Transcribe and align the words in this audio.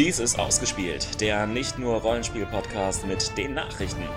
Dies 0.00 0.18
ist 0.18 0.38
ausgespielt, 0.38 1.20
der 1.20 1.46
nicht 1.46 1.78
nur 1.78 2.00
Rollenspiel-Podcast 2.00 3.06
mit 3.06 3.36
den 3.36 3.52
Nachrichten. 3.52 4.08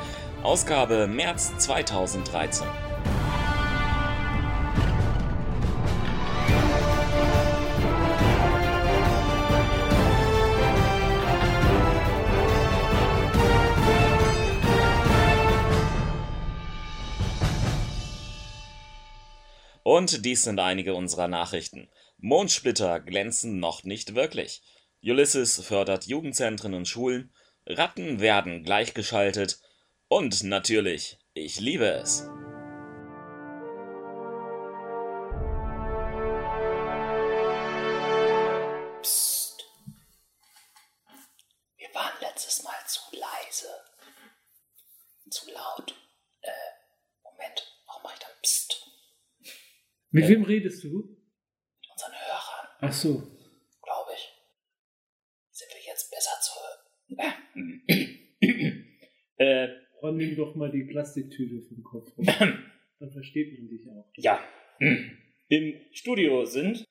Ausgabe 0.41 1.07
März 1.07 1.51
2013. 1.57 2.65
Und 19.84 20.23
dies 20.23 20.44
sind 20.44 20.62
einige 20.62 20.94
unserer 20.94 21.27
Nachrichten. 21.27 21.90
Mondsplitter 22.20 23.02
glänzen 23.02 23.59
noch 23.59 23.84
nicht 23.84 24.16
wirklich. 24.16 24.62
Ulysses 25.03 25.62
fördert 25.66 26.05
Jugendzentren 26.05 26.73
und 26.73 26.88
Schulen. 26.88 27.34
Ratten 27.66 28.20
werden 28.20 28.63
gleichgeschaltet. 28.63 29.59
Und 30.07 30.43
natürlich, 30.43 31.20
ich 31.34 31.59
liebe 31.59 31.85
es. 31.85 32.27
Psst. 39.02 39.63
Wir 41.77 41.90
waren 41.93 42.13
letztes 42.21 42.63
Mal 42.63 42.76
zu 42.88 43.01
leise. 43.12 43.67
Zu 45.29 45.51
laut. 45.51 45.93
Äh, 46.41 46.51
Moment. 47.23 47.63
Warum 47.88 48.04
mache 48.04 48.13
ich 48.15 48.20
dann 48.20 48.31
Psst? 48.41 48.88
Mit 50.12 50.27
wem 50.27 50.43
redest 50.43 50.84
du? 50.84 50.90
Mit 50.90 51.90
unseren 51.91 52.13
Hörern, 52.13 52.67
Ach 52.81 52.93
so. 52.93 53.13
glaube 53.82 54.12
ich. 54.13 54.29
Sind 55.51 55.70
wir 55.73 55.84
jetzt 55.85 56.10
besser 56.12 56.40
zu. 56.41 56.54
Äh, 57.55 58.84
äh, 59.37 59.70
Räum 60.01 60.18
nimm 60.18 60.35
doch 60.35 60.55
mal 60.55 60.71
die 60.71 60.84
Plastiktüte 60.84 61.62
vom 61.68 61.84
Kopf 61.84 62.12
runter. 62.18 62.57
Dann 62.99 63.12
versteht 63.12 63.57
man 63.57 63.70
dich 63.70 63.87
auch. 63.90 64.09
ja. 64.17 64.43
Im 65.49 65.75
Studio 65.91 66.45
sind. 66.45 66.85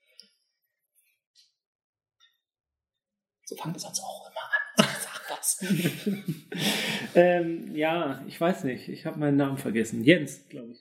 So 3.44 3.56
fangen 3.56 3.74
wir 3.74 3.80
sonst 3.80 4.00
auch 4.00 4.30
immer 4.30 4.86
an. 4.86 4.94
Sag 5.00 5.30
was. 5.30 5.64
ähm, 7.14 7.74
ja, 7.74 8.24
ich 8.28 8.40
weiß 8.40 8.64
nicht. 8.64 8.88
Ich 8.88 9.04
habe 9.04 9.18
meinen 9.18 9.36
Namen 9.36 9.58
vergessen. 9.58 10.04
Jens, 10.04 10.48
glaube 10.48 10.72
ich. 10.72 10.78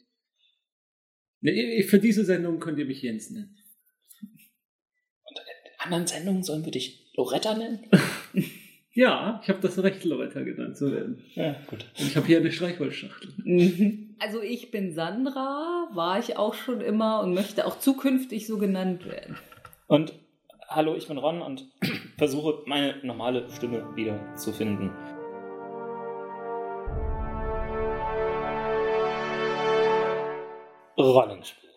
Nee, 1.42 1.84
Für 1.84 2.00
diese 2.00 2.24
Sendung 2.24 2.60
könnt 2.60 2.78
ihr 2.80 2.86
mich 2.86 3.02
Jens 3.02 3.32
nennen. 3.32 3.58
Und 4.22 5.40
in 5.40 5.80
anderen 5.80 6.08
Sendungen 6.08 6.44
sollen 6.44 6.64
wir 6.64 6.72
dich 6.72 7.12
Loretta 7.16 7.58
nennen? 7.58 7.90
Ja, 8.94 9.40
ich 9.42 9.48
habe 9.48 9.62
das 9.62 9.82
Recht, 9.82 10.04
Loretta 10.04 10.42
genannt 10.42 10.76
zu 10.76 10.92
werden. 10.92 11.24
Ja, 11.34 11.56
gut. 11.68 11.86
Und 11.98 12.08
ich 12.08 12.18
habe 12.18 12.28
hier 12.28 12.40
eine 12.40 12.52
Streichholzschachtel. 12.52 13.30
Also 14.20 14.42
ich 14.42 14.70
bin 14.70 14.94
Sandra, 14.94 15.88
war 15.94 16.20
ich 16.20 16.36
auch 16.38 16.54
schon 16.54 16.82
immer 16.82 17.22
und 17.22 17.34
möchte 17.34 17.66
auch 17.66 17.80
zukünftig 17.80 18.48
so 18.48 18.58
genannt 18.58 19.06
werden. 19.06 19.38
Und 19.88 20.14
hallo, 20.68 20.96
ich 20.96 21.08
bin 21.08 21.18
Ron 21.18 21.42
und 21.42 21.72
versuche 22.18 22.64
meine 22.66 22.98
normale 23.02 23.50
Stimme 23.52 23.96
wieder 23.96 24.36
zu 24.36 24.52
finden. 24.52 24.92
Rollenspiel. 30.98 31.70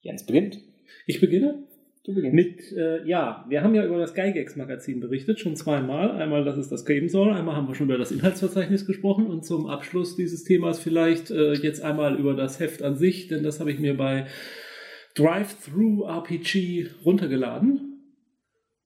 Jens 0.00 0.26
beginnt. 0.26 0.58
Ich 1.06 1.20
beginne 1.20 1.67
Du 2.08 2.14
beginnst. 2.14 2.34
mit, 2.34 2.72
äh, 2.72 3.06
ja, 3.06 3.44
wir 3.50 3.62
haben 3.62 3.74
ja 3.74 3.84
über 3.84 3.98
das 3.98 4.14
Gygax-Magazin 4.14 4.98
berichtet, 4.98 5.40
schon 5.40 5.56
zweimal. 5.56 6.12
Einmal, 6.12 6.42
dass 6.42 6.56
es 6.56 6.70
das 6.70 6.86
geben 6.86 7.10
soll, 7.10 7.34
einmal 7.34 7.54
haben 7.54 7.68
wir 7.68 7.74
schon 7.74 7.88
über 7.88 7.98
das 7.98 8.10
Inhaltsverzeichnis 8.10 8.86
gesprochen 8.86 9.26
und 9.26 9.44
zum 9.44 9.66
Abschluss 9.66 10.16
dieses 10.16 10.42
Themas 10.42 10.78
vielleicht 10.78 11.30
äh, 11.30 11.52
jetzt 11.52 11.82
einmal 11.82 12.18
über 12.18 12.32
das 12.32 12.60
Heft 12.60 12.82
an 12.82 12.96
sich, 12.96 13.28
denn 13.28 13.42
das 13.42 13.60
habe 13.60 13.70
ich 13.70 13.78
mir 13.78 13.94
bei 13.94 14.26
Drive-Thru 15.16 16.04
RPG 16.04 16.86
runtergeladen. 17.04 17.84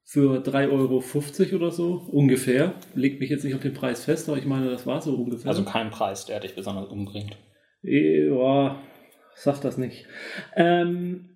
Für 0.02 0.42
3,50 0.42 0.72
Euro 0.72 1.56
oder 1.56 1.70
so, 1.70 2.04
ungefähr. 2.10 2.74
Legt 2.96 3.20
mich 3.20 3.30
jetzt 3.30 3.44
nicht 3.44 3.54
auf 3.54 3.62
den 3.62 3.72
Preis 3.72 4.04
fest, 4.04 4.28
aber 4.28 4.36
ich 4.36 4.46
meine, 4.46 4.68
das 4.68 4.84
war 4.84 5.00
so 5.00 5.14
ungefähr. 5.14 5.48
Also 5.48 5.62
kein 5.62 5.90
Preis, 5.90 6.26
der 6.26 6.40
dich 6.40 6.56
besonders 6.56 6.88
umbringt. 6.88 7.36
Ja, 7.82 8.82
sag 9.36 9.60
das 9.60 9.78
nicht. 9.78 10.06
Ähm, 10.56 11.31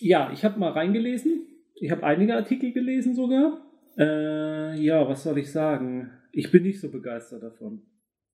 ja, 0.00 0.30
ich 0.32 0.44
habe 0.44 0.58
mal 0.58 0.72
reingelesen. 0.72 1.46
Ich 1.74 1.90
habe 1.90 2.04
einige 2.04 2.34
Artikel 2.34 2.72
gelesen 2.72 3.14
sogar. 3.14 3.60
Äh, 3.98 4.80
ja, 4.80 5.06
was 5.08 5.22
soll 5.22 5.38
ich 5.38 5.50
sagen? 5.52 6.10
Ich 6.32 6.50
bin 6.50 6.62
nicht 6.64 6.80
so 6.80 6.90
begeistert 6.90 7.42
davon, 7.42 7.82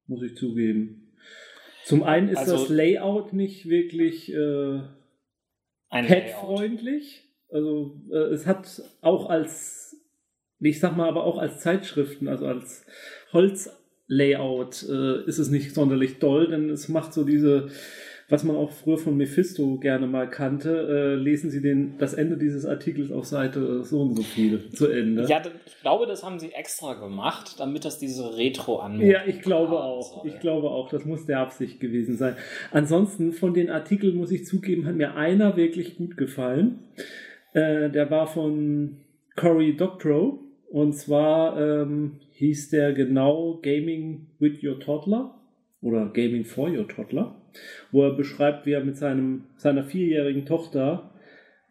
muss 0.06 0.22
ich 0.22 0.36
zugeben. 0.36 1.12
Zum 1.84 2.02
einen 2.04 2.28
ist 2.28 2.38
Also- 2.38 2.56
das 2.56 2.68
Layout 2.68 3.32
nicht 3.32 3.68
wirklich 3.68 4.32
äh, 4.32 4.80
pet-freundlich. 5.90 7.24
Also 7.50 8.00
äh, 8.10 8.32
es 8.32 8.46
hat 8.46 8.82
auch 9.02 9.28
als, 9.28 9.96
ich 10.60 10.80
sag 10.80 10.96
mal, 10.96 11.08
aber 11.08 11.24
auch 11.24 11.38
als 11.38 11.60
Zeitschriften, 11.60 12.28
also 12.28 12.46
als 12.46 12.86
Holzlayout 13.32 14.84
äh, 14.88 15.24
ist 15.26 15.38
es 15.38 15.50
nicht 15.50 15.74
sonderlich 15.74 16.18
doll, 16.18 16.48
denn 16.48 16.70
es 16.70 16.88
macht 16.88 17.12
so 17.12 17.24
diese, 17.24 17.68
was 18.32 18.44
man 18.44 18.56
auch 18.56 18.70
früher 18.70 18.96
von 18.96 19.14
Mephisto 19.18 19.76
gerne 19.76 20.06
mal 20.06 20.26
kannte, 20.28 20.70
äh, 20.88 21.22
lesen 21.22 21.50
Sie 21.50 21.60
den, 21.60 21.98
das 21.98 22.14
Ende 22.14 22.38
dieses 22.38 22.64
Artikels 22.64 23.12
auf 23.12 23.26
Seite 23.26 23.84
so 23.84 24.00
und 24.00 24.16
so 24.16 24.22
viel 24.22 24.70
zu 24.70 24.86
Ende. 24.88 25.26
Ja, 25.28 25.42
ich 25.66 25.78
glaube, 25.82 26.06
das 26.06 26.24
haben 26.24 26.38
sie 26.38 26.50
extra 26.52 26.94
gemacht, 26.94 27.56
damit 27.60 27.84
das 27.84 27.98
diese 27.98 28.38
retro 28.38 28.78
an. 28.78 29.02
Ja, 29.02 29.20
ich 29.26 29.42
glaube 29.42 29.78
auch. 29.78 30.24
Ich 30.24 30.40
glaube 30.40 30.70
auch, 30.70 30.88
das 30.88 31.04
muss 31.04 31.26
der 31.26 31.40
Absicht 31.40 31.78
gewesen 31.78 32.16
sein. 32.16 32.34
Ansonsten 32.70 33.34
von 33.34 33.52
den 33.52 33.68
Artikeln 33.68 34.16
muss 34.16 34.30
ich 34.30 34.46
zugeben, 34.46 34.86
hat 34.86 34.94
mir 34.94 35.14
einer 35.14 35.58
wirklich 35.58 35.98
gut 35.98 36.16
gefallen. 36.16 36.78
Äh, 37.52 37.90
der 37.90 38.10
war 38.10 38.28
von 38.28 38.96
Cory 39.36 39.76
Doctorow 39.76 40.38
und 40.70 40.94
zwar 40.94 41.60
ähm, 41.60 42.12
hieß 42.30 42.70
der 42.70 42.94
genau 42.94 43.58
Gaming 43.60 44.28
with 44.38 44.64
Your 44.64 44.80
Toddler 44.80 45.34
oder 45.82 46.06
Gaming 46.06 46.46
for 46.46 46.70
Your 46.70 46.88
Toddler, 46.88 47.41
wo 47.90 48.02
er 48.02 48.14
beschreibt, 48.14 48.66
wie 48.66 48.72
er 48.72 48.84
mit 48.84 48.96
seinem 48.96 49.44
seiner 49.56 49.84
vierjährigen 49.84 50.46
Tochter 50.46 51.10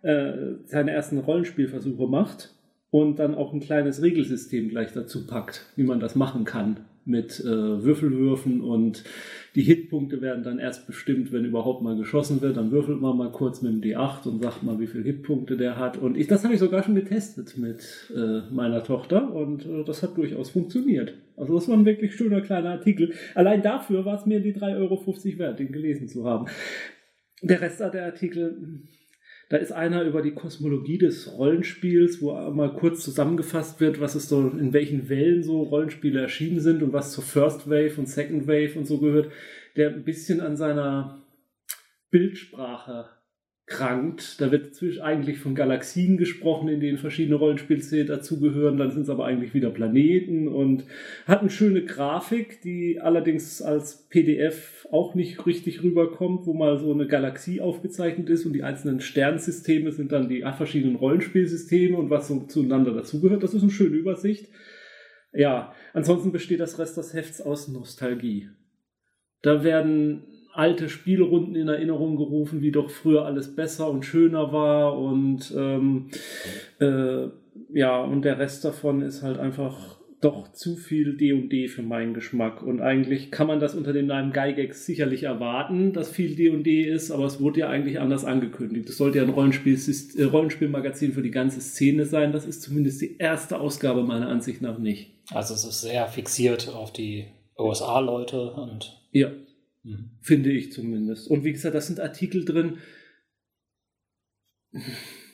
äh, 0.01 0.33
seine 0.65 0.91
ersten 0.91 1.19
Rollenspielversuche 1.19 2.07
macht 2.07 2.53
und 2.89 3.19
dann 3.19 3.35
auch 3.35 3.53
ein 3.53 3.59
kleines 3.59 4.01
Regelsystem 4.01 4.69
gleich 4.69 4.91
dazu 4.93 5.27
packt, 5.27 5.65
wie 5.75 5.83
man 5.83 5.99
das 5.99 6.15
machen 6.15 6.43
kann 6.43 6.81
mit 7.05 7.39
äh, 7.39 7.83
Würfelwürfen 7.83 8.61
und 8.61 9.03
die 9.55 9.63
Hitpunkte 9.63 10.21
werden 10.21 10.43
dann 10.43 10.59
erst 10.59 10.87
bestimmt, 10.87 11.31
wenn 11.31 11.45
überhaupt 11.45 11.81
mal 11.81 11.97
geschossen 11.97 12.41
wird. 12.41 12.57
Dann 12.57 12.71
würfelt 12.71 13.01
man 13.01 13.17
mal 13.17 13.31
kurz 13.31 13.61
mit 13.61 13.73
dem 13.73 13.81
D8 13.81 14.27
und 14.27 14.43
sagt 14.43 14.63
mal, 14.63 14.79
wie 14.79 14.87
viele 14.87 15.03
Hitpunkte 15.03 15.57
der 15.57 15.77
hat. 15.77 15.97
Und 15.97 16.15
ich, 16.15 16.27
das 16.27 16.43
habe 16.43 16.53
ich 16.53 16.59
sogar 16.59 16.83
schon 16.83 16.95
getestet 16.95 17.57
mit 17.57 18.11
äh, 18.15 18.41
meiner 18.53 18.83
Tochter 18.83 19.33
und 19.33 19.65
äh, 19.65 19.83
das 19.83 20.03
hat 20.03 20.15
durchaus 20.17 20.51
funktioniert. 20.51 21.15
Also 21.41 21.55
das 21.55 21.67
war 21.67 21.75
ein 21.75 21.85
wirklich 21.85 22.13
schöner 22.13 22.41
kleiner 22.41 22.69
Artikel. 22.69 23.15
Allein 23.33 23.63
dafür 23.63 24.05
war 24.05 24.15
es 24.15 24.27
mir 24.27 24.41
die 24.41 24.53
3,50 24.53 24.77
Euro 24.77 25.39
wert, 25.39 25.59
den 25.59 25.71
gelesen 25.71 26.07
zu 26.07 26.23
haben. 26.23 26.45
Der 27.41 27.59
Rest 27.59 27.79
der 27.79 28.05
Artikel, 28.05 28.83
da 29.49 29.57
ist 29.57 29.71
einer 29.71 30.03
über 30.03 30.21
die 30.21 30.35
Kosmologie 30.35 30.99
des 30.99 31.35
Rollenspiels, 31.35 32.21
wo 32.21 32.31
mal 32.51 32.75
kurz 32.75 33.03
zusammengefasst 33.03 33.81
wird, 33.81 33.99
was 33.99 34.13
es 34.13 34.29
so, 34.29 34.49
in 34.49 34.71
welchen 34.71 35.09
Wellen 35.09 35.41
so 35.41 35.63
Rollenspiele 35.63 36.21
erschienen 36.21 36.59
sind 36.59 36.83
und 36.83 36.93
was 36.93 37.11
zur 37.11 37.23
First 37.23 37.67
Wave 37.67 37.95
und 37.97 38.07
Second 38.07 38.45
Wave 38.47 38.77
und 38.77 38.85
so 38.85 38.99
gehört, 38.99 39.31
der 39.75 39.89
ein 39.89 40.03
bisschen 40.03 40.41
an 40.41 40.55
seiner 40.55 41.23
Bildsprache 42.11 43.09
krankt. 43.71 44.41
Da 44.41 44.51
wird 44.51 44.81
eigentlich 45.01 45.39
von 45.39 45.55
Galaxien 45.55 46.17
gesprochen, 46.17 46.67
in 46.67 46.81
denen 46.81 46.97
verschiedene 46.97 47.37
Rollenspielszenen 47.37 48.07
dazugehören, 48.07 48.77
dann 48.77 48.91
sind 48.91 49.03
es 49.03 49.09
aber 49.09 49.25
eigentlich 49.25 49.53
wieder 49.53 49.69
Planeten 49.69 50.47
und 50.47 50.83
hat 51.25 51.39
eine 51.39 51.49
schöne 51.49 51.83
Grafik, 51.85 52.61
die 52.61 52.99
allerdings 52.99 53.61
als 53.61 54.07
PDF 54.09 54.87
auch 54.91 55.15
nicht 55.15 55.45
richtig 55.45 55.83
rüberkommt, 55.83 56.45
wo 56.45 56.53
mal 56.53 56.77
so 56.77 56.93
eine 56.93 57.07
Galaxie 57.07 57.61
aufgezeichnet 57.61 58.29
ist 58.29 58.45
und 58.45 58.53
die 58.53 58.63
einzelnen 58.63 58.99
Sternsysteme 58.99 59.91
sind 59.91 60.11
dann 60.11 60.27
die 60.27 60.43
verschiedenen 60.57 60.97
Rollenspielsysteme 60.97 61.97
und 61.97 62.09
was 62.09 62.27
so 62.27 62.41
zueinander 62.41 62.93
dazugehört. 62.93 63.41
Das 63.41 63.53
ist 63.53 63.63
eine 63.63 63.71
schöne 63.71 63.95
Übersicht. 63.95 64.49
Ja, 65.33 65.73
ansonsten 65.93 66.33
besteht 66.33 66.59
das 66.59 66.77
Rest 66.77 66.97
des 66.97 67.13
Hefts 67.13 67.41
aus 67.41 67.69
Nostalgie. 67.69 68.49
Da 69.41 69.63
werden 69.63 70.23
alte 70.53 70.89
Spielrunden 70.89 71.55
in 71.55 71.67
Erinnerung 71.67 72.17
gerufen, 72.17 72.61
wie 72.61 72.71
doch 72.71 72.89
früher 72.89 73.25
alles 73.25 73.55
besser 73.55 73.89
und 73.89 74.05
schöner 74.05 74.51
war 74.51 74.97
und 74.97 75.53
ähm, 75.55 76.07
äh, 76.79 77.27
ja, 77.73 78.01
und 78.01 78.23
der 78.23 78.39
Rest 78.39 78.65
davon 78.65 79.01
ist 79.01 79.23
halt 79.23 79.39
einfach 79.39 80.01
doch 80.21 80.53
zu 80.53 80.75
viel 80.75 81.17
D&D 81.17 81.67
für 81.67 81.81
meinen 81.81 82.13
Geschmack. 82.13 82.61
Und 82.61 82.79
eigentlich 82.79 83.31
kann 83.31 83.47
man 83.47 83.59
das 83.59 83.73
unter 83.73 83.91
dem 83.91 84.05
Namen 84.05 84.31
Gygax 84.31 84.85
sicherlich 84.85 85.23
erwarten, 85.23 85.93
dass 85.93 86.11
viel 86.11 86.35
D&D 86.35 86.83
ist, 86.83 87.11
aber 87.11 87.25
es 87.25 87.41
wurde 87.41 87.61
ja 87.61 87.69
eigentlich 87.69 87.99
anders 87.99 88.23
angekündigt. 88.23 88.87
Es 88.87 88.97
sollte 88.97 89.17
ja 89.17 89.23
ein 89.23 89.31
Rollenspiel, 89.31 89.77
äh, 90.17 90.23
Rollenspielmagazin 90.23 91.13
für 91.13 91.23
die 91.23 91.31
ganze 91.31 91.59
Szene 91.59 92.05
sein. 92.05 92.31
Das 92.31 92.45
ist 92.45 92.61
zumindest 92.61 93.01
die 93.01 93.17
erste 93.17 93.59
Ausgabe 93.59 94.03
meiner 94.03 94.29
Ansicht 94.29 94.61
nach 94.61 94.77
nicht. 94.77 95.11
Also 95.33 95.55
es 95.55 95.65
ist 95.65 95.81
sehr 95.81 96.07
fixiert 96.07 96.69
auf 96.69 96.93
die 96.93 97.25
OSA-Leute 97.55 98.51
und... 98.51 98.97
Ja, 99.11 99.29
mhm. 99.83 100.11
finde 100.21 100.51
ich 100.51 100.71
zumindest. 100.71 101.29
Und 101.29 101.43
wie 101.43 101.51
gesagt, 101.51 101.75
das 101.75 101.87
sind 101.87 101.99
Artikel 101.99 102.45
drin 102.45 102.77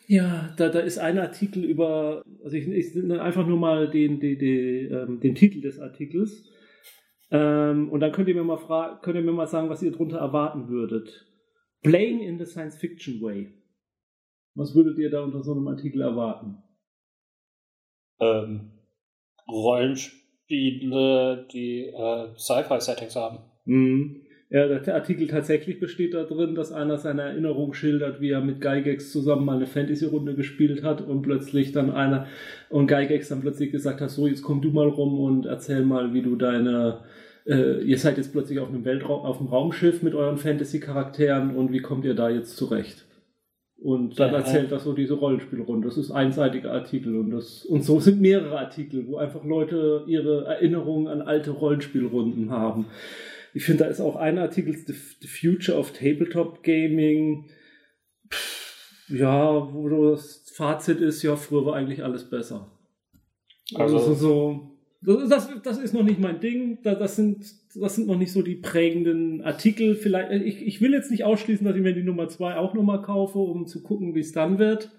ja, 0.08 0.54
da, 0.58 0.70
da 0.70 0.80
ist 0.80 0.98
ein 0.98 1.20
Artikel 1.20 1.64
über, 1.64 2.24
also 2.44 2.56
ich, 2.56 2.68
ich 2.68 2.96
nenne 2.96 3.22
einfach 3.22 3.46
nur 3.46 3.58
mal 3.58 3.90
den, 3.90 4.20
den, 4.20 4.40
den, 4.40 4.92
ähm, 4.92 5.20
den 5.20 5.36
Titel 5.36 5.62
des 5.62 5.80
Artikels. 5.80 6.50
Ähm, 7.30 7.92
und 7.92 8.00
dann 8.00 8.14
könnt 8.14 8.30
ihr 8.30 8.36
mir 8.36 8.44
mal 8.44 8.58
fragen, 8.58 9.02
könnt 9.02 9.18
ihr 9.18 9.22
mir 9.22 9.34
mal 9.34 9.48
sagen, 9.48 9.70
was 9.70 9.84
ihr 9.84 9.92
darunter 9.92 10.18
erwarten 10.18 10.70
würdet. 10.70 11.26
Playing 11.84 12.22
in 12.22 12.40
the 12.40 12.46
Science 12.46 12.78
Fiction 12.78 13.22
Way. 13.22 13.54
Was 14.56 14.74
würdet 14.74 14.98
ihr 14.98 15.10
da 15.10 15.24
unter 15.24 15.44
so 15.44 15.52
einem 15.52 15.68
Artikel 15.68 16.02
erwarten? 16.02 16.64
Ähm, 18.20 18.72
Rollenspiele, 19.48 21.48
die 21.52 21.86
äh, 21.86 22.34
Sci-Fi-Settings 22.38 23.16
haben. 23.16 23.40
Mhm. 23.66 24.27
Ja, 24.50 24.80
der 24.80 24.96
Artikel 24.96 25.28
tatsächlich 25.28 25.80
besteht 25.80 26.14
da 26.14 26.24
drin, 26.24 26.56
dass 26.56 26.72
einer 26.72 26.98
seine 26.98 27.24
Erinnerung 27.24 27.74
schildert, 27.74 28.22
wie 28.22 28.30
er 28.30 28.40
mit 28.40 28.62
Gygax 28.62 29.12
zusammen 29.12 29.46
mal 29.46 29.58
eine 29.58 29.68
Fantasy-Runde 29.68 30.36
gespielt 30.36 30.84
hat 30.84 31.02
und 31.02 31.22
plötzlich 31.22 31.74
dann 31.74 31.92
einer 31.92 32.28
und 32.70 32.88
Gygax 32.88 33.28
dann 33.28 33.42
plötzlich 33.42 33.72
gesagt 33.72 34.00
hat, 34.00 34.10
so 34.10 34.26
jetzt 34.26 34.44
komm 34.44 34.62
du 34.62 34.70
mal 34.70 34.88
rum 34.88 35.20
und 35.20 35.46
erzähl 35.46 35.84
mal, 35.84 36.14
wie 36.14 36.22
du 36.22 36.38
deine 36.38 37.02
äh, 37.48 37.82
ihr 37.82 37.98
seid 37.98 38.18
jetzt 38.18 38.32
plötzlich 38.32 38.60
auf 38.60 38.70
einem 38.70 38.86
Weltraum, 38.86 39.26
auf 39.26 39.40
einem 39.40 39.50
Raumschiff 39.50 40.04
mit 40.04 40.14
euren 40.16 40.38
Fantasy-Charakteren 40.38 41.56
und 41.56 41.72
wie 41.72 41.80
kommt 41.80 42.06
ihr 42.06 42.14
da 42.14 42.30
jetzt 42.30 42.58
zurecht? 42.58 43.06
Und 43.80 44.20
dann 44.20 44.32
ja, 44.32 44.40
erzählt 44.40 44.72
das 44.72 44.84
so 44.84 44.94
diese 44.94 45.14
Rollenspielrunde. 45.14 45.88
Das 45.88 45.98
ist 45.98 46.10
ein 46.10 46.28
einseitiger 46.28 46.72
Artikel 46.72 47.16
und 47.16 47.30
das, 47.30 47.64
und 47.64 47.84
so 47.84 48.00
sind 48.00 48.20
mehrere 48.20 48.60
Artikel, 48.60 49.08
wo 49.08 49.18
einfach 49.18 49.46
Leute 49.46 50.04
ihre 50.08 50.46
Erinnerungen 50.46 51.08
an 51.08 51.22
alte 51.22 51.52
Rollenspielrunden 51.52 52.50
haben. 52.50 52.88
Ich 53.58 53.66
finde, 53.66 53.86
da 53.86 53.90
ist 53.90 54.02
auch 54.02 54.18
ein 54.18 54.38
Artikel, 54.38 54.78
The, 54.78 54.94
The 55.20 55.28
Future 55.28 55.80
of 55.80 55.92
Tabletop 55.92 56.62
Gaming. 56.62 57.50
ja, 59.10 59.74
wo 59.74 59.90
das 59.90 60.44
Fazit 60.54 61.02
ist, 61.02 61.24
ja, 61.24 61.36
früher 61.36 61.66
war 61.66 61.76
eigentlich 61.76 62.04
alles 62.04 62.30
besser. 62.30 62.72
Also, 63.74 63.98
also 63.98 64.14
so, 64.14 64.78
das, 65.02 65.50
das, 65.64 65.80
ist 65.80 65.96
noch 65.96 66.04
nicht 66.04 66.20
mein 66.20 66.40
Ding. 66.40 66.78
Das 66.84 67.16
sind, 67.16 67.48
das 67.74 67.96
sind 67.96 68.06
noch 68.06 68.20
nicht 68.20 68.32
so 68.32 68.44
die 68.44 68.58
prägenden 68.58 69.42
Artikel. 69.42 69.96
Vielleicht, 69.96 70.32
ich, 70.34 70.62
ich 70.62 70.80
will 70.80 70.94
jetzt 70.94 71.10
nicht 71.10 71.24
ausschließen, 71.24 71.66
dass 71.66 71.76
ich 71.76 71.82
mir 71.82 71.96
die 71.96 72.04
Nummer 72.04 72.30
2 72.30 72.58
auch 72.58 72.76
nochmal 72.76 73.02
kaufe, 73.02 73.40
um 73.40 73.66
zu 73.66 73.82
gucken, 73.82 74.14
wie 74.14 74.20
es 74.20 74.34
dann 74.34 74.60
wird. 74.60 74.92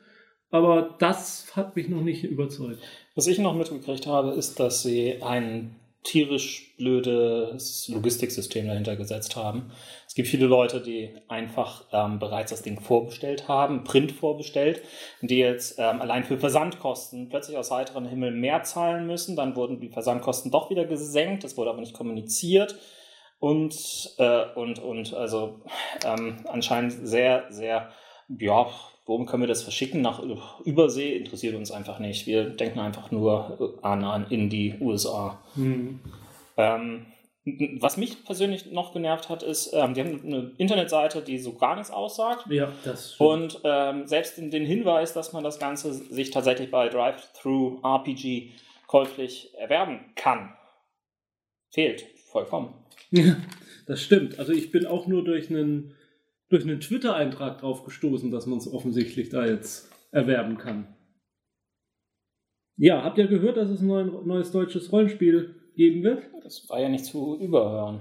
Aber 0.51 0.97
das 0.99 1.55
hat 1.55 1.77
mich 1.77 1.89
noch 1.89 2.03
nicht 2.03 2.25
überzeugt. 2.25 2.81
Was 3.15 3.29
ich 3.29 3.39
noch 3.39 3.55
mitgekriegt 3.55 4.09
habe, 4.09 4.33
ist, 4.33 4.59
dass 4.59 4.83
sie 4.83 5.23
einen 5.23 5.77
tierisch 6.05 6.75
blödes 6.77 7.89
Logistiksystem 7.89 8.67
dahinter 8.67 8.97
gesetzt 8.97 9.37
haben. 9.37 9.71
Es 10.07 10.15
gibt 10.15 10.29
viele 10.29 10.47
Leute, 10.47 10.81
die 10.81 11.15
einfach 11.29 11.85
ähm, 11.93 12.19
bereits 12.19 12.51
das 12.51 12.63
Ding 12.63 12.81
vorbestellt 12.81 13.49
haben, 13.49 13.85
Print 13.85 14.13
vorbestellt, 14.13 14.83
die 15.21 15.39
jetzt 15.39 15.79
ähm, 15.79 16.01
allein 16.01 16.25
für 16.25 16.39
Versandkosten 16.39 17.29
plötzlich 17.29 17.57
aus 17.57 17.71
heiterem 17.71 18.07
Himmel 18.07 18.31
mehr 18.31 18.63
zahlen 18.63 19.07
müssen. 19.07 19.37
Dann 19.37 19.57
wurden 19.57 19.81
die 19.81 19.91
Versandkosten 19.91 20.51
doch 20.51 20.71
wieder 20.71 20.85
gesenkt, 20.85 21.45
das 21.45 21.57
wurde 21.57 21.71
aber 21.71 21.81
nicht 21.81 21.95
kommuniziert. 21.95 22.77
Und, 23.41 24.15
äh, 24.19 24.47
und, 24.55 24.81
und 24.81 25.15
also 25.15 25.61
ähm, 26.05 26.45
anscheinend 26.49 26.93
sehr, 27.07 27.47
sehr, 27.51 27.91
ja, 28.29 28.69
Warum 29.09 29.25
können 29.25 29.43
wir 29.43 29.49
das 29.49 29.63
verschicken 29.63 30.03
nach 30.03 30.23
Übersee? 30.67 31.17
Interessiert 31.17 31.55
uns 31.55 31.71
einfach 31.71 31.99
nicht. 31.99 32.27
Wir 32.27 32.45
denken 32.45 32.79
einfach 32.79 33.11
nur 33.11 33.79
an, 33.81 34.05
an 34.05 34.27
in 34.29 34.51
die 34.51 34.75
USA. 34.83 35.41
Mhm. 35.57 36.01
Ähm, 36.59 37.07
was 37.81 37.97
mich 37.97 38.23
persönlich 38.27 38.71
noch 38.71 38.93
genervt 38.93 39.31
hat, 39.31 39.43
ist, 39.43 39.73
ähm, 39.73 39.95
die 39.95 40.03
haben 40.03 40.21
eine 40.27 40.53
Internetseite, 40.59 41.23
die 41.23 41.39
so 41.39 41.55
gar 41.55 41.77
nichts 41.77 41.91
aussagt. 41.91 42.49
Ja, 42.51 42.71
das 42.85 43.15
stimmt. 43.15 43.31
Und 43.31 43.61
ähm, 43.65 44.07
selbst 44.07 44.37
den 44.37 44.67
Hinweis, 44.67 45.15
dass 45.15 45.33
man 45.33 45.43
das 45.43 45.59
Ganze 45.59 45.95
sich 45.95 46.31
tatsächlich 46.31 46.71
bei 46.71 46.91
Drive-Thru 46.91 47.81
RPG 47.83 48.51
käuflich 48.89 49.55
erwerben 49.57 50.01
kann, 50.17 50.53
fehlt 51.71 52.05
vollkommen. 52.31 52.75
Ja, 53.11 53.37
das 53.87 54.03
stimmt. 54.03 54.39
Also 54.39 54.53
ich 54.53 54.71
bin 54.71 54.85
auch 54.85 55.07
nur 55.07 55.25
durch 55.25 55.49
einen 55.49 55.95
durch 56.49 56.65
einen 56.65 56.81
Twitter-Eintrag 56.81 57.59
drauf 57.59 57.85
gestoßen, 57.85 58.31
dass 58.31 58.47
man 58.47 58.59
es 58.59 58.73
offensichtlich 58.73 59.29
da 59.29 59.47
jetzt 59.47 59.91
erwerben 60.11 60.59
kann. 60.59 60.95
Ja, 62.77 63.03
habt 63.03 63.19
ihr 63.19 63.27
gehört, 63.27 63.57
dass 63.57 63.71
es 63.71 63.81
ein 63.81 63.87
neues 63.87 64.53
deutsches 64.53 64.93
Rollenspiel 64.93 65.57
geben 65.75 66.03
wird? 66.03 66.23
Das 66.43 66.69
war 66.69 66.81
ja 66.81 66.89
nicht 66.89 67.05
zu 67.05 67.39
überhören. 67.41 68.01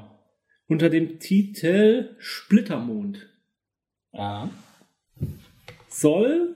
Unter 0.68 0.90
dem 0.90 1.20
Titel 1.20 2.16
Splittermond. 2.20 3.28
Ja. 4.14 4.50
Soll 5.90 6.56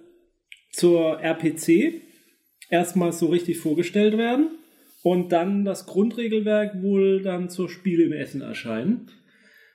zur 0.72 1.20
RPC 1.20 2.02
erstmal 2.70 3.12
so 3.12 3.28
richtig 3.28 3.60
vorgestellt 3.60 4.18
werden 4.18 4.52
und 5.04 5.32
dann 5.32 5.66
das 5.66 5.86
Grundregelwerk 5.88 6.82
wohl 6.82 7.22
dann 7.24 7.50
zur 7.50 7.70
Spiele 7.70 8.04
im 8.04 8.14
Essen 8.14 8.42
erscheinen. 8.42 9.10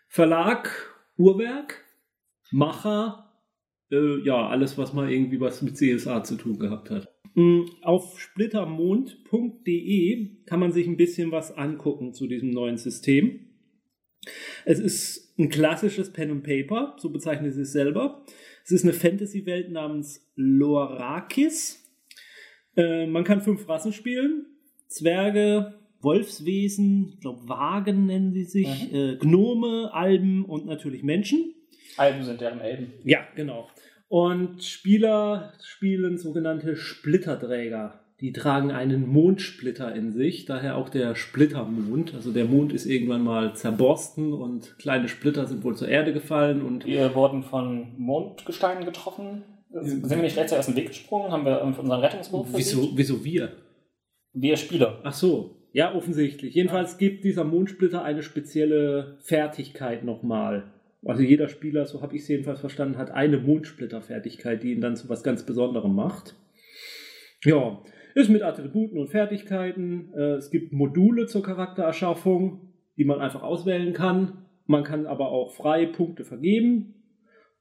Verlag 0.08 0.94
Uhrwerk 1.16 1.84
Macher, 2.50 3.32
äh, 3.90 4.20
ja, 4.20 4.48
alles, 4.48 4.76
was 4.78 4.92
mal 4.92 5.10
irgendwie 5.10 5.40
was 5.40 5.62
mit 5.62 5.76
CSA 5.76 6.22
zu 6.24 6.36
tun 6.36 6.58
gehabt 6.58 6.90
hat. 6.90 7.08
Mm, 7.34 7.62
auf 7.82 8.18
splittermond.de 8.18 10.44
kann 10.46 10.60
man 10.60 10.72
sich 10.72 10.86
ein 10.86 10.96
bisschen 10.96 11.32
was 11.32 11.54
angucken 11.56 12.14
zu 12.14 12.26
diesem 12.26 12.50
neuen 12.50 12.78
System. 12.78 13.40
Es 14.64 14.80
ist 14.80 15.38
ein 15.38 15.50
klassisches 15.50 16.12
Pen 16.12 16.30
and 16.30 16.42
Paper, 16.42 16.96
so 16.98 17.10
bezeichnet 17.10 17.50
es 17.50 17.56
sich 17.56 17.68
selber. 17.68 18.24
Es 18.64 18.72
ist 18.72 18.84
eine 18.84 18.94
Fantasy-Welt 18.94 19.70
namens 19.70 20.26
Lorakis. 20.34 21.84
Äh, 22.76 23.06
man 23.06 23.24
kann 23.24 23.42
fünf 23.42 23.68
Rassen 23.68 23.92
spielen. 23.92 24.46
Zwerge, 24.88 25.74
Wolfswesen, 26.00 27.10
ich 27.14 27.20
glaube 27.20 27.48
Wagen 27.48 28.06
nennen 28.06 28.32
sie 28.32 28.44
sich, 28.44 28.90
mhm. 28.90 28.96
äh, 28.96 29.16
Gnome, 29.16 29.92
Alben 29.92 30.44
und 30.44 30.66
natürlich 30.66 31.02
Menschen. 31.02 31.55
Alben 31.96 32.24
sind 32.24 32.40
deren 32.40 32.60
Elben. 32.60 32.92
Ja, 33.04 33.20
genau. 33.34 33.68
Und 34.08 34.62
Spieler 34.62 35.52
spielen 35.62 36.18
sogenannte 36.18 36.76
Splitterträger. 36.76 38.00
Die 38.20 38.32
tragen 38.32 38.70
einen 38.70 39.06
Mondsplitter 39.06 39.94
in 39.94 40.10
sich, 40.10 40.46
daher 40.46 40.76
auch 40.76 40.88
der 40.88 41.14
Splittermond. 41.14 42.14
Also 42.14 42.32
der 42.32 42.46
Mond 42.46 42.72
ist 42.72 42.86
irgendwann 42.86 43.22
mal 43.22 43.54
zerborsten 43.54 44.32
und 44.32 44.78
kleine 44.78 45.08
Splitter 45.08 45.46
sind 45.46 45.64
wohl 45.64 45.76
zur 45.76 45.88
Erde 45.88 46.14
gefallen. 46.14 46.62
Und 46.62 46.86
wir 46.86 47.14
wurden 47.14 47.42
von 47.42 47.88
Mondgesteinen 47.98 48.86
getroffen. 48.86 49.42
Sind 49.70 50.08
wir 50.08 50.16
nicht 50.16 50.36
rechtzeitig 50.38 50.60
aus 50.60 50.66
dem 50.66 50.76
Weg 50.76 50.88
gesprungen? 50.88 51.30
Haben 51.30 51.44
wir 51.44 51.60
unseren 51.60 52.00
Rettungswurf 52.00 52.48
wieso, 52.54 52.90
wieso 52.94 53.22
wir? 53.22 53.52
Wir 54.32 54.56
Spieler. 54.56 55.00
Ach 55.02 55.12
so, 55.12 55.56
ja, 55.72 55.94
offensichtlich. 55.94 56.54
Jedenfalls 56.54 56.96
gibt 56.96 57.24
dieser 57.24 57.44
Mondsplitter 57.44 58.02
eine 58.02 58.22
spezielle 58.22 59.18
Fertigkeit 59.20 60.04
nochmal. 60.04 60.72
Also 61.06 61.22
jeder 61.22 61.48
Spieler, 61.48 61.86
so 61.86 62.02
habe 62.02 62.16
ich 62.16 62.22
es 62.22 62.28
jedenfalls 62.28 62.60
verstanden, 62.60 62.98
hat 62.98 63.12
eine 63.12 63.38
Mondsplitter-Fertigkeit, 63.38 64.62
die 64.62 64.72
ihn 64.72 64.80
dann 64.80 64.96
zu 64.96 65.08
was 65.08 65.22
ganz 65.22 65.46
Besonderem 65.46 65.94
macht. 65.94 66.34
Ja, 67.44 67.80
ist 68.14 68.28
mit 68.28 68.42
Attributen 68.42 68.98
und 68.98 69.08
Fertigkeiten. 69.08 70.12
Äh, 70.16 70.34
es 70.34 70.50
gibt 70.50 70.72
Module 70.72 71.26
zur 71.26 71.42
Charaktererschaffung, 71.42 72.72
die 72.96 73.04
man 73.04 73.20
einfach 73.20 73.42
auswählen 73.42 73.92
kann. 73.92 74.46
Man 74.66 74.82
kann 74.82 75.06
aber 75.06 75.30
auch 75.30 75.52
frei 75.54 75.86
Punkte 75.86 76.24
vergeben. 76.24 76.94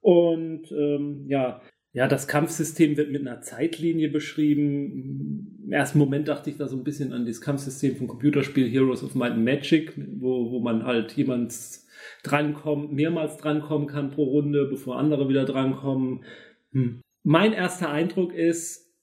Und 0.01 0.71
ähm, 0.71 1.25
ja, 1.27 1.61
ja, 1.93 2.07
das 2.07 2.27
Kampfsystem 2.27 2.97
wird 2.97 3.11
mit 3.11 3.21
einer 3.21 3.41
Zeitlinie 3.41 4.09
beschrieben. 4.09 5.61
Im 5.65 5.71
ersten 5.71 5.99
Moment 5.99 6.27
dachte 6.27 6.49
ich 6.49 6.57
da 6.57 6.67
so 6.67 6.77
ein 6.77 6.83
bisschen 6.83 7.13
an 7.13 7.25
das 7.25 7.41
Kampfsystem 7.41 7.95
vom 7.95 8.07
Computerspiel 8.07 8.67
Heroes 8.69 9.03
of 9.03 9.13
Might 9.13 9.33
and 9.33 9.45
Magic, 9.45 9.93
wo, 10.19 10.51
wo 10.51 10.59
man 10.59 10.83
halt 10.83 11.11
jemands 11.13 11.84
drankommen, 12.25 12.93
mehrmals 12.93 13.37
drankommen 13.37 13.87
kann 13.87 14.11
pro 14.11 14.23
Runde, 14.23 14.65
bevor 14.65 14.97
andere 14.97 15.29
wieder 15.29 15.45
drankommen. 15.45 16.23
Hm. 16.71 17.01
Mein 17.23 17.53
erster 17.53 17.89
Eindruck 17.89 18.33
ist, 18.33 18.93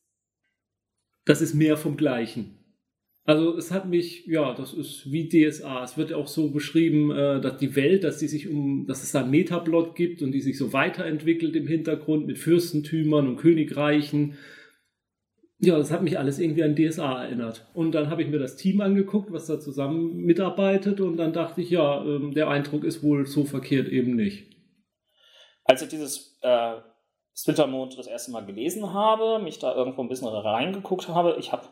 das 1.25 1.41
ist 1.41 1.55
mehr 1.55 1.77
vom 1.77 1.97
Gleichen. 1.97 2.59
Also 3.25 3.57
es 3.57 3.71
hat 3.71 3.89
mich, 3.89 4.27
ja, 4.27 4.53
das 4.53 4.75
ist 4.75 5.13
wie 5.13 5.29
DSA. 5.29 5.85
Es 5.85 5.97
wird 5.97 6.13
auch 6.13 6.27
so 6.27 6.51
beschrieben, 6.51 7.13
äh, 7.13 7.41
dass 7.41 7.57
die 7.59 7.77
Welt, 7.77 8.03
dass 8.03 8.19
die 8.19 8.27
sich 8.27 8.49
um, 8.49 8.87
dass 8.87 9.05
es 9.05 9.13
da 9.13 9.21
einen 9.21 9.31
Metaplot 9.31 9.95
gibt 9.95 10.23
und 10.23 10.33
die 10.33 10.41
sich 10.41 10.59
so 10.59 10.73
weiterentwickelt 10.73 11.55
im 11.55 11.69
Hintergrund 11.69 12.27
mit 12.27 12.39
Fürstentümern 12.39 13.29
und 13.29 13.37
Königreichen. 13.37 14.35
Ja, 15.65 15.79
das 15.79 15.93
hat 15.93 16.03
mich 16.03 16.19
alles 16.19 16.41
irgendwie 16.41 16.65
an 16.65 16.75
DSA 16.75 17.23
erinnert. 17.23 17.65
Und 17.73 17.93
dann 17.93 18.11
habe 18.11 18.21
ich 18.21 18.29
mir 18.29 18.41
das 18.41 18.57
Team 18.57 18.81
angeguckt, 18.81 19.33
was 19.33 19.47
da 19.47 19.61
zusammen 19.61 20.17
mitarbeitet, 20.17 21.01
und 21.01 21.17
dann 21.17 21.33
dachte 21.33 21.61
ich, 21.61 21.71
ja, 21.71 22.03
ähm, 22.05 22.35
der 22.35 22.49
Eindruck 22.49 22.83
ist 22.83 23.05
wohl 23.05 23.27
so 23.27 23.45
verkehrt 23.45 23.87
eben 23.87 24.17
nicht. 24.17 24.57
Als 25.63 25.81
ich 25.83 25.89
dieses 25.89 26.37
äh, 26.43 26.75
Splintermond 27.37 27.97
das 27.97 28.09
erste 28.09 28.33
Mal 28.33 28.45
gelesen 28.45 28.93
habe, 28.93 29.39
mich 29.39 29.61
da 29.61 29.73
irgendwo 29.73 30.03
ein 30.03 30.09
bisschen 30.09 30.27
reingeguckt 30.27 31.09
habe, 31.09 31.37
ich 31.39 31.53
habe 31.53 31.69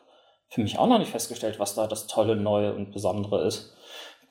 für 0.46 0.60
mich 0.60 0.78
auch 0.78 0.86
noch 0.86 1.00
nicht 1.00 1.10
festgestellt, 1.10 1.58
was 1.58 1.74
da 1.74 1.88
das 1.88 2.06
tolle, 2.06 2.36
neue 2.36 2.72
und 2.72 2.92
besondere 2.92 3.44
ist. 3.44 3.76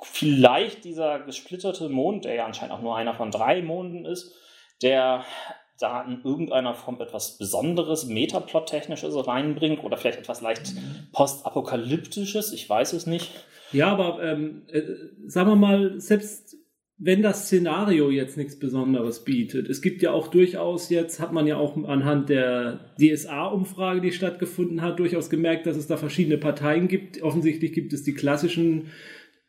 Vielleicht 0.01 0.85
dieser 0.85 1.19
gesplitterte 1.19 1.89
Mond, 1.89 2.23
der 2.23 2.35
ja 2.35 2.45
anscheinend 2.45 2.73
auch 2.73 2.81
nur 2.81 2.95
einer 2.95 3.13
von 3.13 3.29
drei 3.29 3.61
Monden 3.61 4.05
ist, 4.05 4.33
der 4.81 5.25
da 5.79 6.01
in 6.03 6.21
irgendeiner 6.23 6.73
Form 6.73 6.99
etwas 7.01 7.37
Besonderes, 7.37 8.05
Metaplot-technisches 8.05 9.27
reinbringt 9.27 9.83
oder 9.83 9.97
vielleicht 9.97 10.19
etwas 10.19 10.41
leicht 10.41 10.73
postapokalyptisches, 11.13 12.51
ich 12.53 12.69
weiß 12.69 12.93
es 12.93 13.05
nicht. 13.05 13.31
Ja, 13.71 13.91
aber 13.91 14.21
ähm, 14.23 14.63
äh, 14.67 14.81
sagen 15.27 15.49
wir 15.49 15.55
mal, 15.55 15.99
selbst 15.99 16.57
wenn 17.01 17.21
das 17.21 17.45
Szenario 17.45 18.09
jetzt 18.09 18.35
nichts 18.35 18.59
Besonderes 18.59 19.23
bietet, 19.23 19.69
es 19.69 19.81
gibt 19.81 20.01
ja 20.01 20.11
auch 20.11 20.27
durchaus 20.27 20.89
jetzt, 20.89 21.21
hat 21.21 21.31
man 21.31 21.47
ja 21.47 21.55
auch 21.55 21.77
anhand 21.85 22.27
der 22.27 22.91
DSA-Umfrage, 22.99 24.01
die 24.01 24.11
stattgefunden 24.11 24.81
hat, 24.81 24.99
durchaus 24.99 25.29
gemerkt, 25.29 25.65
dass 25.65 25.77
es 25.77 25.87
da 25.87 25.95
verschiedene 25.95 26.37
Parteien 26.37 26.89
gibt. 26.89 27.21
Offensichtlich 27.21 27.71
gibt 27.71 27.93
es 27.93 28.03
die 28.03 28.13
klassischen 28.13 28.87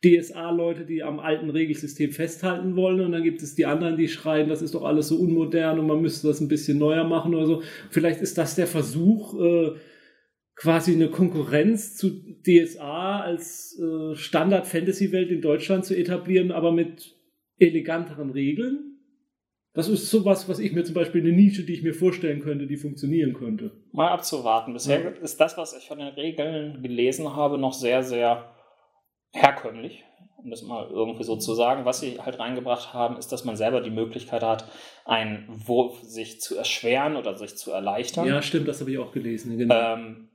DSA-Leute, 0.03 0.85
die 0.85 1.03
am 1.03 1.19
alten 1.19 1.49
Regelsystem 1.49 2.11
festhalten 2.11 2.75
wollen 2.75 3.01
und 3.01 3.11
dann 3.11 3.23
gibt 3.23 3.43
es 3.43 3.55
die 3.55 3.65
anderen, 3.65 3.97
die 3.97 4.07
schreien, 4.07 4.49
das 4.49 4.61
ist 4.61 4.73
doch 4.73 4.83
alles 4.83 5.07
so 5.07 5.17
unmodern 5.17 5.79
und 5.79 5.87
man 5.87 6.01
müsste 6.01 6.27
das 6.27 6.41
ein 6.41 6.47
bisschen 6.47 6.79
neuer 6.79 7.03
machen 7.03 7.35
oder 7.35 7.45
so. 7.45 7.63
Vielleicht 7.91 8.21
ist 8.21 8.37
das 8.37 8.55
der 8.55 8.67
Versuch, 8.67 9.39
äh, 9.39 9.71
quasi 10.55 10.93
eine 10.93 11.09
Konkurrenz 11.09 11.95
zu 11.95 12.09
DSA 12.43 13.21
als 13.21 13.79
äh, 13.79 14.15
Standard-Fantasy-Welt 14.15 15.29
in 15.29 15.41
Deutschland 15.41 15.85
zu 15.85 15.95
etablieren, 15.95 16.51
aber 16.51 16.71
mit 16.71 17.15
eleganteren 17.59 18.31
Regeln. 18.31 18.97
Das 19.73 19.87
ist 19.87 20.09
sowas, 20.09 20.49
was 20.49 20.59
ich 20.59 20.73
mir 20.73 20.83
zum 20.83 20.95
Beispiel 20.95 21.21
eine 21.21 21.31
Nische, 21.31 21.63
die 21.63 21.73
ich 21.73 21.83
mir 21.83 21.93
vorstellen 21.93 22.41
könnte, 22.41 22.67
die 22.67 22.75
funktionieren 22.75 23.33
könnte. 23.33 23.71
Mal 23.93 24.09
abzuwarten. 24.09 24.73
Bisher 24.73 25.01
ja. 25.01 25.09
ist 25.09 25.37
das, 25.37 25.57
was 25.57 25.77
ich 25.77 25.87
von 25.87 25.99
den 25.99 26.09
Regeln 26.09 26.81
gelesen 26.81 27.35
habe, 27.35 27.57
noch 27.57 27.73
sehr, 27.73 28.03
sehr 28.03 28.51
herkömmlich, 29.31 30.03
um 30.37 30.49
das 30.49 30.61
mal 30.63 30.87
irgendwie 30.89 31.23
so 31.23 31.35
zu 31.35 31.53
sagen. 31.53 31.85
Was 31.85 31.99
sie 31.99 32.19
halt 32.19 32.39
reingebracht 32.39 32.93
haben, 32.93 33.17
ist, 33.17 33.31
dass 33.31 33.45
man 33.45 33.55
selber 33.55 33.81
die 33.81 33.89
Möglichkeit 33.91 34.43
hat, 34.43 34.65
einen 35.05 35.47
Wurf 35.49 36.01
sich 36.01 36.41
zu 36.41 36.57
erschweren 36.57 37.15
oder 37.15 37.37
sich 37.37 37.57
zu 37.57 37.71
erleichtern. 37.71 38.27
Ja, 38.27 38.41
stimmt, 38.41 38.67
das 38.67 38.81
habe 38.81 38.91
ich 38.91 38.97
auch 38.97 39.11
gelesen. 39.11 39.57
Genau. 39.57 39.75
Ähm, 39.75 40.29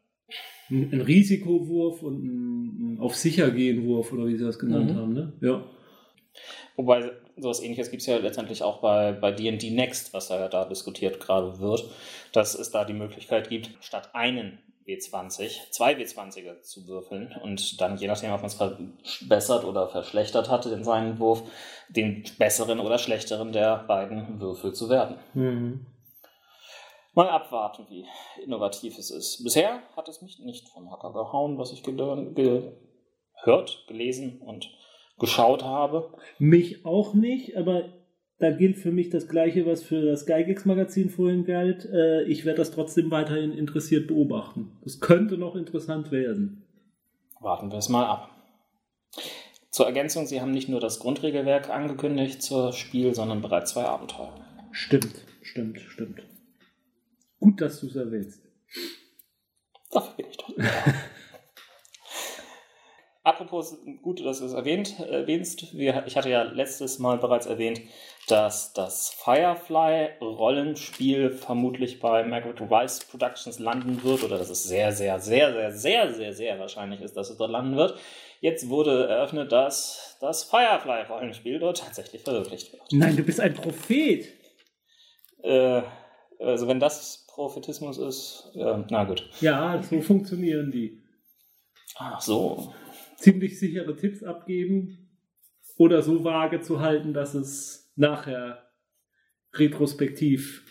ein 0.69 1.01
Risikowurf 1.01 2.03
und 2.03 2.25
ein 2.25 2.99
auf 3.01 3.15
sicher 3.15 3.51
gehen 3.51 3.87
Wurf 3.87 4.13
oder 4.13 4.27
wie 4.27 4.37
sie 4.37 4.45
das 4.45 4.59
genannt 4.59 4.93
mhm. 4.93 4.97
haben, 4.97 5.13
ne? 5.13 5.33
Ja. 5.41 5.65
Wobei 6.77 7.11
sowas 7.37 7.63
ähnliches 7.63 7.91
gibt 7.91 8.03
es 8.03 8.07
ja 8.07 8.19
letztendlich 8.19 8.63
auch 8.63 8.81
bei, 8.81 9.13
bei 9.13 9.33
D&D 9.33 9.71
Next, 9.71 10.13
was 10.13 10.29
ja 10.29 10.49
da 10.49 10.65
diskutiert 10.65 11.21
gerade 11.21 11.59
wird, 11.59 11.85
dass 12.33 12.55
es 12.55 12.71
da 12.71 12.85
die 12.85 12.93
Möglichkeit 12.93 13.49
gibt, 13.49 13.71
statt 13.81 14.11
einen 14.15 14.59
W20 14.87 15.71
zwei 15.71 15.95
W20er 15.95 16.63
zu 16.63 16.87
würfeln 16.87 17.35
und 17.43 17.81
dann, 17.81 17.97
je 17.97 18.07
nachdem, 18.07 18.33
ob 18.33 18.43
man 18.43 18.47
es 18.47 18.55
verbessert 18.55 19.65
oder 19.65 19.89
verschlechtert 19.89 20.49
hat 20.49 20.67
in 20.67 20.85
seinen 20.85 21.19
Wurf, 21.19 21.43
den 21.89 22.25
besseren 22.39 22.81
oder 22.81 22.99
schlechteren 22.99 23.53
der 23.53 23.85
beiden 23.87 24.41
Würfel 24.41 24.73
zu 24.73 24.89
werden. 24.89 25.19
Mhm. 25.35 25.87
Mal 27.15 27.31
abwarten, 27.31 27.87
wie 27.89 28.05
innovativ 28.45 28.99
es 28.99 29.11
ist. 29.11 29.43
Bisher 29.43 29.81
hat 29.97 30.09
es 30.09 30.21
mich 30.21 30.39
nicht 30.39 30.69
vom 30.69 30.91
Hacker 30.91 31.13
gehauen, 31.13 31.57
was 31.57 31.73
ich 31.73 31.83
gehört, 31.83 32.75
gelesen 33.89 34.43
und 34.43 34.71
geschaut 35.19 35.65
habe. 35.65 36.13
Mich 36.39 36.85
auch 36.85 37.15
nicht, 37.15 37.57
aber 37.57 37.89
da 38.39 38.51
gilt 38.51 38.77
für 38.77 38.93
mich 38.93 39.09
das 39.09 39.29
Gleiche, 39.29 39.65
was 39.65 39.83
für 39.83 40.05
das 40.05 40.27
Geigex-Magazin 40.27 41.09
vorhin 41.09 41.45
galt. 41.45 41.87
Äh, 41.87 42.25
ich 42.25 42.45
werde 42.45 42.59
das 42.59 42.71
trotzdem 42.71 43.11
weiterhin 43.11 43.53
interessiert 43.53 44.07
beobachten. 44.07 44.73
Das 44.85 45.01
könnte 45.01 45.39
noch 45.39 45.57
interessant 45.57 46.11
werden. 46.11 46.63
Warten 47.41 47.71
wir 47.71 47.79
es 47.79 47.89
mal 47.89 48.05
ab. 48.07 48.31
Zur 49.71 49.87
Ergänzung, 49.87 50.27
Sie 50.27 50.41
haben 50.41 50.51
nicht 50.51 50.69
nur 50.69 50.81
das 50.81 50.99
Grundregelwerk 50.99 51.71
angekündigt 51.71 52.43
zur 52.43 52.73
Spiel, 52.73 53.15
sondern 53.15 53.43
bereits 53.43 53.73
zwei 53.73 53.85
Abenteuer. 53.85 54.33
Stimmt, 54.71 55.25
stimmt, 55.43 55.81
stimmt. 55.81 56.23
Gut, 57.41 57.61
dass 57.61 57.81
du 57.81 57.87
es 57.87 57.97
erwähnst. 57.97 58.43
Dafür 59.91 60.15
bin 60.17 60.27
ich 60.31 60.37
doch. 60.37 60.55
Apropos, 63.27 63.77
gut, 64.03 64.25
dass 64.25 64.39
du 64.39 64.45
es 64.45 64.53
erwähnt, 64.53 65.01
erwähnst. 65.01 65.75
ich 65.75 66.17
hatte 66.17 66.31
ja 66.31 66.45
letztes 66.45 67.01
Mal 67.01 67.19
bereits 67.19 67.47
erwähnt, 67.47 67.81
dass 68.29 68.73
das 68.73 69.11
Firefly-Rollenspiel 69.25 71.33
vermutlich 71.33 71.99
bei 71.99 72.23
Margaret 72.23 72.61
Rice 72.61 73.01
Productions 73.01 73.59
landen 73.59 74.05
wird 74.05 74.23
oder 74.23 74.39
dass 74.39 74.49
es 74.49 74.63
sehr, 74.63 74.93
sehr, 74.93 75.19
sehr, 75.19 75.53
sehr, 75.53 75.73
sehr, 75.73 76.15
sehr, 76.15 76.33
sehr 76.35 76.61
wahrscheinlich 76.61 77.01
ist, 77.01 77.17
dass 77.17 77.29
es 77.29 77.37
dort 77.37 77.51
landen 77.51 77.75
wird. 77.75 77.99
Jetzt 78.41 78.69
wurde 78.69 79.09
eröffnet, 79.09 79.51
dass 79.51 80.17
das 80.21 80.45
Firefly-Rollenspiel 80.45 81.59
dort 81.59 81.79
tatsächlich 81.79 82.23
verwirklicht 82.23 82.75
wird. 82.75 82.85
Nein, 82.93 83.17
du 83.17 83.25
bist 83.25 83.41
ein 83.41 83.55
Prophet. 83.55 84.29
Äh, 85.43 85.83
also 86.39 86.69
wenn 86.69 86.79
das 86.79 87.27
Prophetismus 87.27 87.99
ist, 87.99 88.53
ja, 88.55 88.85
na 88.89 89.03
gut. 89.03 89.29
Ja, 89.41 89.83
so 89.83 90.01
funktionieren 90.01 90.71
die. 90.71 91.03
Ach 91.99 92.21
so 92.21 92.73
ziemlich 93.17 93.59
sichere 93.59 93.97
Tipps 93.97 94.23
abgeben 94.23 95.09
oder 95.77 96.03
so 96.03 96.25
vage 96.25 96.61
zu 96.61 96.81
halten, 96.81 97.13
dass 97.13 97.35
es 97.35 97.93
nachher 97.97 98.63
retrospektiv 99.55 100.65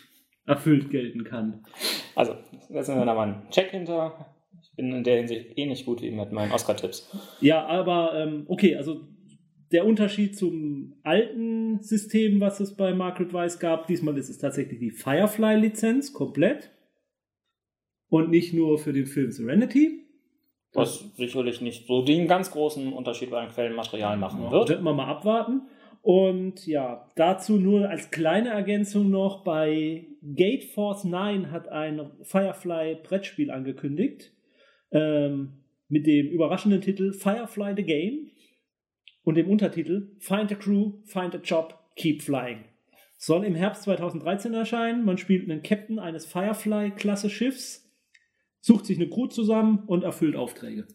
erfüllt 0.46 0.90
gelten 0.90 1.24
kann. 1.24 1.64
Also, 2.14 2.36
setzen 2.68 2.96
wir 2.96 3.04
da 3.04 3.14
mal 3.14 3.28
einen 3.28 3.50
Check 3.50 3.70
hinter. 3.70 4.34
Ich 4.62 4.74
bin 4.76 4.92
in 4.92 5.04
der 5.04 5.18
Hinsicht 5.18 5.56
ähnlich 5.56 5.84
gut 5.84 6.02
wie 6.02 6.10
mit 6.10 6.32
meinen 6.32 6.52
Oscar-Tipps. 6.52 7.10
Ja, 7.40 7.66
aber 7.66 8.14
ähm, 8.14 8.44
okay, 8.48 8.76
also 8.76 9.06
der 9.72 9.84
Unterschied 9.84 10.36
zum 10.36 10.94
alten 11.02 11.82
System, 11.82 12.40
was 12.40 12.60
es 12.60 12.76
bei 12.76 12.94
Margaret 12.94 13.32
Weiss 13.32 13.58
gab, 13.58 13.86
diesmal 13.86 14.16
ist 14.16 14.28
es 14.28 14.38
tatsächlich 14.38 14.78
die 14.78 14.92
Firefly-Lizenz 14.92 16.12
komplett 16.12 16.70
und 18.08 18.30
nicht 18.30 18.54
nur 18.54 18.78
für 18.78 18.92
den 18.92 19.06
Film 19.06 19.32
Serenity. 19.32 20.05
Was 20.76 21.16
sicherlich 21.16 21.60
nicht 21.60 21.86
so 21.86 22.02
den 22.02 22.28
ganz 22.28 22.50
großen 22.50 22.92
Unterschied 22.92 23.30
beim 23.30 23.50
Quellenmaterial 23.50 24.16
machen 24.16 24.44
ja, 24.44 24.50
wird. 24.50 24.68
Wird 24.68 24.82
man 24.82 24.96
mal 24.96 25.06
abwarten. 25.06 25.62
Und 26.02 26.66
ja, 26.68 27.10
dazu 27.16 27.56
nur 27.56 27.88
als 27.88 28.12
kleine 28.12 28.50
Ergänzung 28.50 29.10
noch, 29.10 29.42
bei 29.42 30.06
Gate 30.22 30.64
Force 30.64 31.02
9 31.02 31.50
hat 31.50 31.68
ein 31.68 32.12
Firefly 32.22 32.98
Brettspiel 33.02 33.50
angekündigt, 33.50 34.32
ähm, 34.92 35.64
mit 35.88 36.06
dem 36.06 36.28
überraschenden 36.28 36.80
Titel 36.80 37.12
Firefly 37.12 37.74
the 37.76 37.82
Game 37.82 38.30
und 39.24 39.36
dem 39.36 39.50
Untertitel 39.50 40.12
Find 40.20 40.52
a 40.52 40.54
Crew, 40.54 40.92
Find 41.04 41.34
a 41.34 41.38
Job, 41.38 41.76
Keep 41.96 42.22
Flying. 42.22 42.64
Soll 43.16 43.44
im 43.44 43.54
Herbst 43.54 43.82
2013 43.82 44.54
erscheinen. 44.54 45.04
Man 45.04 45.18
spielt 45.18 45.50
einen 45.50 45.62
Captain 45.62 45.98
eines 45.98 46.26
Firefly-Klasse 46.26 47.30
Schiffs 47.30 47.85
sucht 48.66 48.84
sich 48.86 48.98
eine 48.98 49.08
Crew 49.08 49.28
zusammen 49.28 49.84
und 49.86 50.02
erfüllt 50.02 50.34
Aufträge. 50.34 50.88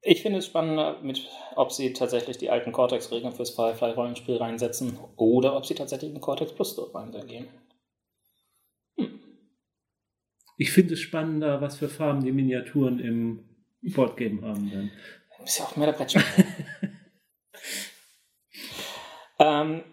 Ich 0.00 0.22
finde 0.22 0.38
es 0.38 0.46
spannender, 0.46 1.02
mit, 1.02 1.28
ob 1.54 1.70
sie 1.70 1.92
tatsächlich 1.92 2.38
die 2.38 2.48
alten 2.48 2.72
Cortex-Regeln 2.72 3.34
fürs 3.34 3.50
Firefly-Rollenspiel 3.50 4.36
reinsetzen 4.36 4.98
oder 5.16 5.54
ob 5.54 5.66
sie 5.66 5.74
tatsächlich 5.74 6.12
den 6.12 6.22
Cortex 6.22 6.54
Plus 6.54 6.74
dort 6.76 6.94
reingehen. 6.94 7.48
Hm. 8.96 9.20
Ich 10.56 10.70
finde 10.72 10.94
es 10.94 11.00
spannender, 11.00 11.60
was 11.60 11.76
für 11.76 11.90
Farben 11.90 12.24
die 12.24 12.32
Miniaturen 12.32 12.98
im 13.00 13.44
Boardgame 13.82 14.40
haben 14.40 14.70
dann. 14.70 14.92
Ist 15.44 15.58
ja 15.58 15.66
auch 15.66 15.76
mehr 15.76 15.88
der 15.88 15.98
Brettspiel. 15.98 16.24
ähm, 19.40 19.84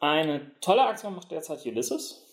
eine 0.00 0.52
tolle 0.62 0.86
Aktion 0.86 1.14
macht 1.14 1.30
derzeit 1.30 1.66
Ulysses. 1.66 2.25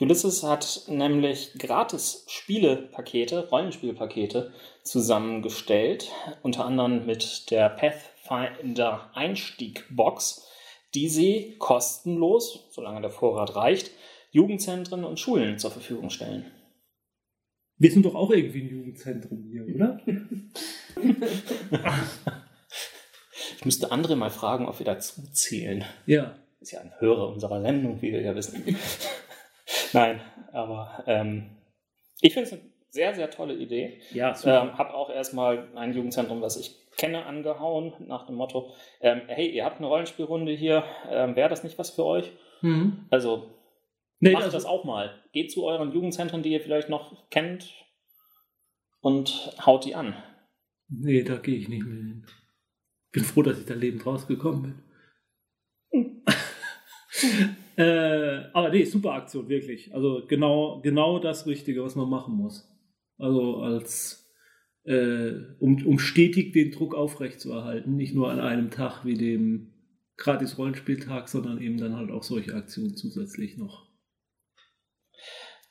Ulysses 0.00 0.44
hat 0.44 0.82
nämlich 0.86 1.54
gratis 1.58 2.24
Spielepakete, 2.28 3.48
Rollenspielpakete 3.48 4.52
zusammengestellt, 4.84 6.12
unter 6.42 6.64
anderem 6.64 7.04
mit 7.04 7.50
der 7.50 7.68
Pathfinder 7.68 9.10
Einstiegbox, 9.14 10.46
die 10.94 11.08
sie 11.08 11.56
kostenlos, 11.58 12.68
solange 12.70 13.00
der 13.00 13.10
Vorrat 13.10 13.56
reicht, 13.56 13.90
Jugendzentren 14.30 15.04
und 15.04 15.18
Schulen 15.18 15.58
zur 15.58 15.72
Verfügung 15.72 16.10
stellen. 16.10 16.46
Wir 17.76 17.90
sind 17.90 18.04
doch 18.04 18.14
auch 18.14 18.30
irgendwie 18.30 18.62
ein 18.62 18.68
Jugendzentrum 18.68 19.44
hier, 19.50 19.66
oder? 19.74 20.00
ich 23.56 23.64
müsste 23.64 23.90
andere 23.90 24.14
mal 24.16 24.30
fragen, 24.30 24.66
ob 24.66 24.78
wir 24.78 24.86
dazu 24.86 25.22
zählen. 25.32 25.84
Ja. 26.06 26.36
Ist 26.60 26.72
ja 26.72 26.80
ein 26.80 26.92
Hörer 26.98 27.28
unserer 27.28 27.62
Sendung, 27.62 28.02
wie 28.02 28.12
wir 28.12 28.20
ja 28.20 28.34
wissen. 28.34 28.64
Nein, 29.92 30.20
aber 30.52 31.02
ähm, 31.06 31.50
ich 32.20 32.34
finde 32.34 32.48
es 32.48 32.52
eine 32.52 32.62
sehr, 32.90 33.14
sehr 33.14 33.30
tolle 33.30 33.54
Idee. 33.54 34.00
Ja, 34.12 34.34
Ähm, 34.44 34.78
habe 34.78 34.94
auch 34.94 35.10
erstmal 35.10 35.68
ein 35.76 35.92
Jugendzentrum, 35.92 36.40
was 36.40 36.56
ich 36.56 36.74
kenne, 36.96 37.26
angehauen, 37.26 37.92
nach 38.06 38.26
dem 38.26 38.34
Motto, 38.34 38.72
ähm, 39.00 39.22
hey, 39.28 39.48
ihr 39.48 39.64
habt 39.64 39.78
eine 39.78 39.86
Rollenspielrunde 39.86 40.52
hier, 40.52 40.84
ähm, 41.08 41.36
wäre 41.36 41.48
das 41.48 41.62
nicht 41.62 41.78
was 41.78 41.90
für 41.90 42.04
euch? 42.04 42.32
Mhm. 42.60 43.06
Also 43.10 43.50
Nee, 44.20 44.32
macht 44.32 44.46
das, 44.46 44.52
das 44.52 44.64
auch 44.64 44.82
mal. 44.84 45.14
Geht 45.32 45.52
zu 45.52 45.64
euren 45.64 45.92
Jugendzentren, 45.92 46.42
die 46.42 46.50
ihr 46.50 46.60
vielleicht 46.60 46.88
noch 46.88 47.30
kennt 47.30 47.72
und 49.00 49.52
haut 49.64 49.84
die 49.84 49.94
an. 49.94 50.16
nee, 50.88 51.22
da 51.22 51.36
gehe 51.36 51.56
ich 51.56 51.68
nicht 51.68 51.84
mehr 51.84 51.94
hin. 51.94 52.26
Bin 53.12 53.22
froh, 53.24 53.42
dass 53.42 53.60
ich 53.60 53.66
da 53.66 53.74
lebend 53.74 54.04
rausgekommen 54.04 54.62
bin. 54.62 54.82
Äh, 57.76 58.44
aber 58.52 58.70
nee, 58.70 58.84
super 58.84 59.12
Aktion, 59.12 59.48
wirklich. 59.48 59.94
Also 59.94 60.24
genau, 60.26 60.80
genau 60.82 61.18
das 61.18 61.46
Richtige, 61.46 61.84
was 61.84 61.94
man 61.94 62.08
machen 62.08 62.34
muss. 62.34 62.68
Also 63.18 63.58
als 63.58 64.28
äh, 64.84 65.32
um, 65.58 65.84
um 65.86 65.98
stetig 65.98 66.52
den 66.52 66.70
Druck 66.70 66.94
aufrechtzuerhalten, 66.94 67.96
nicht 67.96 68.14
nur 68.14 68.30
an 68.30 68.40
einem 68.40 68.70
Tag 68.70 69.04
wie 69.04 69.14
dem 69.14 69.74
gratis 70.16 70.58
Rollenspieltag, 70.58 71.28
sondern 71.28 71.60
eben 71.60 71.78
dann 71.78 71.96
halt 71.96 72.10
auch 72.10 72.22
solche 72.22 72.54
Aktionen 72.54 72.96
zusätzlich 72.96 73.56
noch. 73.56 73.86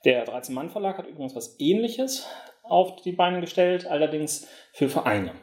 Der 0.06 0.26
13-Mann-Verlag 0.26 0.98
hat 0.98 1.08
übrigens 1.08 1.36
was 1.36 1.60
ähnliches 1.60 2.26
auf 2.64 3.02
die 3.02 3.12
Beine 3.12 3.42
gestellt, 3.42 3.88
allerdings 3.88 4.48
für 4.74 4.90
Vereine. 4.90 5.34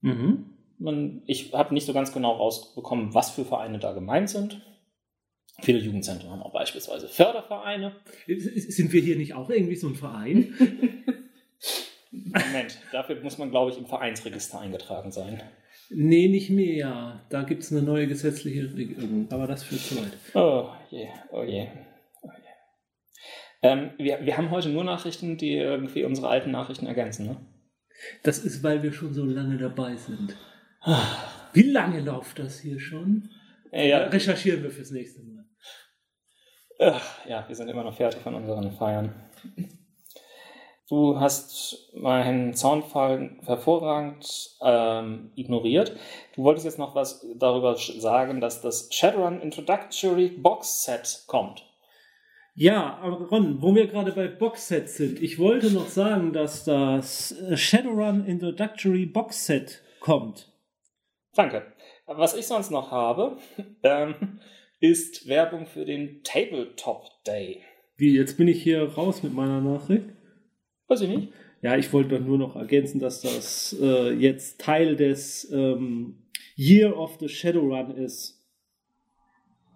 Mhm. 0.00 0.55
Man, 0.78 1.22
ich 1.26 1.52
habe 1.52 1.72
nicht 1.74 1.86
so 1.86 1.92
ganz 1.92 2.12
genau 2.12 2.32
rausbekommen, 2.32 3.14
was 3.14 3.30
für 3.30 3.44
Vereine 3.44 3.78
da 3.78 3.92
gemeint 3.92 4.30
sind. 4.30 4.60
Viele 5.62 5.78
Jugendzentren 5.78 6.30
haben 6.30 6.42
auch 6.42 6.52
beispielsweise 6.52 7.08
Fördervereine. 7.08 7.96
Sind 8.26 8.92
wir 8.92 9.00
hier 9.00 9.16
nicht 9.16 9.34
auch 9.34 9.48
irgendwie 9.48 9.76
so 9.76 9.88
ein 9.88 9.94
Verein? 9.94 10.54
Moment, 12.10 12.78
dafür 12.92 13.20
muss 13.22 13.38
man, 13.38 13.50
glaube 13.50 13.70
ich, 13.70 13.78
im 13.78 13.86
Vereinsregister 13.86 14.60
eingetragen 14.60 15.12
sein. 15.12 15.42
nee, 15.90 16.28
nicht 16.28 16.50
mehr. 16.50 17.20
Da 17.30 17.42
gibt 17.42 17.62
es 17.62 17.72
eine 17.72 17.82
neue 17.82 18.06
gesetzliche 18.06 18.74
Regelung, 18.74 19.28
aber 19.30 19.46
das 19.46 19.62
führt 19.62 19.80
zu 19.80 19.96
weit. 19.96 20.12
Oh 20.34 20.68
je, 20.90 21.08
oh 21.30 21.42
je. 21.42 21.68
Oh 22.22 22.28
je. 22.28 22.46
Ähm, 23.62 23.90
wir, 23.96 24.24
wir 24.24 24.36
haben 24.36 24.50
heute 24.50 24.68
nur 24.68 24.84
Nachrichten, 24.84 25.38
die 25.38 25.54
irgendwie 25.54 26.04
unsere 26.04 26.28
alten 26.28 26.50
Nachrichten 26.50 26.86
ergänzen, 26.86 27.26
ne? 27.26 27.36
Das 28.22 28.38
ist, 28.38 28.62
weil 28.62 28.82
wir 28.82 28.92
schon 28.92 29.14
so 29.14 29.24
lange 29.24 29.56
dabei 29.56 29.96
sind. 29.96 30.36
Wie 31.52 31.70
lange 31.70 32.00
läuft 32.00 32.38
das 32.38 32.60
hier 32.60 32.78
schon? 32.78 33.28
Äh, 33.72 33.88
ja, 33.88 34.04
Recherchieren 34.04 34.62
wir 34.62 34.70
fürs 34.70 34.90
nächste 34.90 35.22
Mal. 35.22 35.44
Ja, 37.26 37.44
wir 37.48 37.56
sind 37.56 37.68
immer 37.68 37.84
noch 37.84 37.96
fertig 37.96 38.20
von 38.20 38.34
unseren 38.34 38.70
Feiern. 38.72 39.14
Du 40.88 41.18
hast 41.18 41.90
meinen 41.94 42.54
Soundfall 42.54 43.38
hervorragend 43.44 44.56
ähm, 44.60 45.32
ignoriert. 45.34 45.96
Du 46.34 46.44
wolltest 46.44 46.66
jetzt 46.66 46.78
noch 46.78 46.94
was 46.94 47.26
darüber 47.36 47.76
sagen, 47.76 48.40
dass 48.40 48.60
das 48.60 48.88
Shadowrun 48.92 49.40
Introductory 49.40 50.28
Box 50.28 50.84
Set 50.84 51.24
kommt. 51.26 51.66
Ja, 52.54 52.98
aber 53.02 53.26
Ron, 53.28 53.60
wo 53.60 53.74
wir 53.74 53.86
gerade 53.86 54.12
bei 54.12 54.28
Boxsets 54.28 54.96
sind, 54.96 55.20
ich 55.20 55.38
wollte 55.38 55.70
noch 55.72 55.88
sagen, 55.88 56.32
dass 56.32 56.64
das 56.64 57.34
Shadowrun 57.54 58.24
Introductory 58.24 59.04
Boxset 59.06 59.82
kommt. 60.00 60.55
Danke. 61.36 61.66
Was 62.06 62.34
ich 62.34 62.46
sonst 62.46 62.70
noch 62.70 62.90
habe, 62.90 63.36
ähm, 63.82 64.14
ist 64.80 65.28
Werbung 65.28 65.66
für 65.66 65.84
den 65.84 66.22
Tabletop 66.24 67.10
Day. 67.26 67.60
Wie, 67.96 68.14
jetzt 68.14 68.38
bin 68.38 68.48
ich 68.48 68.62
hier 68.62 68.82
raus 68.94 69.22
mit 69.22 69.34
meiner 69.34 69.60
Nachricht. 69.60 70.04
Weiß 70.88 71.02
ich 71.02 71.08
nicht. 71.08 71.32
Ja, 71.62 71.76
ich 71.76 71.92
wollte 71.92 72.18
doch 72.18 72.24
nur 72.24 72.38
noch 72.38 72.56
ergänzen, 72.56 73.00
dass 73.00 73.20
das 73.20 73.76
äh, 73.80 74.12
jetzt 74.12 74.60
Teil 74.60 74.96
des 74.96 75.50
ähm, 75.52 76.22
Year 76.56 76.96
of 76.96 77.18
the 77.20 77.28
Shadowrun 77.28 77.96
ist. 77.96 78.42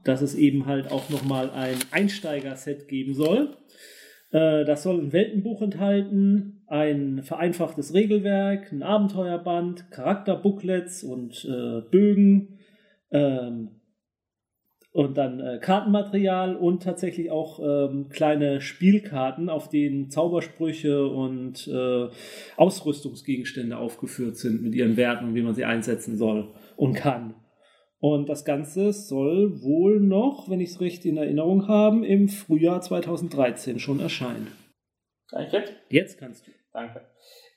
Dass 0.05 0.23
es 0.23 0.35
eben 0.35 0.67
halt 0.67 0.91
auch 0.91 1.11
nochmal 1.11 1.51
ein 1.51 1.77
Einsteiger-Set 1.91 2.89
geben 2.89 3.15
soll. 3.15 3.57
Äh, 4.33 4.65
das 4.65 4.83
soll 4.83 4.99
ein 4.99 5.13
Weltenbuch 5.13 5.61
enthalten, 5.61 6.60
ein 6.71 7.25
vereinfachtes 7.25 7.93
Regelwerk, 7.95 8.71
ein 8.71 8.85
Abenteuerband, 8.85 9.91
Charakterbooklets 9.91 11.03
und 11.03 11.45
äh, 11.45 11.81
Bögen. 11.91 12.61
Ähm, 13.11 13.71
und 14.93 15.19
dann 15.19 15.41
äh, 15.41 15.59
Kartenmaterial 15.61 16.57
und 16.57 16.83
tatsächlich 16.83 17.31
auch 17.31 17.61
ähm, 17.61 18.09
kleine 18.09 18.61
Spielkarten, 18.61 19.49
auf 19.49 19.69
denen 19.69 20.11
Zaubersprüche 20.11 21.07
und 21.07 21.67
äh, 21.69 22.09
Ausrüstungsgegenstände 22.57 23.77
aufgeführt 23.77 24.37
sind 24.37 24.63
mit 24.63 24.75
ihren 24.75 24.97
Werten 24.97 25.27
und 25.27 25.35
wie 25.35 25.43
man 25.43 25.55
sie 25.55 25.65
einsetzen 25.65 26.17
soll 26.17 26.55
und 26.77 26.95
kann. 26.95 27.35
Und 27.99 28.29
das 28.29 28.45
Ganze 28.45 28.93
soll 28.93 29.61
wohl 29.63 30.01
noch, 30.01 30.49
wenn 30.49 30.61
ich 30.61 30.71
es 30.71 30.81
richtig 30.81 31.13
in 31.13 31.19
Erinnerung 31.19 31.69
habe, 31.69 32.07
im 32.07 32.29
Frühjahr 32.29 32.81
2013 32.81 33.79
schon 33.79 34.01
erscheinen. 34.01 34.49
Kann 35.29 35.47
ich 35.47 35.53
jetzt? 35.53 35.73
Jetzt 35.91 36.19
kannst 36.19 36.47
du. 36.47 36.60
Danke. 36.73 37.05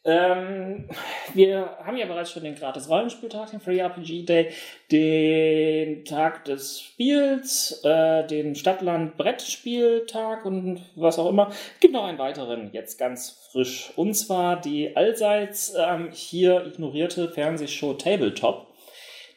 Ähm, 0.05 0.89
wir 1.33 1.77
haben 1.85 1.95
ja 1.95 2.05
bereits 2.05 2.31
schon 2.31 2.43
den 2.43 2.55
gratis 2.55 2.89
Rollenspieltag, 2.89 3.51
den 3.51 3.61
Free 3.61 3.79
RPG 3.79 4.23
Day, 4.23 4.49
den 4.91 6.03
Tag 6.03 6.43
des 6.43 6.81
Spiels, 6.81 7.81
äh, 7.85 8.27
den 8.27 8.55
Stadtland 8.55 9.15
Brettspieltag 9.15 10.45
und 10.45 10.81
was 10.95 11.19
auch 11.19 11.29
immer. 11.29 11.49
Es 11.49 11.79
gibt 11.79 11.93
noch 11.93 12.03
einen 12.03 12.17
weiteren, 12.17 12.73
jetzt 12.73 12.97
ganz 12.97 13.47
frisch. 13.51 13.93
Und 13.95 14.13
zwar 14.15 14.59
die 14.59 14.93
allseits 14.97 15.73
ähm, 15.77 16.09
hier 16.11 16.65
ignorierte 16.65 17.29
Fernsehshow 17.29 17.93
Tabletop, 17.93 18.67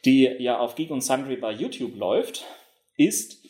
die 0.03 0.23
ja 0.23 0.59
auf 0.59 0.75
Geek 0.75 0.91
und 0.91 1.01
Sundry 1.01 1.37
bei 1.37 1.51
YouTube 1.51 1.95
läuft, 1.95 2.43
ist 2.97 3.41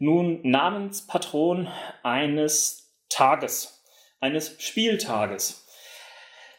nun 0.00 0.40
Namenspatron 0.42 1.68
eines 2.02 2.92
Tages, 3.08 3.84
eines 4.18 4.56
Spieltages. 4.60 5.63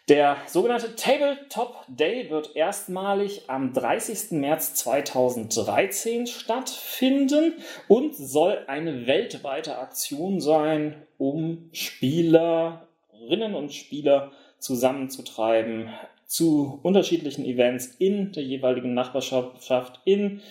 Der 0.07 0.37
sogenannte 0.45 0.95
Tabletop 0.95 1.83
Day 1.87 2.29
wird 2.29 2.55
erstmalig 2.55 3.49
am 3.49 3.73
30. 3.73 4.39
März 4.39 4.75
2013 4.75 6.27
stattfinden 6.27 7.53
und 7.87 8.15
soll 8.15 8.59
eine 8.67 9.07
weltweite 9.07 9.79
Aktion 9.79 10.39
sein, 10.41 11.07
um 11.17 11.69
Spielerinnen 11.71 13.55
und 13.55 13.73
Spieler 13.73 14.31
zusammenzutreiben 14.59 15.89
zu 16.27 16.79
unterschiedlichen 16.83 17.43
Events 17.43 17.87
in 17.97 18.31
der 18.31 18.43
jeweiligen 18.43 18.93
Nachbarschaft, 18.93 20.01
in 20.05 20.41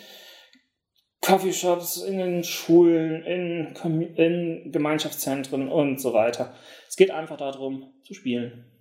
Coffeeshops, 1.20 1.98
in 1.98 2.18
den 2.18 2.42
Schulen, 2.42 3.22
in, 3.22 3.76
in 4.16 4.72
Gemeinschaftszentren 4.72 5.68
und 5.68 6.00
so 6.00 6.12
weiter. 6.12 6.56
Es 6.88 6.96
geht 6.96 7.12
einfach 7.12 7.36
darum, 7.36 7.92
zu 8.02 8.14
spielen. 8.14 8.73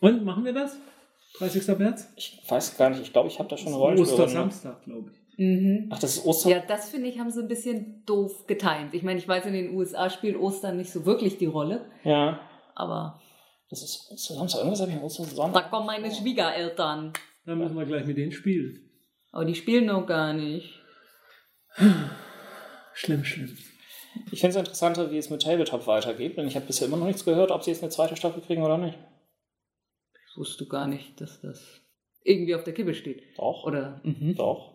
Und 0.00 0.24
machen 0.24 0.44
wir 0.44 0.52
das? 0.52 0.76
30. 1.38 1.78
März? 1.78 2.08
Ich 2.16 2.40
weiß 2.48 2.76
gar 2.76 2.90
nicht, 2.90 3.02
ich 3.02 3.12
glaube, 3.12 3.28
ich 3.28 3.38
habe 3.38 3.48
da 3.48 3.56
schon 3.56 3.68
eine 3.68 3.76
Rollenspielerin. 3.76 4.24
Ostersamstag, 4.24 4.84
glaube 4.84 5.10
ich. 5.10 5.38
Mhm. 5.38 5.90
Ach, 5.92 5.98
das 5.98 6.16
ist 6.16 6.24
Ostern. 6.24 6.52
Ja, 6.52 6.60
das 6.60 6.88
finde 6.88 7.08
ich, 7.08 7.18
haben 7.18 7.30
sie 7.30 7.40
ein 7.40 7.48
bisschen 7.48 8.04
doof 8.06 8.46
getimt. 8.46 8.94
Ich 8.94 9.02
meine, 9.02 9.18
ich 9.18 9.28
weiß, 9.28 9.44
in 9.46 9.52
den 9.52 9.74
USA 9.74 10.08
spielt 10.08 10.36
Ostern 10.36 10.78
nicht 10.78 10.90
so 10.90 11.04
wirklich 11.04 11.36
die 11.36 11.46
Rolle, 11.46 11.84
Ja, 12.04 12.40
aber 12.74 13.20
das 13.68 13.82
ist 13.82 14.10
Ostersamstag. 14.10 14.60
Irgendwas 14.60 14.80
habe 14.80 14.90
ich 14.92 14.96
im 14.96 15.52
da 15.52 15.62
kommen 15.62 15.86
meine 15.86 16.14
Schwiegereltern. 16.14 17.12
Dann 17.44 17.58
müssen 17.58 17.76
wir 17.76 17.84
gleich 17.84 18.06
mit 18.06 18.16
denen 18.16 18.32
spielen. 18.32 18.90
Aber 19.32 19.44
die 19.44 19.54
spielen 19.54 19.86
noch 19.86 20.06
gar 20.06 20.32
nicht. 20.32 20.80
Schlimm, 22.94 23.24
schlimm. 23.24 23.56
Ich 24.32 24.40
finde 24.40 24.52
es 24.52 24.56
interessanter, 24.56 25.10
wie 25.10 25.18
es 25.18 25.28
mit 25.28 25.42
Tabletop 25.42 25.86
weitergeht, 25.86 26.38
denn 26.38 26.48
ich 26.48 26.56
habe 26.56 26.64
bisher 26.64 26.88
immer 26.88 26.96
noch 26.96 27.06
nichts 27.06 27.24
gehört, 27.24 27.50
ob 27.50 27.62
sie 27.62 27.70
jetzt 27.70 27.82
eine 27.82 27.90
zweite 27.90 28.16
Staffel 28.16 28.40
kriegen 28.40 28.62
oder 28.62 28.78
nicht. 28.78 28.96
Ich 30.36 30.40
wusste 30.40 30.66
gar 30.66 30.86
nicht, 30.86 31.18
dass 31.22 31.40
das 31.40 31.80
irgendwie 32.22 32.54
auf 32.54 32.62
der 32.62 32.74
Kippe 32.74 32.92
steht. 32.92 33.22
Doch. 33.38 33.64
Oder, 33.64 34.02
mhm. 34.04 34.34
Doch. 34.36 34.74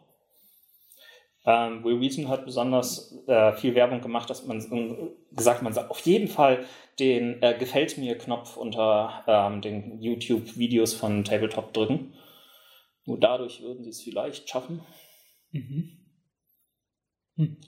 Ähm, 1.45 1.83
Will 1.83 2.01
Wheaton 2.01 2.29
hat 2.29 2.45
besonders 2.45 3.15
äh, 3.27 3.53
viel 3.53 3.75
Werbung 3.75 4.01
gemacht, 4.01 4.27
dass 4.31 4.47
man 4.47 4.59
äh, 4.59 5.35
gesagt, 5.35 5.61
man 5.61 5.71
sagt 5.71 5.91
auf 5.91 5.99
jeden 5.99 6.27
Fall 6.27 6.65
den 6.97 7.43
äh, 7.43 7.55
Gefällt 7.59 7.99
mir-Knopf 7.99 8.57
unter 8.57 9.23
ähm, 9.27 9.61
den 9.61 10.01
YouTube-Videos 10.01 10.95
von 10.95 11.23
Tabletop 11.23 11.73
drücken. 11.73 12.15
Nur 13.05 13.19
dadurch 13.19 13.61
würden 13.61 13.83
sie 13.83 13.91
es 13.91 14.01
vielleicht 14.01 14.49
schaffen. 14.49 14.81
Mhm. 15.51 16.00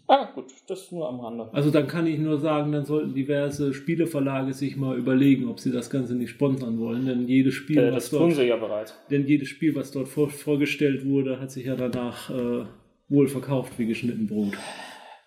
Ah, 0.07 0.29
gut, 0.35 0.45
das 0.67 0.91
nur 0.91 1.07
am 1.07 1.19
Rande. 1.19 1.49
Also 1.53 1.71
dann 1.71 1.87
kann 1.87 2.05
ich 2.07 2.19
nur 2.19 2.39
sagen, 2.39 2.71
dann 2.71 2.85
sollten 2.85 3.13
diverse 3.13 3.73
Spieleverlage 3.73 4.53
sich 4.53 4.75
mal 4.75 4.97
überlegen, 4.97 5.47
ob 5.49 5.59
sie 5.59 5.71
das 5.71 5.89
Ganze 5.89 6.15
nicht 6.15 6.29
sponsern 6.31 6.79
wollen. 6.79 7.05
Denn 7.05 7.27
jedes 7.27 7.53
Spiel, 7.53 7.77
Äh, 7.79 7.87
was 7.93 8.09
das 8.09 8.09
tun 8.09 8.19
dort, 8.29 8.33
sie 8.35 8.43
ja 8.43 8.57
bereits. 8.57 8.95
denn 9.09 9.25
jedes 9.27 9.47
Spiel, 9.49 9.75
was 9.75 9.91
dort 9.91 10.07
vor, 10.07 10.29
vorgestellt 10.29 11.05
wurde, 11.05 11.39
hat 11.39 11.51
sich 11.51 11.65
ja 11.65 11.75
danach 11.75 12.29
äh, 12.29 12.65
wohl 13.09 13.27
verkauft 13.27 13.77
wie 13.79 13.85
geschnitten 13.85 14.27
Brot. 14.27 14.53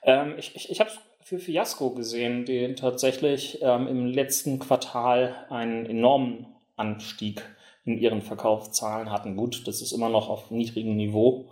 Ähm, 0.02 0.34
ich 0.38 0.54
ich, 0.54 0.70
ich 0.70 0.80
habe 0.80 0.90
für 1.22 1.38
Fiasco 1.38 1.90
gesehen, 1.94 2.44
die 2.44 2.74
tatsächlich 2.74 3.58
ähm, 3.62 3.88
im 3.88 4.06
letzten 4.06 4.58
Quartal 4.60 5.34
einen 5.50 5.86
enormen 5.86 6.46
Anstieg 6.76 7.42
in 7.84 7.98
ihren 7.98 8.20
Verkaufszahlen 8.22 9.10
hatten. 9.10 9.36
Gut, 9.36 9.66
das 9.66 9.80
ist 9.82 9.92
immer 9.92 10.08
noch 10.08 10.28
auf 10.28 10.50
niedrigem 10.50 10.94
Niveau, 10.96 11.50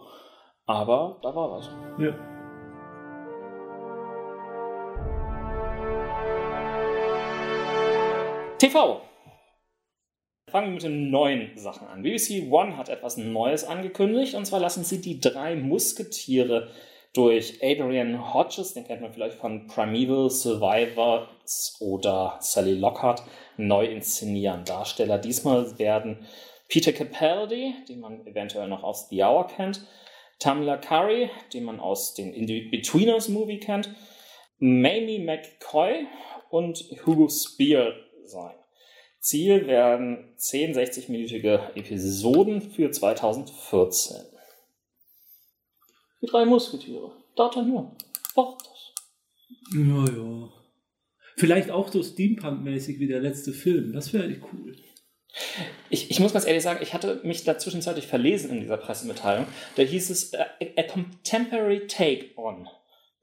aber 0.66 1.18
da 1.22 1.34
war 1.34 1.50
was. 1.50 1.70
Ja. 1.98 2.14
TV. 8.58 9.00
Fangen 10.48 10.68
wir 10.68 10.74
mit 10.74 10.82
den 10.84 11.10
neuen 11.10 11.58
Sachen 11.58 11.88
an. 11.88 12.02
BBC 12.02 12.50
One 12.50 12.76
hat 12.76 12.88
etwas 12.88 13.16
Neues 13.16 13.64
angekündigt 13.64 14.34
und 14.34 14.46
zwar 14.46 14.60
lassen 14.60 14.84
sie 14.84 15.00
die 15.00 15.18
drei 15.18 15.56
Musketiere 15.56 16.70
durch 17.14 17.60
Adrian 17.62 18.32
Hodges, 18.32 18.74
den 18.74 18.84
kennt 18.84 19.00
man 19.00 19.12
vielleicht 19.12 19.38
von 19.38 19.66
Primeval 19.66 20.30
Survivors 20.30 21.76
oder 21.80 22.38
Sally 22.40 22.74
Lockhart, 22.74 23.22
neu 23.56 23.86
inszenieren. 23.86 24.64
Darsteller 24.64 25.18
diesmal 25.18 25.78
werden 25.78 26.24
Peter 26.68 26.92
Capaldi, 26.92 27.74
den 27.88 28.00
man 28.00 28.24
eventuell 28.26 28.68
noch 28.68 28.84
aus 28.84 29.08
The 29.08 29.24
Hour 29.24 29.48
kennt, 29.48 29.84
Tamla 30.38 30.76
Curry, 30.76 31.30
den 31.52 31.64
man 31.64 31.80
aus 31.80 32.14
den 32.14 32.32
In-Betweeners 32.32 33.28
Movie 33.28 33.58
kennt, 33.58 33.90
Mamie 34.58 35.18
McCoy 35.18 36.06
und 36.50 36.84
Hugo 37.04 37.28
Spear 37.28 37.94
sein. 38.28 38.54
Ziel 39.20 39.66
werden 39.66 40.34
10 40.36 40.74
60-minütige 40.74 41.74
Episoden 41.76 42.60
für 42.60 42.90
2014. 42.90 44.16
Die 46.20 46.26
drei 46.26 46.44
Musketiere. 46.44 47.12
D'Artagnan. 47.36 47.96
Porthos. 48.34 48.94
Ja, 49.72 50.04
ja. 50.04 50.52
Vielleicht 51.36 51.70
auch 51.70 51.90
so 51.90 52.02
Steampunk-mäßig 52.02 52.98
wie 52.98 53.08
der 53.08 53.20
letzte 53.20 53.52
Film. 53.52 53.92
Das 53.92 54.12
wäre 54.12 54.28
echt 54.28 54.42
cool. 54.52 54.76
Ich, 55.90 56.10
ich, 56.10 56.20
muss 56.20 56.32
ganz 56.32 56.46
ehrlich 56.46 56.62
sagen, 56.62 56.80
ich 56.82 56.94
hatte 56.94 57.20
mich 57.24 57.44
da 57.44 57.58
zwischenzeitlich 57.58 58.06
verlesen 58.06 58.50
in 58.50 58.60
dieser 58.60 58.76
Pressemitteilung. 58.76 59.46
Da 59.76 59.82
hieß 59.82 60.10
es 60.10 60.32
uh, 60.32 60.38
a 60.76 60.82
contemporary 60.82 61.86
take 61.86 62.36
on 62.36 62.68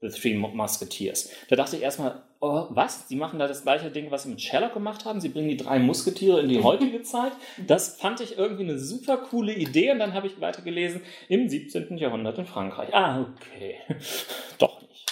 The 0.02 0.08
Three 0.08 0.34
Musketeers. 0.34 1.30
Da 1.48 1.56
dachte 1.56 1.76
ich 1.76 1.82
erstmal, 1.82 2.22
oh, 2.40 2.66
was? 2.70 3.08
Sie 3.08 3.14
machen 3.14 3.38
da 3.38 3.46
das 3.46 3.62
gleiche 3.62 3.90
Ding, 3.90 4.10
was 4.10 4.24
sie 4.24 4.30
mit 4.30 4.42
Sherlock 4.42 4.74
gemacht 4.74 5.04
haben? 5.04 5.20
Sie 5.20 5.28
bringen 5.28 5.48
die 5.48 5.56
drei 5.56 5.78
Musketiere 5.78 6.40
in 6.40 6.48
die 6.48 6.62
heutige 6.62 7.02
Zeit? 7.02 7.32
Das 7.66 7.96
fand 7.96 8.20
ich 8.20 8.36
irgendwie 8.36 8.64
eine 8.64 8.78
super 8.78 9.16
coole 9.16 9.54
Idee 9.54 9.92
und 9.92 10.00
dann 10.00 10.12
habe 10.12 10.26
ich 10.26 10.40
weitergelesen, 10.40 11.02
im 11.28 11.48
17. 11.48 11.96
Jahrhundert 11.98 12.36
in 12.36 12.46
Frankreich. 12.46 12.92
Ah, 12.92 13.20
okay. 13.22 13.76
Doch 14.58 14.82
nicht. 14.82 15.06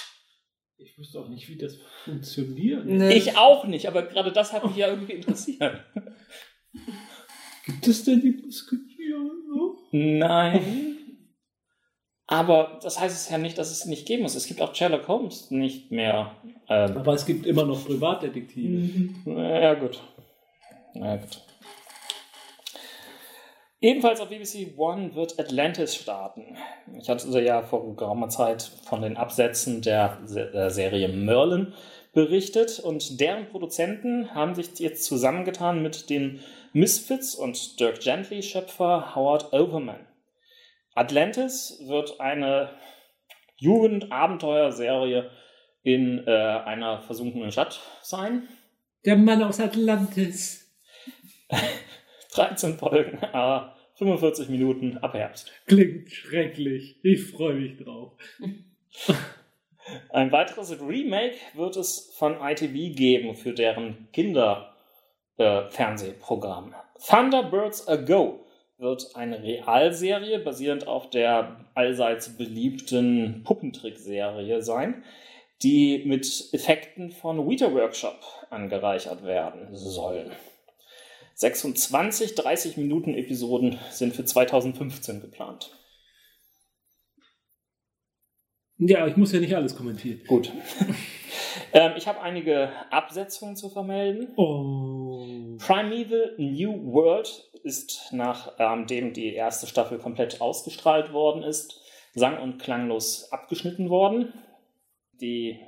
Ich 0.79 0.98
wüsste 0.98 1.20
auch 1.20 1.29
nicht, 1.29 1.48
wie 1.48 1.57
das 1.57 1.79
funktioniert. 2.05 2.85
Nee. 2.85 3.14
Ich 3.14 3.37
auch 3.37 3.66
nicht, 3.66 3.87
aber 3.87 4.03
gerade 4.03 4.33
das 4.33 4.53
hat 4.53 4.64
mich 4.66 4.76
ja 4.76 4.88
irgendwie 4.88 5.12
interessiert. 5.12 5.85
Gibt 7.64 7.87
es 7.87 8.05
denn 8.05 8.20
die 8.20 8.33
Musketiere? 8.33 9.31
Nein. 9.92 10.98
Aber 12.31 12.79
das 12.81 13.01
heißt 13.01 13.14
es 13.14 13.29
ja 13.29 13.38
nicht, 13.38 13.59
dass 13.59 13.73
es 13.73 13.87
nicht 13.87 14.07
geben 14.07 14.23
muss. 14.23 14.37
Es 14.37 14.47
gibt 14.47 14.62
auch 14.62 14.73
Sherlock 14.73 15.09
Holmes 15.09 15.51
nicht 15.51 15.90
mehr. 15.90 16.31
Ähm, 16.69 16.97
Aber 16.97 17.12
es 17.14 17.27
gibt 17.27 17.45
immer 17.45 17.64
noch 17.64 17.85
Privatdetektive. 17.85 18.69
Mhm. 18.69 19.37
Ja, 19.37 19.75
gut. 19.75 20.01
Ja, 20.95 21.16
gut. 21.16 21.43
Ebenfalls 23.81 24.21
auf 24.21 24.29
BBC 24.29 24.79
One 24.79 25.16
wird 25.16 25.40
Atlantis 25.40 25.97
starten. 25.97 26.57
Ich 27.01 27.09
hatte 27.09 27.40
ja 27.40 27.62
vor 27.62 27.97
geraumer 27.97 28.29
Zeit 28.29 28.62
von 28.85 29.03
den 29.03 29.16
Absätzen 29.16 29.83
der, 29.83 30.19
der 30.29 30.71
Serie 30.71 31.09
Merlin 31.09 31.73
berichtet 32.12 32.79
und 32.79 33.21
deren 33.21 33.49
Produzenten 33.49 34.33
haben 34.37 34.55
sich 34.55 34.79
jetzt 34.79 35.03
zusammengetan 35.03 35.83
mit 35.83 36.09
den 36.09 36.38
Misfits 36.73 37.35
und 37.35 37.81
Dirk 37.81 37.99
Gently-Schöpfer 37.99 39.16
Howard 39.16 39.53
Overman. 39.53 40.07
Atlantis 40.94 41.83
wird 41.87 42.20
eine 42.20 42.70
Jugendabenteuerserie 43.57 45.31
in 45.83 46.26
äh, 46.26 46.31
einer 46.31 47.00
versunkenen 47.03 47.53
Stadt 47.53 47.81
sein. 48.03 48.48
Der 49.05 49.16
Mann 49.16 49.42
aus 49.42 49.61
Atlantis. 49.61 50.66
13 52.35 52.79
Folgen, 52.79 53.18
äh, 53.22 53.61
45 53.94 54.48
Minuten 54.48 54.98
ab 54.98 55.14
Herbst. 55.14 55.53
Klingt 55.66 56.11
schrecklich. 56.11 56.98
Ich 57.03 57.31
freue 57.31 57.55
mich 57.55 57.79
drauf. 57.79 58.12
Ein 60.11 60.31
weiteres 60.33 60.81
Remake 60.81 61.37
wird 61.55 61.76
es 61.76 62.14
von 62.16 62.40
ITV 62.40 62.96
geben 62.96 63.35
für 63.35 63.53
deren 63.53 64.09
Kinderfernsehprogramm. 64.12 66.72
Äh, 66.72 66.76
Thunderbirds 67.09 67.88
A 67.88 67.96
Go 67.96 68.46
wird 68.81 69.14
eine 69.14 69.43
Realserie 69.43 70.38
basierend 70.38 70.87
auf 70.87 71.11
der 71.11 71.64
allseits 71.75 72.37
beliebten 72.37 73.43
Puppentrickserie 73.45 74.62
sein, 74.62 75.05
die 75.62 76.03
mit 76.07 76.49
Effekten 76.53 77.11
von 77.11 77.49
Weta 77.49 77.73
Workshop 77.73 78.19
angereichert 78.49 79.25
werden 79.25 79.69
sollen. 79.77 80.33
26 81.35 82.35
30 82.35 82.77
Minuten 82.77 83.14
Episoden 83.14 83.79
sind 83.90 84.14
für 84.14 84.25
2015 84.25 85.21
geplant. 85.21 85.71
Ja, 88.79 89.07
ich 89.07 89.16
muss 89.16 89.33
ja 89.33 89.40
nicht 89.40 89.55
alles 89.55 89.77
kommentieren. 89.77 90.21
Gut. 90.27 90.53
ähm, 91.75 91.93
ich 91.97 92.07
habe 92.07 92.21
einige 92.21 92.71
Absetzungen 92.90 93.57
zu 93.57 93.69
vermelden. 93.69 94.29
Oh. 94.37 95.57
Primeval 95.59 96.35
New 96.38 96.93
World 96.93 97.50
ist, 97.62 98.09
nachdem 98.12 99.12
die 99.12 99.35
erste 99.35 99.66
Staffel 99.66 99.99
komplett 99.99 100.40
ausgestrahlt 100.40 101.12
worden 101.12 101.42
ist, 101.42 101.81
sang- 102.14 102.40
und 102.40 102.59
klanglos 102.59 103.31
abgeschnitten 103.33 103.90
worden. 103.90 104.33
Die 105.20 105.61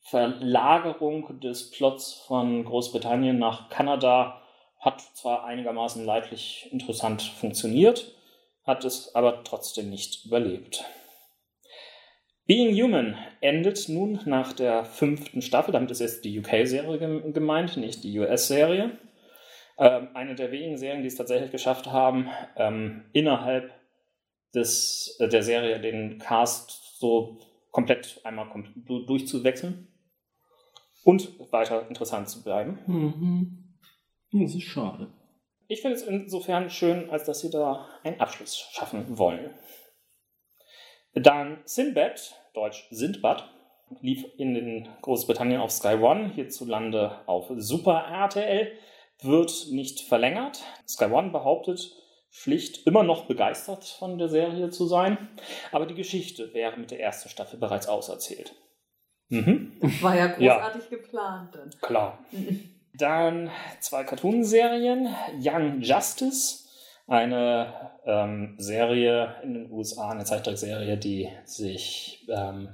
Verlagerung 0.00 1.40
des 1.40 1.70
Plots 1.70 2.14
von 2.26 2.64
Großbritannien 2.64 3.38
nach 3.38 3.68
Kanada 3.68 4.42
hat 4.78 5.00
zwar 5.14 5.44
einigermaßen 5.44 6.04
leidlich 6.04 6.68
interessant 6.72 7.22
funktioniert, 7.22 8.12
hat 8.64 8.84
es 8.84 9.14
aber 9.14 9.44
trotzdem 9.44 9.90
nicht 9.90 10.24
überlebt. 10.24 10.84
Being 12.46 12.74
Human 12.74 13.16
endet 13.40 13.88
nun 13.88 14.20
nach 14.24 14.52
der 14.52 14.84
fünften 14.84 15.42
Staffel, 15.42 15.70
damit 15.72 15.90
ist 15.90 16.00
jetzt 16.00 16.24
die 16.24 16.36
UK-Serie 16.40 17.30
gemeint, 17.32 17.76
nicht 17.76 18.02
die 18.02 18.18
US-Serie. 18.18 18.98
Ähm, 19.80 20.08
eine 20.12 20.34
der 20.34 20.52
wenigen 20.52 20.76
Serien, 20.76 21.00
die 21.00 21.08
es 21.08 21.16
tatsächlich 21.16 21.50
geschafft 21.50 21.86
haben, 21.86 22.28
ähm, 22.56 23.06
innerhalb 23.14 23.72
des, 24.54 25.16
äh, 25.20 25.26
der 25.26 25.42
Serie 25.42 25.80
den 25.80 26.18
Cast 26.18 26.98
so 26.98 27.38
komplett 27.70 28.20
einmal 28.24 28.50
kom 28.50 28.66
durchzuwechseln 28.84 29.88
und 31.02 31.32
weiter 31.50 31.88
interessant 31.88 32.28
zu 32.28 32.44
bleiben. 32.44 32.78
Mhm. 32.86 34.42
Das 34.42 34.54
ist 34.54 34.64
schade. 34.64 35.08
Ich 35.66 35.80
finde 35.80 35.96
es 35.96 36.02
insofern 36.02 36.68
schön, 36.68 37.08
als 37.08 37.24
dass 37.24 37.40
sie 37.40 37.48
da 37.48 37.88
einen 38.02 38.20
Abschluss 38.20 38.58
schaffen 38.58 39.16
wollen. 39.16 39.48
Dann 41.14 41.62
Sinbad, 41.64 42.34
deutsch 42.52 42.86
Sindbad, 42.90 43.48
lief 44.02 44.26
in 44.36 44.88
Großbritannien 45.00 45.62
auf 45.62 45.70
Sky 45.70 45.94
One, 45.94 46.28
hierzulande 46.34 47.26
auf 47.26 47.50
Super 47.56 48.04
RTL 48.10 48.72
wird 49.22 49.66
nicht 49.70 50.00
verlängert. 50.00 50.62
Sky 50.86 51.06
One 51.06 51.30
behauptet 51.30 51.92
schlicht 52.30 52.86
immer 52.86 53.02
noch 53.02 53.26
begeistert 53.26 53.84
von 53.84 54.18
der 54.18 54.28
Serie 54.28 54.70
zu 54.70 54.86
sein, 54.86 55.18
aber 55.72 55.86
die 55.86 55.94
Geschichte 55.94 56.54
wäre 56.54 56.76
mit 56.76 56.90
der 56.90 57.00
ersten 57.00 57.28
Staffel 57.28 57.58
bereits 57.58 57.88
auserzählt. 57.88 58.54
Mhm. 59.28 59.72
War 60.00 60.16
ja 60.16 60.26
großartig 60.28 60.82
ja. 60.90 60.96
geplant. 60.96 61.54
Dann. 61.54 61.70
Klar. 61.80 62.18
Dann 62.94 63.50
zwei 63.80 64.04
Cartoonserien. 64.04 65.08
Young 65.40 65.80
Justice, 65.80 66.64
eine 67.06 67.92
ähm, 68.04 68.56
Serie 68.58 69.36
in 69.42 69.54
den 69.54 69.70
USA, 69.70 70.10
eine 70.10 70.24
Zeichentrickserie, 70.24 70.96
die 70.96 71.28
sich 71.44 72.26
ähm, 72.28 72.68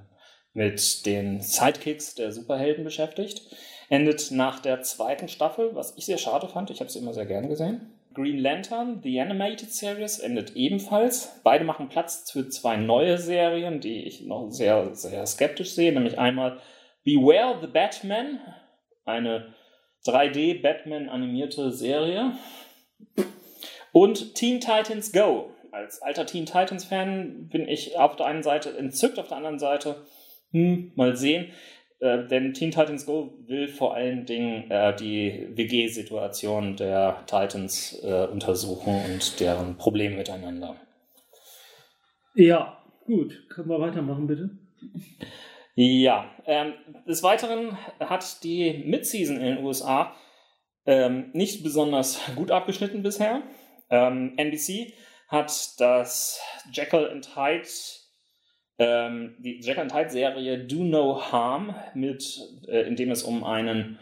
mit 0.52 1.04
den 1.04 1.40
Sidekicks 1.40 2.14
der 2.14 2.32
Superhelden 2.32 2.84
beschäftigt 2.84 3.42
endet 3.88 4.30
nach 4.30 4.60
der 4.60 4.82
zweiten 4.82 5.28
Staffel, 5.28 5.74
was 5.74 5.96
ich 5.96 6.06
sehr 6.06 6.18
schade 6.18 6.48
fand. 6.48 6.70
Ich 6.70 6.80
habe 6.80 6.90
sie 6.90 6.98
immer 6.98 7.14
sehr 7.14 7.26
gern 7.26 7.48
gesehen. 7.48 7.92
Green 8.14 8.38
Lantern, 8.38 9.00
The 9.02 9.20
Animated 9.20 9.70
Series, 9.70 10.18
endet 10.18 10.56
ebenfalls. 10.56 11.38
Beide 11.44 11.64
machen 11.64 11.88
Platz 11.88 12.30
für 12.30 12.48
zwei 12.48 12.76
neue 12.76 13.18
Serien, 13.18 13.80
die 13.80 14.04
ich 14.04 14.22
noch 14.22 14.50
sehr, 14.50 14.94
sehr 14.94 15.26
skeptisch 15.26 15.74
sehe. 15.74 15.92
Nämlich 15.92 16.18
einmal 16.18 16.58
Beware 17.04 17.58
the 17.60 17.66
Batman, 17.66 18.40
eine 19.04 19.54
3D-Batman 20.06 21.08
animierte 21.08 21.70
Serie. 21.72 22.32
Und 23.92 24.34
Teen 24.34 24.60
Titans 24.60 25.12
Go. 25.12 25.50
Als 25.70 26.00
alter 26.00 26.24
Teen 26.24 26.46
Titans-Fan 26.46 27.48
bin 27.48 27.68
ich 27.68 27.98
auf 27.98 28.16
der 28.16 28.26
einen 28.26 28.42
Seite 28.42 28.76
entzückt, 28.78 29.18
auf 29.18 29.28
der 29.28 29.36
anderen 29.36 29.58
Seite, 29.58 30.06
hm, 30.52 30.92
mal 30.94 31.16
sehen 31.16 31.52
Äh, 31.98 32.26
denn 32.26 32.52
Teen 32.52 32.70
Titans 32.70 33.06
Go 33.06 33.32
will 33.46 33.68
vor 33.68 33.94
allen 33.94 34.26
Dingen 34.26 34.70
äh, 34.70 34.94
die 34.94 35.48
WG-Situation 35.50 36.76
der 36.76 37.24
Titans 37.26 37.98
äh, 38.02 38.26
untersuchen 38.26 39.00
und 39.06 39.40
deren 39.40 39.76
Probleme 39.76 40.16
miteinander. 40.16 40.76
Ja, 42.34 42.76
gut. 43.06 43.48
Können 43.48 43.70
wir 43.70 43.80
weitermachen, 43.80 44.26
bitte? 44.26 44.50
Ja, 45.74 46.30
ähm, 46.46 46.74
des 47.06 47.22
Weiteren 47.22 47.76
hat 48.00 48.42
die 48.44 48.82
Midseason 48.84 49.36
in 49.36 49.56
den 49.56 49.64
USA 49.64 50.14
ähm, 50.86 51.30
nicht 51.32 51.62
besonders 51.62 52.20
gut 52.34 52.50
abgeschnitten 52.50 53.02
bisher. 53.02 53.42
Ähm, 53.90 54.34
NBC 54.36 54.92
hat 55.28 55.80
das 55.80 56.40
Jekyll 56.72 57.10
and 57.10 57.36
Hyde 57.36 57.68
ähm, 58.78 59.36
die 59.38 59.60
Jack 59.60 59.78
and 59.78 59.94
Hyde 59.94 60.10
Serie 60.10 60.58
Do 60.58 60.84
No 60.84 61.20
Harm, 61.32 61.74
mit, 61.94 62.38
äh, 62.68 62.82
in 62.82 62.96
dem 62.96 63.10
es 63.10 63.22
um 63.22 63.44
einen, 63.44 63.98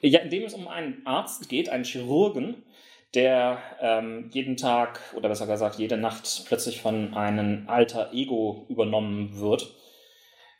ja, 0.00 0.20
in 0.20 0.30
dem 0.30 0.44
es 0.44 0.54
um 0.54 0.68
einen 0.68 1.04
Arzt 1.04 1.48
geht, 1.48 1.68
einen 1.68 1.84
Chirurgen, 1.84 2.62
der 3.14 3.60
ähm, 3.80 4.30
jeden 4.32 4.56
Tag 4.56 5.00
oder 5.14 5.28
besser 5.28 5.46
gesagt 5.46 5.76
jede 5.78 5.96
Nacht 5.96 6.44
plötzlich 6.46 6.80
von 6.80 7.14
einem 7.14 7.68
alter 7.68 8.12
Ego 8.12 8.66
übernommen 8.68 9.40
wird. 9.40 9.74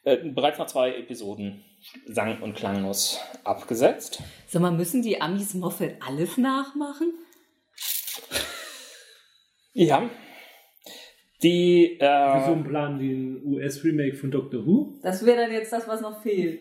Äh, 0.03 0.17
bereits 0.17 0.59
nach 0.59 0.67
zwei 0.67 0.95
Episoden 0.97 1.65
sang- 2.07 2.43
und 2.43 2.55
klanglos 2.55 3.21
abgesetzt. 3.45 4.23
Sag 4.49 4.63
mal, 4.63 4.73
müssen 4.73 5.03
die 5.03 5.21
Amis 5.21 5.55
Moffat 5.55 5.97
alles 6.01 6.37
nachmachen? 6.37 7.13
Ja, 9.73 10.11
die, 11.43 11.99
äh, 11.99 12.05
Wieso 12.05 12.63
planen 12.63 12.99
die 12.99 13.13
ein 13.13 13.43
US-Remake 13.45 14.17
von 14.17 14.31
Doctor 14.31 14.65
Who? 14.67 14.95
Das 15.03 15.25
wäre 15.25 15.39
dann 15.39 15.53
jetzt 15.53 15.73
das, 15.73 15.89
was 15.89 16.01
noch 16.01 16.23
fehlt. 16.23 16.61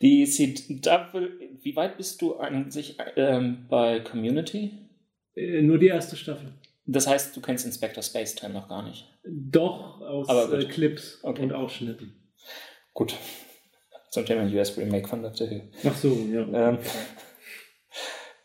Die 0.00 0.24
CW, 0.26 1.28
wie 1.62 1.76
weit 1.76 1.96
bist 1.96 2.20
du 2.20 2.36
eigentlich 2.36 2.98
ähm, 3.16 3.66
bei 3.68 4.00
Community? 4.00 4.72
Äh, 5.34 5.62
nur 5.62 5.78
die 5.78 5.86
erste 5.86 6.16
Staffel. 6.16 6.52
Das 6.86 7.06
heißt, 7.06 7.34
du 7.36 7.40
kennst 7.40 7.64
Inspector 7.64 8.02
Space 8.02 8.34
Time 8.34 8.52
noch 8.52 8.68
gar 8.68 8.82
nicht. 8.82 9.08
Doch, 9.24 10.00
aus 10.00 10.52
äh, 10.52 10.64
Clips 10.66 11.20
okay. 11.22 11.42
und 11.42 11.52
Ausschnitten. 11.52 12.14
Gut. 12.92 13.14
Zum 14.10 14.26
Thema 14.26 14.44
US 14.52 14.76
Remake 14.76 15.08
von 15.08 15.22
Doctor 15.22 15.50
Who. 15.50 15.62
Ach 15.88 15.96
so, 15.96 16.14
ja. 16.30 16.70
Ähm, 16.70 16.78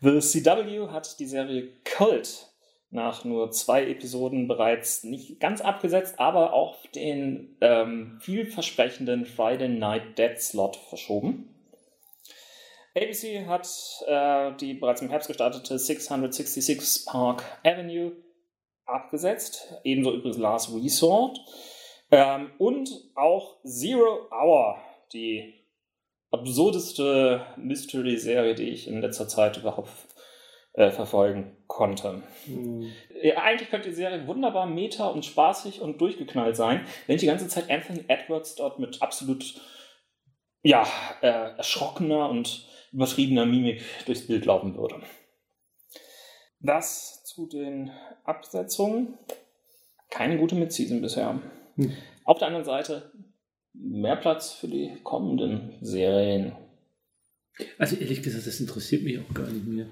The 0.02 0.20
CW 0.20 0.88
hat 0.88 1.20
die 1.20 1.26
Serie 1.26 1.70
Cult 1.84 2.49
nach 2.92 3.24
nur 3.24 3.52
zwei 3.52 3.88
Episoden 3.88 4.48
bereits 4.48 5.04
nicht 5.04 5.40
ganz 5.40 5.62
abgesetzt, 5.62 6.20
aber 6.20 6.54
auf 6.54 6.76
den 6.96 7.58
ähm, 7.62 8.18
vielversprechenden 8.22 9.26
Friday 9.26 9.70
Night 9.70 10.18
Dead 10.18 10.40
Slot 10.40 10.76
verschoben. 10.76 11.56
ABC 12.96 13.46
hat 13.46 13.68
äh, 14.08 14.56
die 14.58 14.74
bereits 14.74 15.02
im 15.02 15.10
Herbst 15.10 15.28
gestartete 15.28 15.78
666 15.78 17.06
Park 17.06 17.44
Avenue 17.64 18.14
abgesetzt, 18.86 19.76
ebenso 19.84 20.12
übrigens 20.12 20.38
Last 20.38 20.74
Resort 20.74 21.40
ähm, 22.10 22.52
und 22.58 22.90
auch 23.16 23.58
Zero 23.64 24.28
Hour, 24.32 24.78
die 25.14 25.54
absurdeste 26.32 27.46
Mystery-Serie, 27.58 28.56
die 28.56 28.70
ich 28.70 28.88
in 28.88 29.02
letzter 29.02 29.28
Zeit 29.28 29.58
überhaupt 29.58 29.90
äh, 30.74 30.92
verfolgen 30.92 31.58
konnte. 31.68 32.24
Mhm. 32.46 32.92
Ja, 33.22 33.38
eigentlich 33.42 33.70
könnte 33.70 33.90
die 33.90 33.96
Serie 33.96 34.28
wunderbar 34.28 34.66
meta 34.66 35.08
und 35.08 35.26
spaßig 35.26 35.82
und 35.82 36.00
durchgeknallt 36.00 36.56
sein, 36.56 36.86
wenn 37.08 37.18
die 37.18 37.26
ganze 37.26 37.48
Zeit 37.48 37.70
Anthony 37.70 38.06
Edwards 38.08 38.56
dort 38.56 38.80
mit 38.80 39.02
absolut 39.02 39.62
ja, 40.62 40.88
äh, 41.22 41.56
erschrockener 41.58 42.30
und 42.30 42.68
übertriebener 42.92 43.46
Mimik 43.46 43.82
durchs 44.06 44.28
Bild 44.28 44.46
laufen 44.46 44.76
würde. 44.76 45.02
Das 46.60 47.24
zu 47.24 47.48
den 47.48 47.92
Absetzungen. 48.26 49.18
Keine 50.10 50.38
gute 50.38 50.56
Midseason 50.56 51.02
bisher. 51.02 51.40
Mhm. 51.76 51.96
Auf 52.26 52.40
der 52.40 52.48
anderen 52.48 52.66
Seite 52.66 53.12
mehr 53.74 54.16
Platz 54.16 54.52
für 54.52 54.68
die 54.68 54.98
kommenden 55.04 55.78
Serien. 55.82 56.56
Also 57.78 57.96
ehrlich 57.96 58.24
gesagt, 58.24 58.48
das 58.48 58.60
interessiert 58.60 59.04
mich 59.04 59.20
auch 59.20 59.34
gar 59.34 59.48
nicht 59.48 59.68
mehr. 59.68 59.88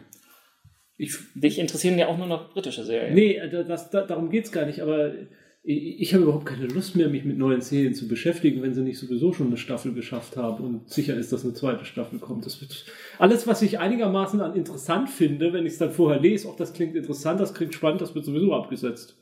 Ich, 0.98 1.16
dich 1.36 1.60
interessieren 1.60 2.00
ja 2.00 2.08
auch 2.08 2.18
nur 2.18 2.28
noch 2.28 2.52
britische 2.54 2.84
Serien. 2.84 3.14
Nee, 3.14 3.36
äh, 3.36 3.50
das, 3.50 3.90
das, 3.90 4.08
darum 4.08 4.30
geht 4.30 4.46
es 4.46 4.52
gar 4.52 4.66
nicht, 4.66 4.82
aber 4.82 5.14
ich, 5.62 6.02
ich 6.02 6.14
habe 6.14 6.24
überhaupt 6.24 6.48
keine 6.48 6.66
Lust 6.66 6.96
mehr, 6.96 7.08
mich 7.08 7.24
mit 7.24 7.38
neuen 7.38 7.62
Serien 7.62 7.94
zu 7.94 8.08
beschäftigen, 8.08 8.64
wenn 8.64 8.74
sie 8.74 8.82
nicht 8.82 8.98
sowieso 8.98 9.32
schon 9.32 9.48
eine 9.48 9.58
Staffel 9.58 9.94
geschafft 9.94 10.38
haben 10.38 10.64
und 10.64 10.90
sicher 10.90 11.16
ist, 11.16 11.32
dass 11.32 11.44
eine 11.44 11.54
zweite 11.54 11.86
Staffel 11.86 12.18
kommt. 12.18 12.46
Das 12.46 12.62
wird 12.62 12.86
alles, 13.20 13.46
was 13.46 13.62
ich 13.62 13.78
einigermaßen 13.78 14.42
an 14.42 14.56
interessant 14.56 15.10
finde, 15.10 15.54
wenn 15.54 15.68
ich 15.68 15.74
es 15.74 15.80
dann 15.80 15.92
vorher 15.92 16.20
lese, 16.20 16.48
auch 16.50 16.56
das 16.56 16.74
klingt 16.74 16.96
interessant, 16.96 17.40
das 17.40 17.54
klingt 17.54 17.76
spannend, 17.76 18.02
das 18.02 18.16
wird 18.16 18.26
sowieso 18.26 18.54
abgesetzt. 18.54 19.18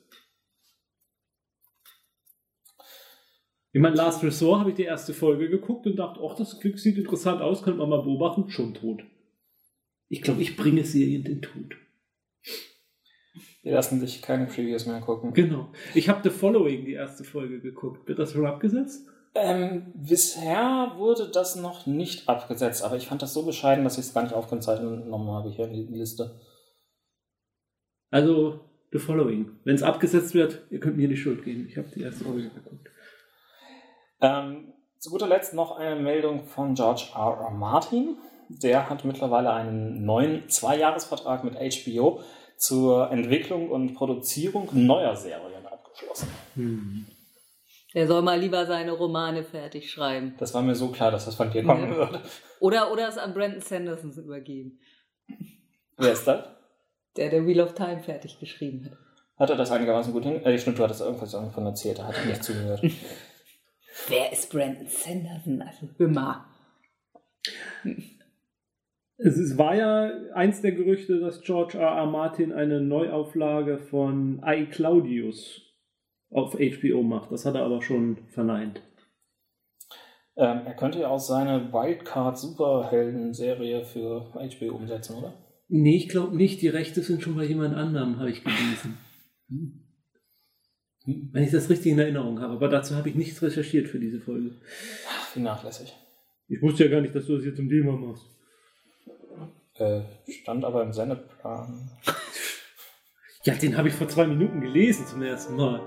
Ich 3.73 3.81
meine, 3.81 3.97
Last 3.97 4.23
Resort 4.23 4.61
habe 4.61 4.69
ich 4.69 4.77
die 4.77 4.83
erste 4.83 5.13
Folge 5.13 5.49
geguckt 5.49 5.85
und 5.85 5.97
dachte, 5.97 6.21
ach, 6.25 6.35
das 6.35 6.57
sieht 6.75 6.97
interessant 6.97 7.41
aus, 7.41 7.61
könnte 7.61 7.79
man 7.79 7.89
mal 7.89 8.03
beobachten, 8.03 8.49
schon 8.49 8.73
tot. 8.73 9.03
Ich 10.07 10.21
glaube, 10.21 10.41
ich 10.41 10.55
bringe 10.55 10.83
Serien 10.83 11.23
den 11.23 11.41
Tod. 11.41 11.75
Die 13.63 13.71
lassen 13.71 13.99
sich 13.99 14.21
keine 14.21 14.45
Previews 14.45 14.85
mehr 14.85 15.01
gucken. 15.01 15.33
Genau. 15.33 15.71
Ich 15.95 16.07
habe 16.07 16.21
The 16.23 16.29
Following, 16.29 16.85
die 16.85 16.93
erste 16.93 17.23
Folge, 17.23 17.59
geguckt. 17.59 18.07
Wird 18.07 18.19
das 18.19 18.33
schon 18.33 18.45
abgesetzt? 18.45 19.07
Ähm, 19.33 19.91
bisher 19.95 20.93
wurde 20.95 21.29
das 21.29 21.55
noch 21.55 21.87
nicht 21.87 22.29
abgesetzt, 22.29 22.83
aber 22.83 22.95
ich 22.95 23.07
fand 23.07 23.21
das 23.21 23.33
so 23.33 23.43
bescheiden, 23.43 23.83
dass 23.83 23.97
ich 23.97 24.05
es 24.05 24.13
gar 24.13 24.23
nicht 24.23 24.35
aufgezeichnet 24.35 25.03
genommen 25.03 25.29
habe 25.29 25.49
hier 25.49 25.65
in 25.65 25.73
die 25.73 25.97
Liste. 25.97 26.39
Also, 28.11 28.61
The 28.91 28.99
Following. 28.99 29.51
Wenn 29.65 29.75
es 29.75 29.83
abgesetzt 29.83 30.35
wird, 30.35 30.61
ihr 30.69 30.79
könnt 30.79 30.95
mir 30.95 31.09
die 31.09 31.17
Schuld 31.17 31.43
geben. 31.43 31.67
Ich 31.67 31.77
habe 31.77 31.89
die 31.93 32.03
erste 32.03 32.23
Folge 32.23 32.49
geguckt. 32.49 32.87
Ähm, 34.21 34.73
zu 34.99 35.09
guter 35.09 35.27
Letzt 35.27 35.53
noch 35.53 35.77
eine 35.77 35.99
Meldung 35.99 36.45
von 36.45 36.75
George 36.75 37.09
R. 37.13 37.37
R. 37.41 37.51
Martin 37.51 38.17
der 38.49 38.89
hat 38.89 39.05
mittlerweile 39.05 39.53
einen 39.53 40.05
neuen 40.05 40.49
Zweijahresvertrag 40.49 41.43
mit 41.43 41.55
HBO 41.55 42.21
zur 42.58 43.12
Entwicklung 43.12 43.69
und 43.69 43.93
Produzierung 43.93 44.69
neuer 44.73 45.15
Serien 45.15 45.65
abgeschlossen. 45.65 46.29
Hm. 46.55 47.05
Er 47.93 48.08
soll 48.08 48.21
mal 48.21 48.39
lieber 48.39 48.65
seine 48.65 48.91
Romane 48.91 49.43
fertig 49.43 49.89
schreiben. 49.89 50.36
Das 50.38 50.53
war 50.53 50.62
mir 50.62 50.75
so 50.75 50.89
klar, 50.89 51.12
dass 51.12 51.25
das 51.25 51.36
von 51.36 51.49
dir 51.49 51.63
kommen 51.63 51.91
ja. 51.91 51.95
würde. 51.95 52.21
Oder, 52.60 52.91
oder 52.91 53.08
es 53.08 53.17
an 53.17 53.34
Brandon 53.34 53.62
Sanderson 53.62 54.12
übergeben. 54.12 54.79
Wer 55.97 56.12
ist 56.12 56.27
das? 56.27 56.45
Der, 57.15 57.29
der 57.29 57.45
Wheel 57.47 57.62
of 57.62 57.73
Time 57.73 58.01
fertig 58.01 58.39
geschrieben 58.39 58.86
hat. 58.86 58.97
Hat 59.38 59.49
er 59.49 59.55
das 59.55 59.71
einigermaßen 59.71 60.12
gut 60.12 60.23
hin? 60.23 60.41
Äh, 60.43 60.58
stimmt, 60.58 60.77
du 60.77 60.84
hattest 60.84 61.01
irgendwas 61.01 61.31
davon 61.31 61.65
erzählt, 61.65 61.99
da 61.99 62.08
hat 62.08 62.15
er 62.17 62.25
nicht 62.25 62.43
zugehört. 62.43 62.81
Wer 64.08 64.31
ist 64.31 64.49
Brandon 64.51 64.88
Sanderson? 64.88 65.62
Also, 65.62 65.88
hör 65.97 66.08
mal. 66.08 66.45
Es, 69.17 69.38
es 69.38 69.58
war 69.58 69.75
ja 69.75 70.12
eins 70.34 70.62
der 70.62 70.73
Gerüchte, 70.73 71.19
dass 71.19 71.41
George 71.41 71.78
R. 71.78 71.88
R. 71.88 72.06
Martin 72.06 72.51
eine 72.51 72.82
Neuauflage 72.82 73.80
von 73.80 74.41
I. 74.45 74.65
Claudius 74.65 75.62
auf 76.30 76.54
HBO 76.54 77.04
macht. 77.04 77.32
Das 77.32 77.45
hat 77.45 77.56
er 77.56 77.63
aber 77.63 77.82
schon 77.82 78.17
verneint. 78.28 78.82
Ähm, 80.38 80.62
er 80.65 80.73
könnte 80.73 80.99
ja 80.99 81.08
auch 81.08 81.19
seine 81.19 81.71
Wildcard 81.71 82.38
Superhelden-Serie 82.38 83.86
für 83.86 84.32
HBO 84.34 84.75
umsetzen, 84.75 85.15
oder? 85.15 85.34
Nee, 85.69 85.95
ich 85.95 86.10
glaube 86.10 86.36
nicht. 86.36 86.62
Die 86.62 86.67
Rechte 86.67 87.01
sind 87.01 87.21
schon 87.21 87.38
bei 87.38 87.45
jemand 87.45 87.73
anderem, 87.73 88.19
habe 88.19 88.30
ich 88.30 88.43
gelesen. 88.43 88.97
Hm. 89.47 89.82
Wenn 91.06 91.43
ich 91.43 91.51
das 91.51 91.69
richtig 91.69 91.93
in 91.93 91.99
Erinnerung 91.99 92.41
habe. 92.41 92.54
Aber 92.54 92.67
dazu 92.67 92.95
habe 92.95 93.08
ich 93.08 93.15
nichts 93.15 93.41
recherchiert 93.41 93.88
für 93.88 93.99
diese 93.99 94.19
Folge. 94.19 94.56
Ach, 95.08 95.36
wie 95.36 95.39
nachlässig. 95.39 95.95
Ich 96.47 96.62
wusste 96.62 96.86
ja 96.86 96.91
gar 96.91 97.01
nicht, 97.01 97.15
dass 97.15 97.28
du 97.28 97.38
das 97.38 97.45
jetzt 97.45 97.58
zum 97.58 97.69
Thema 97.69 97.93
machst. 97.93 98.25
Äh, 99.77 100.03
stand 100.29 100.63
aber 100.63 100.83
im 100.83 100.93
Sendeplan. 100.93 101.91
ja, 103.43 103.55
den 103.55 103.75
habe 103.75 103.89
ich 103.89 103.93
vor 103.93 104.07
zwei 104.07 104.25
Minuten 104.25 104.61
gelesen 104.61 105.05
zum 105.05 105.21
ersten 105.21 105.57
Mal. 105.57 105.81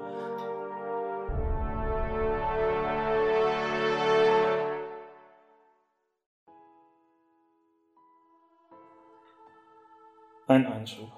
Ein 10.48 10.66
Einschub. 10.66 11.11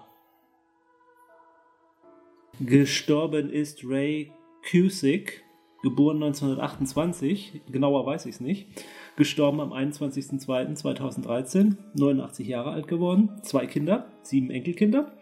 Gestorben 2.60 3.50
ist 3.50 3.82
Ray 3.84 4.32
Cusick, 4.70 5.42
geboren 5.82 6.22
1928, 6.22 7.62
genauer 7.68 8.06
weiß 8.06 8.26
ich 8.26 8.36
es 8.36 8.40
nicht 8.40 8.84
gestorben 9.16 9.60
am 9.60 9.72
21.02.2013, 9.72 11.76
89 11.94 12.46
Jahre 12.46 12.72
alt 12.72 12.88
geworden, 12.88 13.30
zwei 13.42 13.66
Kinder, 13.66 14.06
sieben 14.22 14.50
Enkelkinder. 14.50 15.12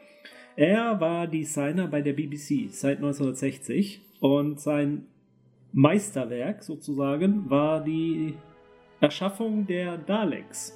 Er 0.56 1.00
war 1.00 1.26
Designer 1.26 1.86
bei 1.86 2.02
der 2.02 2.14
BBC 2.14 2.70
seit 2.70 2.98
1960 2.98 4.00
und 4.20 4.60
sein 4.60 5.06
Meisterwerk 5.72 6.62
sozusagen 6.62 7.48
war 7.50 7.82
die 7.82 8.34
Erschaffung 9.00 9.66
der 9.66 9.98
Daleks 9.98 10.74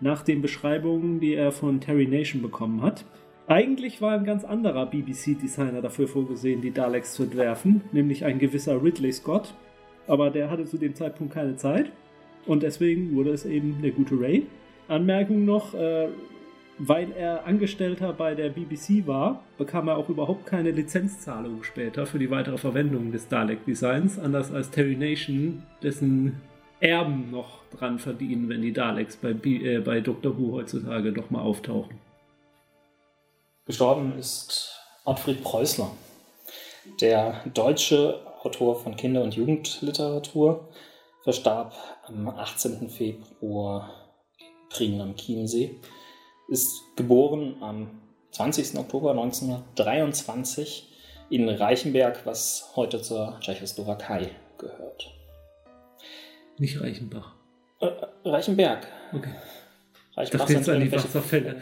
nach 0.00 0.22
den 0.22 0.40
Beschreibungen, 0.40 1.20
die 1.20 1.34
er 1.34 1.52
von 1.52 1.80
Terry 1.80 2.06
Nation 2.06 2.40
bekommen 2.40 2.82
hat. 2.82 3.04
Eigentlich 3.46 4.00
war 4.00 4.12
ein 4.12 4.24
ganz 4.24 4.44
anderer 4.44 4.86
BBC-Designer 4.86 5.82
dafür 5.82 6.06
vorgesehen, 6.06 6.60
die 6.60 6.70
Daleks 6.70 7.14
zu 7.14 7.24
entwerfen, 7.24 7.82
nämlich 7.92 8.24
ein 8.24 8.38
gewisser 8.38 8.82
Ridley 8.82 9.12
Scott. 9.12 9.54
Aber 10.06 10.30
der 10.30 10.50
hatte 10.50 10.64
zu 10.64 10.78
dem 10.78 10.94
Zeitpunkt 10.94 11.34
keine 11.34 11.56
Zeit 11.56 11.90
und 12.48 12.62
deswegen 12.62 13.14
wurde 13.14 13.30
es 13.30 13.44
eben 13.44 13.80
der 13.82 13.92
gute 13.92 14.18
Ray. 14.18 14.46
Anmerkung 14.88 15.44
noch, 15.44 15.74
äh, 15.74 16.08
weil 16.78 17.12
er 17.12 17.44
Angestellter 17.46 18.12
bei 18.12 18.34
der 18.34 18.48
BBC 18.48 19.06
war, 19.06 19.44
bekam 19.58 19.88
er 19.88 19.98
auch 19.98 20.08
überhaupt 20.08 20.46
keine 20.46 20.70
Lizenzzahlung 20.70 21.62
später 21.62 22.06
für 22.06 22.18
die 22.18 22.30
weitere 22.30 22.56
Verwendung 22.56 23.12
des 23.12 23.28
Dalek-Designs, 23.28 24.18
anders 24.18 24.52
als 24.52 24.70
Terry 24.70 24.96
Nation, 24.96 25.64
dessen 25.82 26.40
Erben 26.80 27.30
noch 27.30 27.64
dran 27.76 27.98
verdienen, 27.98 28.48
wenn 28.48 28.62
die 28.62 28.72
Daleks 28.72 29.16
bei, 29.16 29.30
äh, 29.30 29.80
bei 29.80 30.00
Doctor 30.00 30.38
Who 30.38 30.52
heutzutage 30.52 31.12
doch 31.12 31.28
mal 31.30 31.42
auftauchen. 31.42 31.96
Gestorben 33.66 34.14
ist 34.18 34.80
Ottfried 35.04 35.42
Preußler, 35.42 35.90
der 37.00 37.42
deutsche 37.52 38.20
Autor 38.42 38.76
von 38.76 38.96
Kinder- 38.96 39.22
und 39.22 39.34
Jugendliteratur, 39.34 40.68
verstarb 41.28 41.74
am 42.06 42.26
18. 42.26 42.88
Februar 42.88 44.14
in 44.38 44.68
Prien 44.70 44.98
am 45.02 45.14
Chiemsee 45.14 45.78
ist 46.48 46.80
geboren 46.96 47.62
am 47.62 48.00
20. 48.30 48.78
Oktober 48.78 49.10
1923 49.10 50.88
in 51.28 51.46
Reichenberg, 51.50 52.24
was 52.24 52.72
heute 52.76 53.02
zur 53.02 53.38
Tschechoslowakei 53.40 54.30
gehört. 54.56 55.12
Nicht 56.56 56.80
Reichenbach. 56.80 57.34
Äh, 57.80 57.90
Reichenberg. 58.24 58.86
Okay. 59.12 59.34
Reichenbach 60.16 60.46
Das 60.46 60.64
sind 60.64 60.74
an 60.74 60.80
die 60.80 60.90
Wasserfälle. 60.90 61.60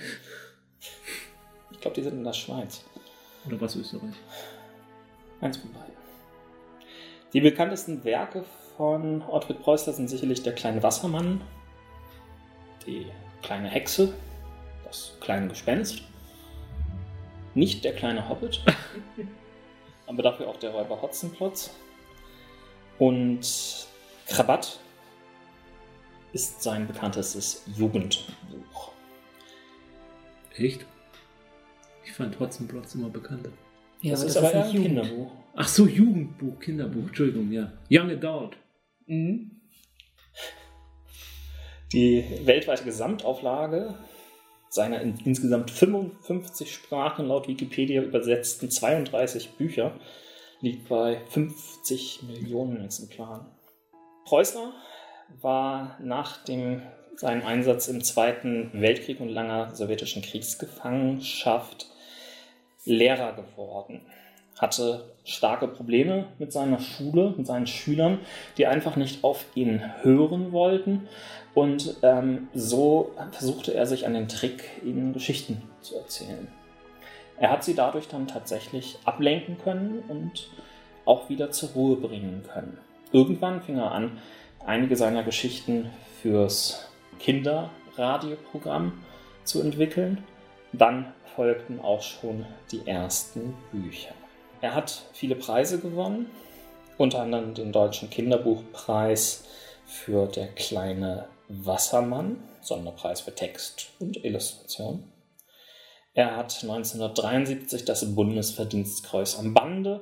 Ich 1.73 1.81
glaube, 1.81 1.97
die 1.97 2.05
sind 2.05 2.19
in 2.19 2.25
der 2.25 2.33
Schweiz. 2.33 2.85
Oder 3.45 3.61
was 3.61 3.75
Österreich? 3.75 4.15
Eins 5.41 5.57
von 5.57 5.73
beiden. 5.73 5.97
Die 7.33 7.41
bekanntesten 7.41 8.05
Werke 8.05 8.45
von 8.77 9.23
Ottfried 9.23 9.61
Preußler 9.63 9.93
sind 9.93 10.09
sicherlich 10.09 10.43
Der 10.43 10.55
kleine 10.55 10.83
Wassermann, 10.83 11.41
Die 12.87 13.07
kleine 13.43 13.69
Hexe, 13.69 14.13
Das 14.85 15.17
kleine 15.21 15.49
Gespenst, 15.49 16.03
nicht 17.55 17.85
Der 17.85 17.95
kleine 17.95 18.29
Hobbit, 18.29 18.63
aber 20.07 20.23
dafür 20.23 20.49
auch 20.49 20.57
Der 20.57 20.71
Räuber 20.71 21.01
Hotzenplotz 21.01 21.71
und 22.99 23.87
Krabat 24.27 24.79
ist 26.33 26.63
sein 26.63 26.87
bekanntestes 26.87 27.63
Jugendbuch. 27.77 28.93
Echt? 30.57 30.85
Ich 32.05 32.13
fand 32.13 32.39
Hotzenplotz 32.39 32.95
immer 32.95 33.09
bekannter. 33.09 33.51
Ja, 34.03 34.11
das 34.13 34.21
aber 34.21 34.29
ist 34.29 34.37
aber 34.37 34.65
ein 34.65 34.75
Jugend. 34.75 34.87
Kinderbuch. 34.87 35.31
Ach 35.55 35.69
so, 35.69 35.87
Jugendbuch, 35.87 36.59
Kinderbuch, 36.61 37.09
Entschuldigung, 37.09 37.51
ja. 37.53 37.73
Young 37.91 38.11
Adult. 38.11 38.57
Mhm. 39.07 39.61
Die 41.93 42.25
weltweite 42.45 42.85
Gesamtauflage 42.85 43.95
seiner 44.69 45.01
in 45.01 45.17
insgesamt 45.25 45.71
55 45.71 46.73
Sprachen 46.73 47.27
laut 47.27 47.49
Wikipedia 47.49 48.03
übersetzten 48.03 48.71
32 48.71 49.53
Bücher 49.53 49.99
liegt 50.61 50.89
bei 50.89 51.21
50 51.29 52.25
Millionen 52.25 52.85
Exemplaren. 52.85 53.47
Preußler 54.25 54.73
war 55.41 55.99
nach 56.01 56.45
dem, 56.45 56.83
seinem 57.17 57.47
Einsatz 57.47 57.89
im 57.89 58.03
Zweiten 58.03 58.71
Weltkrieg 58.75 59.21
und 59.21 59.29
langer 59.29 59.75
sowjetischen 59.75 60.23
Kriegsgefangenschaft 60.23 61.87
Lehrer 62.85 63.33
geworden. 63.33 64.03
Hatte 64.59 65.05
starke 65.25 65.69
Probleme 65.69 66.27
mit 66.39 66.53
seiner 66.53 66.79
Schule, 66.79 67.35
mit 67.37 67.47
seinen 67.47 67.67
Schülern, 67.67 68.21
die 68.57 68.67
einfach 68.67 68.97
nicht 68.97 69.25
auf 69.25 69.45
ihn 69.55 69.83
hören 70.03 70.53
wollten. 70.53 71.09
Und 71.55 71.97
ähm, 72.03 72.49
so 72.55 73.13
versuchte 73.33 73.75
er 73.75 73.87
sich 73.87 74.07
an 74.07 74.15
den 74.15 74.29
Trick, 74.29 74.65
ihnen 74.85 75.13
Geschichten 75.13 75.63
zu 75.81 75.97
erzählen. 75.97 76.49
Er 77.39 77.51
hat 77.51 77.65
sie 77.65 77.75
dadurch 77.75 78.09
dann 78.09 78.27
tatsächlich 78.27 78.99
ablenken 79.05 79.59
können 79.59 80.03
und 80.09 80.49
auch 81.05 81.29
wieder 81.29 81.51
zur 81.51 81.71
Ruhe 81.71 81.97
bringen 81.97 82.43
können. 82.53 82.79
Irgendwann 83.13 83.63
fing 83.63 83.79
er 83.79 83.93
an, 83.93 84.19
einige 84.65 84.97
seiner 84.97 85.23
Geschichten 85.23 85.91
fürs 86.21 86.89
Kinderradioprogramm 87.19 89.05
zu 89.45 89.61
entwickeln. 89.63 90.25
Dann 90.73 91.13
folgten 91.35 91.81
auch 91.81 92.03
schon 92.03 92.47
die 92.73 92.87
ersten 92.87 93.55
Bücher. 93.71 94.15
Er 94.61 94.75
hat 94.75 95.03
viele 95.13 95.37
Preise 95.37 95.79
gewonnen, 95.79 96.31
unter 96.97 97.21
anderem 97.21 97.55
den 97.55 97.73
Deutschen 97.73 98.09
Kinderbuchpreis 98.09 99.45
für 99.87 100.27
Der 100.27 100.49
kleine 100.49 101.29
Wassermann, 101.49 102.43
Sonderpreis 102.63 103.21
für 103.21 103.35
Text 103.35 103.89
und 104.01 104.25
Illustration. 104.25 105.13
Er 106.15 106.37
hat 106.37 106.63
1973 106.63 107.85
das 107.85 108.15
Bundesverdienstkreuz 108.15 109.39
am 109.39 109.53
Bande, 109.53 110.01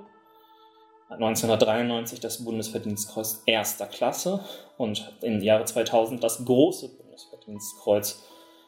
1993 1.11 2.21
das 2.21 2.45
Bundesverdienstkreuz 2.45 3.43
erster 3.47 3.87
Klasse 3.87 4.45
und 4.79 5.13
im 5.21 5.43
Jahre 5.43 5.65
2000 5.65 6.23
das 6.23 6.45
große 6.45 6.97
Bundesverdienstkreuz 6.97 8.23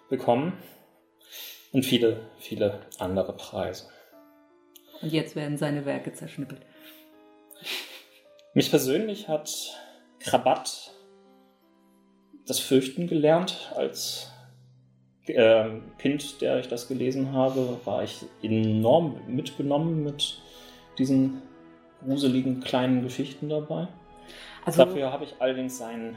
bekommen 0.09 0.53
und 1.73 1.85
viele, 1.85 2.21
viele 2.39 2.81
andere 2.99 3.33
Preise. 3.33 3.89
Und 5.03 5.13
jetzt 5.13 5.37
werden 5.37 5.57
seine 5.57 5.85
Werke 5.85 6.13
zerschnippelt. 6.13 6.61
Mich 8.55 8.71
persönlich 8.71 9.29
hat 9.29 9.51
Krabat 10.21 10.91
das 12.47 12.59
Fürchten 12.59 13.07
gelernt. 13.07 13.73
Als 13.75 14.33
äh, 15.27 15.69
Kind, 15.99 16.41
der 16.41 16.59
ich 16.61 16.69
das 16.69 16.89
gelesen 16.89 17.33
habe, 17.33 17.81
war 17.85 18.03
ich 18.03 18.25
enorm 18.43 19.21
mitgenommen 19.27 20.03
mit 20.03 20.41
diesen 20.99 21.43
gruseligen 22.05 22.61
kleinen 22.61 23.03
Geschichten 23.03 23.49
dabei. 23.49 23.89
Also, 24.65 24.85
Dafür 24.85 25.13
habe 25.13 25.25
ich 25.25 25.35
allerdings 25.39 25.79
sein, 25.79 26.17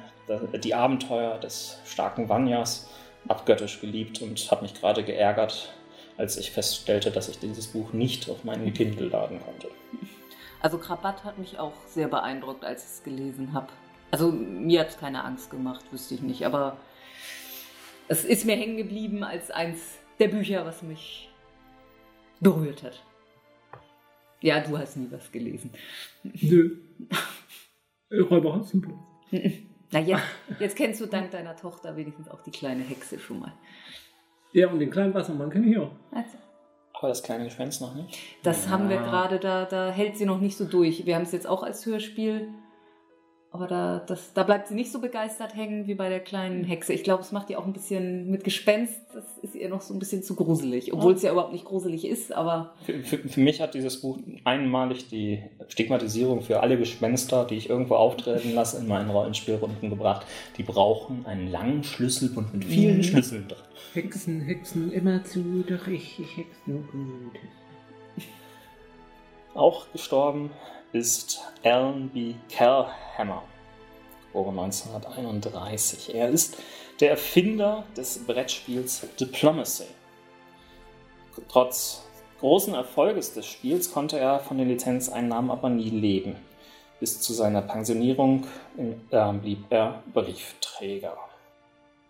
die 0.64 0.74
Abenteuer 0.74 1.38
des 1.40 1.80
starken 1.86 2.30
Vanyas 2.30 2.90
abgöttisch 3.28 3.80
geliebt 3.82 4.22
und 4.22 4.50
habe 4.50 4.64
mich 4.64 4.74
gerade 4.74 5.04
geärgert, 5.04 5.74
als 6.20 6.38
ich 6.38 6.52
feststellte, 6.52 7.12
dass 7.12 7.30
ich 7.30 7.40
dieses 7.40 7.68
Buch 7.68 7.94
nicht 7.94 8.30
auf 8.30 8.44
meinen 8.44 8.74
Kindle 8.74 9.08
laden 9.08 9.40
konnte. 9.42 9.70
also 10.60 10.78
Krabat 10.78 11.24
hat 11.24 11.40
mich 11.40 11.58
auch 11.58 11.74
sehr 11.88 12.10
beeindruckt, 12.10 12.66
als 12.66 12.84
ich 12.84 12.90
es 12.90 13.04
gelesen 13.04 13.54
habe. 13.54 13.68
Also 14.12 14.32
mir 14.32 14.82
hat 14.82 14.90
es 14.90 14.98
keine 14.98 15.24
Angst 15.24 15.50
gemacht, 15.50 15.86
wüsste 15.92 16.16
ich 16.16 16.22
nicht. 16.22 16.46
Aber 16.46 16.78
es 18.10 18.26
ist 18.26 18.46
mir 18.46 18.58
hängen 18.58 18.76
geblieben 18.76 19.24
als 19.24 19.50
eins 19.50 19.80
der 20.20 20.28
Bücher, 20.28 20.66
was 20.66 20.82
mich 20.82 21.30
berührt 22.42 22.84
hat. 22.84 23.02
Ja, 24.42 24.60
du 24.60 24.78
hast 24.78 24.98
nie 24.98 25.08
was 25.12 25.32
gelesen. 25.32 25.72
Nö. 26.24 26.78
Räuber 28.12 28.56
Hotzenplotz. 28.56 28.98
Na, 29.92 30.00
jetzt, 30.00 30.24
jetzt 30.60 30.76
kennst 30.76 31.02
du 31.02 31.06
dank 31.06 31.32
deiner 31.32 31.56
Tochter 31.56 31.96
wenigstens 31.96 32.28
auch 32.28 32.42
die 32.44 32.52
kleine 32.52 32.84
Hexe 32.84 33.20
schon 33.20 33.40
mal. 33.40 33.54
Ja, 34.52 34.68
und 34.70 34.80
den 34.80 34.90
kleinen 34.90 35.14
Wassermann 35.14 35.50
kenne 35.50 35.68
ich 35.68 35.78
auch. 35.78 35.92
Also, 36.12 36.38
Aber 36.94 37.08
das 37.10 37.22
kleine 37.24 37.44
Gespenst 37.46 37.82
noch 37.82 37.94
nicht. 37.96 38.18
das 38.44 38.66
Ja. 38.66 38.72
haben 38.72 38.90
wir 38.90 38.98
gerade, 38.98 39.40
da, 39.40 39.66
da 39.66 39.90
hält 39.90 40.18
sie 40.18 40.26
noch 40.26 40.40
nicht 40.40 40.58
so 40.58 40.66
durch. 40.66 41.06
Wir 41.06 41.16
haben 41.16 41.24
es 41.24 41.32
jetzt 41.32 41.48
auch 41.48 41.64
als 41.64 41.86
Hörspiel, 41.86 42.50
aber 43.52 43.66
da, 43.66 44.00
das, 44.06 44.32
da 44.34 44.44
bleibt 44.44 44.68
sie 44.68 44.76
nicht 44.76 44.92
so 44.92 45.00
begeistert 45.00 45.56
hängen 45.56 45.88
wie 45.88 45.96
bei 45.96 46.08
der 46.08 46.20
kleinen 46.20 46.64
Hexe. 46.64 46.94
Ich 46.94 47.04
glaube, 47.04 47.24
es 47.24 47.32
macht 47.32 47.50
ihr 47.50 47.58
auch 47.58 47.66
ein 47.66 47.74
bisschen 47.74 48.30
mit 48.30 48.44
Gespenst, 48.44 49.00
das 49.12 49.24
ist 49.42 49.56
ihr 49.56 49.70
noch 49.70 49.82
so 49.82 49.92
ein 49.94 49.98
bisschen 50.00 50.22
zu 50.22 50.36
gruselig. 50.36 50.94
Obwohl 50.94 51.14
es 51.14 51.24
ja 51.24 51.32
überhaupt 51.32 51.52
nicht 51.54 51.66
gruselig 51.66 52.06
ist, 52.06 52.32
aber 52.32 52.74
Für, 52.86 53.00
für, 53.00 53.18
für 53.18 53.40
mich 53.40 53.60
hat 53.60 53.74
dieses 53.74 54.02
Buch 54.02 54.20
einmalig 54.44 55.08
die 55.10 55.42
Stigmatisierung 55.68 56.42
für 56.42 56.62
alle 56.62 56.78
Gespenster, 56.78 57.44
die 57.46 57.56
ich 57.56 57.70
irgendwo 57.72 57.96
auftreten 57.96 58.54
lasse, 58.54 58.78
in 58.78 58.88
meinen 58.88 59.10
Rollenspielrunden 59.10 59.90
gebracht. 59.90 60.28
Die 60.58 60.64
brauchen 60.64 61.26
einen 61.26 61.48
langen 61.48 61.84
Schlüsselbund 61.84 62.54
mit 62.54 62.66
vielen 62.66 62.98
Mhm. 62.98 63.04
Schlüsseln 63.04 63.48
drin. 63.48 63.58
Hexen, 63.94 64.42
Hexen, 64.42 64.92
immer 64.92 65.24
zu, 65.24 65.64
doch 65.68 65.88
ich, 65.88 66.20
ich 66.20 66.38
hex 66.38 66.50
nur 66.68 66.82
gut. 66.84 67.40
Auch 69.56 69.92
gestorben 69.92 70.52
ist 70.92 71.42
Alan 71.64 72.10
B. 72.10 72.34
Kellhammer, 72.50 73.44
geboren 74.28 74.60
1931. 74.60 76.16
Er 76.16 76.30
ist 76.30 76.58
der 77.00 77.12
Erfinder 77.12 77.86
des 77.96 78.26
Brettspiels 78.26 79.06
Diplomacy. 79.20 79.86
Trotz 81.48 82.04
großen 82.40 82.74
Erfolges 82.74 83.34
des 83.34 83.46
Spiels 83.46 83.92
konnte 83.92 84.20
er 84.20 84.40
von 84.40 84.58
den 84.58 84.68
Lizenzeinnahmen 84.68 85.52
aber 85.52 85.70
nie 85.70 85.90
leben. 85.90 86.36
Bis 87.00 87.22
zu 87.22 87.34
seiner 87.34 87.62
Pensionierung 87.62 88.46
äh, 89.12 89.34
blieb 89.34 89.66
er 89.70 90.04
Briefträger. 90.14 91.18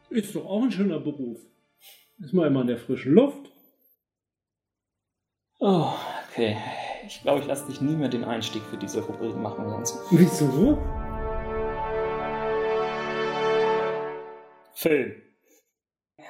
Ist 0.09 0.33
doch 0.33 0.45
auch 0.45 0.63
ein 0.63 0.71
schöner 0.71 0.99
Beruf. 0.99 1.37
Ist 2.19 2.33
mal 2.33 2.47
immer 2.47 2.61
in 2.61 2.67
der 2.67 2.79
frischen 2.79 3.13
Luft. 3.13 3.51
Oh, 5.59 5.91
okay. 6.31 6.57
Ich 7.09 7.23
glaube, 7.23 7.39
ich 7.39 7.47
lasse 7.47 7.65
dich 7.65 7.81
nie 7.81 7.95
mehr 7.95 8.07
den 8.07 8.23
Einstieg 8.23 8.61
für 8.69 8.77
diese 8.77 9.01
Rubrik 9.01 9.35
machen, 9.35 9.67
Jens. 9.67 9.97
Wieso? 10.11 10.77
Film. 14.73 15.15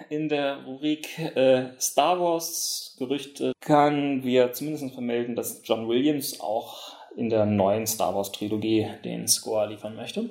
In 0.09 0.29
der 0.29 0.63
Rubrik 0.63 1.19
äh, 1.19 1.77
Star 1.81 2.21
Wars 2.21 2.95
Gerüchte 2.97 3.51
können 3.59 4.23
wir 4.23 4.53
zumindest 4.53 4.93
vermelden, 4.93 5.35
dass 5.35 5.61
John 5.65 5.89
Williams 5.89 6.39
auch 6.39 6.95
in 7.17 7.29
der 7.29 7.45
neuen 7.45 7.85
Star 7.85 8.15
Wars 8.15 8.31
Trilogie 8.31 8.87
den 9.03 9.27
Score 9.27 9.67
liefern 9.67 9.97
möchte. 9.97 10.29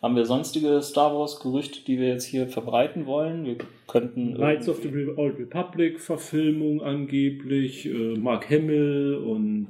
Haben 0.00 0.16
wir 0.16 0.24
sonstige 0.24 0.80
Star 0.80 1.14
Wars 1.14 1.40
Gerüchte, 1.40 1.84
die 1.84 1.98
wir 1.98 2.08
jetzt 2.08 2.24
hier 2.24 2.48
verbreiten 2.48 3.06
wollen? 3.06 3.44
Wir 3.44 3.58
könnten. 3.86 4.34
Knights 4.34 4.68
of 4.68 4.80
the 4.82 4.88
Old 5.16 5.38
Republic 5.38 6.00
Verfilmung 6.00 6.82
angeblich, 6.82 7.86
äh, 7.86 8.16
Mark 8.16 8.48
Hamill 8.48 9.16
und 9.16 9.68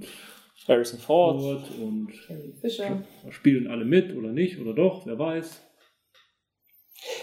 Harrison 0.68 0.98
Ford, 0.98 1.40
Ford 1.40 1.64
und 1.80 2.12
Fischer. 2.60 3.02
spielen 3.30 3.68
alle 3.68 3.84
mit 3.84 4.14
oder 4.14 4.28
nicht 4.28 4.60
oder 4.60 4.74
doch, 4.74 5.06
wer 5.06 5.18
weiß. 5.18 5.62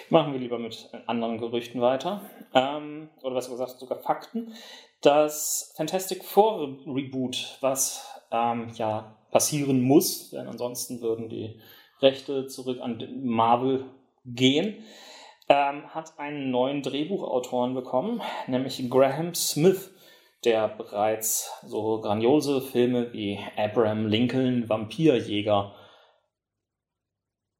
Machen 0.09 0.33
wir 0.33 0.39
lieber 0.39 0.57
mit 0.57 0.89
anderen 1.05 1.37
Gerüchten 1.37 1.81
weiter. 1.81 2.21
Ähm, 2.53 3.09
oder 3.21 3.35
was 3.35 3.49
gesagt, 3.49 3.79
sogar 3.79 3.99
Fakten. 3.99 4.53
Das 5.01 5.73
Fantastic 5.77 6.23
Four 6.23 6.79
Reboot, 6.87 7.57
was 7.61 8.07
ähm, 8.31 8.69
ja 8.75 9.15
passieren 9.31 9.81
muss, 9.81 10.31
denn 10.31 10.47
ansonsten 10.47 11.01
würden 11.01 11.29
die 11.29 11.59
Rechte 12.01 12.47
zurück 12.47 12.79
an 12.81 13.03
Marvel 13.23 13.85
gehen, 14.25 14.83
ähm, 15.47 15.93
hat 15.93 16.17
einen 16.17 16.51
neuen 16.51 16.81
Drehbuchautoren 16.81 17.73
bekommen, 17.73 18.21
nämlich 18.47 18.89
Graham 18.89 19.35
Smith, 19.35 19.91
der 20.43 20.67
bereits 20.67 21.51
so 21.63 22.01
grandiose 22.01 22.61
Filme 22.61 23.13
wie 23.13 23.39
Abraham 23.55 24.07
Lincoln, 24.07 24.67
Vampirjäger 24.69 25.75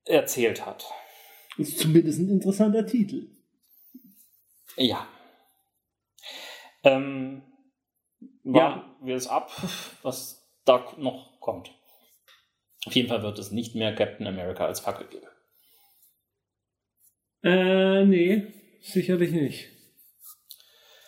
erzählt 0.06 0.66
hat. 0.66 0.86
Ist 1.58 1.80
zumindest 1.80 2.20
ein 2.20 2.30
interessanter 2.30 2.86
Titel. 2.86 3.30
Ja. 4.78 5.08
Ähm, 6.84 7.44
warten 8.44 9.06
wir 9.06 9.16
es 9.16 9.28
ab, 9.28 9.52
was 10.04 10.48
da 10.66 10.86
noch 10.98 11.40
kommt. 11.40 11.75
Auf 12.86 12.96
jeden 12.96 13.10
Fall 13.10 13.24
wird 13.24 13.40
es 13.40 13.52
nicht 13.52 13.76
mehr 13.76 13.96
Captain 13.96 14.28
America 14.28 14.66
als 14.66 14.80
Fackel 14.80 15.08
geben. 15.08 15.26
Äh, 17.44 18.06
nee, 18.06 18.48
sicherlich 18.82 19.32
nicht. 19.32 19.70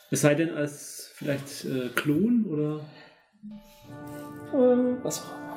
Es 0.09 0.21
sei 0.21 0.35
denn 0.35 0.53
als 0.53 1.11
vielleicht 1.15 1.65
äh, 1.65 1.89
Klon 1.89 2.45
oder. 2.45 2.85
Äh, 4.53 5.03
was 5.03 5.23
auch 5.23 5.37
immer. 5.37 5.47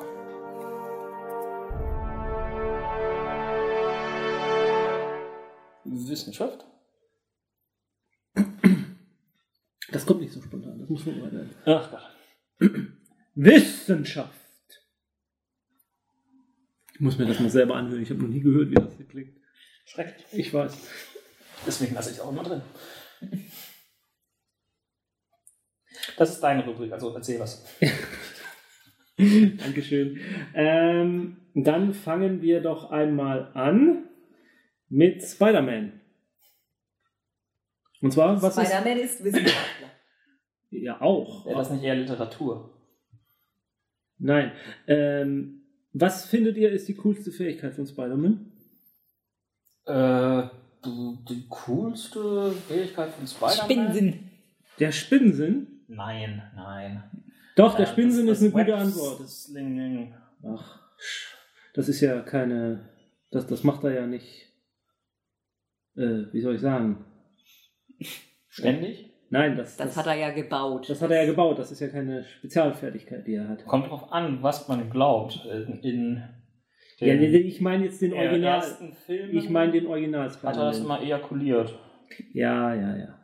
Wissenschaft? 5.83 6.65
Das 9.91 10.05
kommt 10.05 10.21
nicht 10.21 10.33
so 10.33 10.41
spontan, 10.41 10.79
das 10.79 10.89
muss 10.89 11.05
man 11.05 11.21
weiter. 11.21 11.45
Ach 11.65 11.91
Gott. 11.91 12.71
Wissenschaft! 13.35 14.40
Ich 17.01 17.05
muss 17.05 17.17
mir 17.17 17.25
das 17.25 17.39
mal 17.39 17.49
selber 17.49 17.77
anhören, 17.77 18.03
ich 18.03 18.11
habe 18.11 18.21
noch 18.21 18.29
nie 18.29 18.41
gehört, 18.41 18.69
wie 18.69 18.75
das 18.75 18.95
hier 18.95 19.07
klingt. 19.07 19.35
Schrecklich. 19.85 20.23
Ich 20.33 20.53
weiß. 20.53 20.77
Deswegen 21.65 21.95
lasse 21.95 22.11
ich 22.11 22.17
es 22.17 22.21
auch 22.21 22.31
immer 22.31 22.43
drin. 22.43 22.61
Das 26.15 26.29
ist 26.29 26.41
deine 26.41 26.63
Rubrik, 26.63 26.91
also 26.93 27.11
erzähl 27.15 27.39
was. 27.39 27.65
Dankeschön. 29.17 30.19
Ähm, 30.53 31.37
dann 31.55 31.95
fangen 31.95 32.43
wir 32.43 32.61
doch 32.61 32.91
einmal 32.91 33.51
an 33.55 34.07
mit 34.87 35.23
Spider-Man. 35.23 35.99
Und 38.01 38.13
zwar, 38.13 38.39
was 38.39 38.55
ist. 38.55 38.63
Spider-Man 38.63 38.97
ist 38.99 39.23
Wissenschaftler. 39.23 39.89
Ja, 40.69 41.01
auch. 41.01 41.47
Wäre 41.47 41.57
das 41.57 41.71
nicht 41.71 41.83
eher 41.83 41.95
Literatur? 41.95 42.79
Nein. 44.19 44.51
Ähm, 44.85 45.60
was 45.93 46.25
findet 46.25 46.57
ihr 46.57 46.71
ist 46.71 46.87
die 46.87 46.95
coolste 46.95 47.31
Fähigkeit 47.31 47.73
von 47.75 47.85
Spider-Man? 47.85 48.51
Äh, 49.85 50.43
die, 50.85 51.17
die 51.29 51.45
coolste 51.49 52.51
Fähigkeit 52.67 53.11
von 53.13 53.27
Spider-Man? 53.27 53.65
Spinnensinn. 53.65 54.29
Der 54.79 54.91
Spinnensinn? 54.91 55.67
Nein, 55.87 56.41
nein. 56.55 57.03
Doch, 57.55 57.75
der 57.75 57.85
Äh, 57.87 57.91
Spinnensinn 57.91 58.27
das- 58.27 58.37
ist 58.41 58.53
eine 58.53 58.63
gute 58.63 58.75
Antwort. 58.77 59.27
Slinging. 59.29 60.15
Ach, 60.43 60.79
das 61.73 61.89
ist 61.89 62.01
ja 62.01 62.21
keine. 62.21 62.89
Das, 63.29 63.45
das 63.47 63.63
macht 63.63 63.83
er 63.83 63.93
ja 63.93 64.07
nicht. 64.07 64.47
Äh, 65.95 66.25
wie 66.31 66.41
soll 66.41 66.55
ich 66.55 66.61
sagen? 66.61 67.05
Ständig? 68.47 69.10
Nein, 69.31 69.55
das, 69.55 69.77
Das 69.77 69.95
hat 69.95 70.07
er 70.07 70.15
ja 70.15 70.31
gebaut. 70.31 70.89
Das 70.89 71.01
hat 71.01 71.09
er 71.09 71.21
ja 71.21 71.25
gebaut. 71.25 71.57
Das 71.57 71.71
ist 71.71 71.79
ja 71.79 71.87
keine 71.87 72.25
Spezialfertigkeit, 72.25 73.25
die 73.25 73.35
er 73.35 73.47
hat. 73.47 73.65
Kommt 73.65 73.89
drauf 73.89 74.11
an, 74.11 74.43
was 74.43 74.67
man 74.67 74.89
glaubt. 74.89 75.45
In, 75.45 75.79
in 75.81 76.23
Ja, 76.99 77.13
ich 77.13 77.61
meine 77.61 77.85
jetzt 77.85 78.01
den 78.01 78.13
Original. 78.13 78.57
ersten 78.57 78.91
Filmen 78.91 79.37
Ich 79.37 79.49
meine 79.49 79.71
den 79.71 79.87
Original 79.87 80.29
hat 80.29 80.57
er 80.57 80.65
das 80.65 80.79
immer 80.79 81.01
ejakuliert. 81.01 81.73
Ja, 82.33 82.73
ja, 82.75 82.97
ja. 82.97 83.19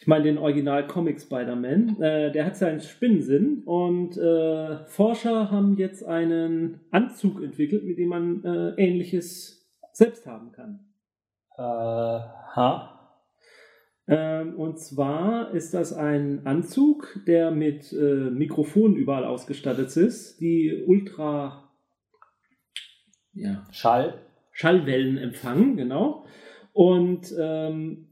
Ich 0.00 0.06
meine 0.06 0.24
den 0.24 0.38
Original 0.38 0.86
Comic 0.86 1.20
Spider-Man. 1.20 2.00
Äh, 2.00 2.32
der 2.32 2.46
hat 2.46 2.56
seinen 2.56 2.80
Spinnensinn 2.80 3.62
und 3.66 4.16
äh, 4.16 4.86
Forscher 4.86 5.50
haben 5.50 5.76
jetzt 5.76 6.02
einen 6.02 6.80
Anzug 6.90 7.42
entwickelt, 7.42 7.84
mit 7.84 7.98
dem 7.98 8.08
man 8.08 8.42
äh, 8.42 8.82
ähnliches 8.82 9.70
selbst 9.92 10.26
haben 10.26 10.50
kann. 10.50 10.80
Äh, 11.58 11.60
ha? 11.60 13.01
Ähm, 14.08 14.56
und 14.56 14.78
zwar 14.78 15.54
ist 15.54 15.74
das 15.74 15.92
ein 15.92 16.44
Anzug, 16.44 17.20
der 17.26 17.50
mit 17.50 17.92
äh, 17.92 18.30
Mikrofonen 18.30 18.96
überall 18.96 19.24
ausgestattet 19.24 19.96
ist, 19.96 20.40
die 20.40 20.82
ultra 20.86 21.70
ja, 23.34 23.66
Schall? 23.70 24.14
Schallwellen 24.50 25.16
empfangen, 25.16 25.76
genau. 25.76 26.24
Und 26.72 27.34
ähm, 27.38 28.08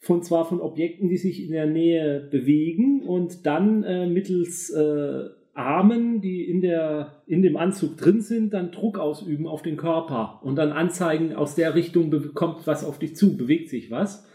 von 0.00 0.22
zwar 0.22 0.44
von 0.44 0.60
Objekten, 0.60 1.08
die 1.08 1.16
sich 1.16 1.44
in 1.44 1.52
der 1.52 1.66
Nähe 1.66 2.20
bewegen 2.30 3.02
und 3.02 3.46
dann 3.46 3.82
äh, 3.84 4.06
mittels 4.06 4.70
äh, 4.70 5.24
Armen, 5.54 6.20
die 6.20 6.44
in, 6.44 6.60
der, 6.60 7.22
in 7.26 7.42
dem 7.42 7.56
Anzug 7.56 7.96
drin 7.96 8.20
sind, 8.20 8.54
dann 8.54 8.70
Druck 8.70 8.98
ausüben 8.98 9.46
auf 9.46 9.62
den 9.62 9.76
Körper 9.76 10.40
und 10.44 10.56
dann 10.56 10.70
anzeigen, 10.70 11.34
aus 11.34 11.56
der 11.56 11.74
Richtung 11.74 12.32
kommt 12.34 12.66
was 12.66 12.84
auf 12.84 12.98
dich 12.98 13.16
zu, 13.16 13.36
bewegt 13.36 13.68
sich 13.68 13.90
was. 13.90 14.26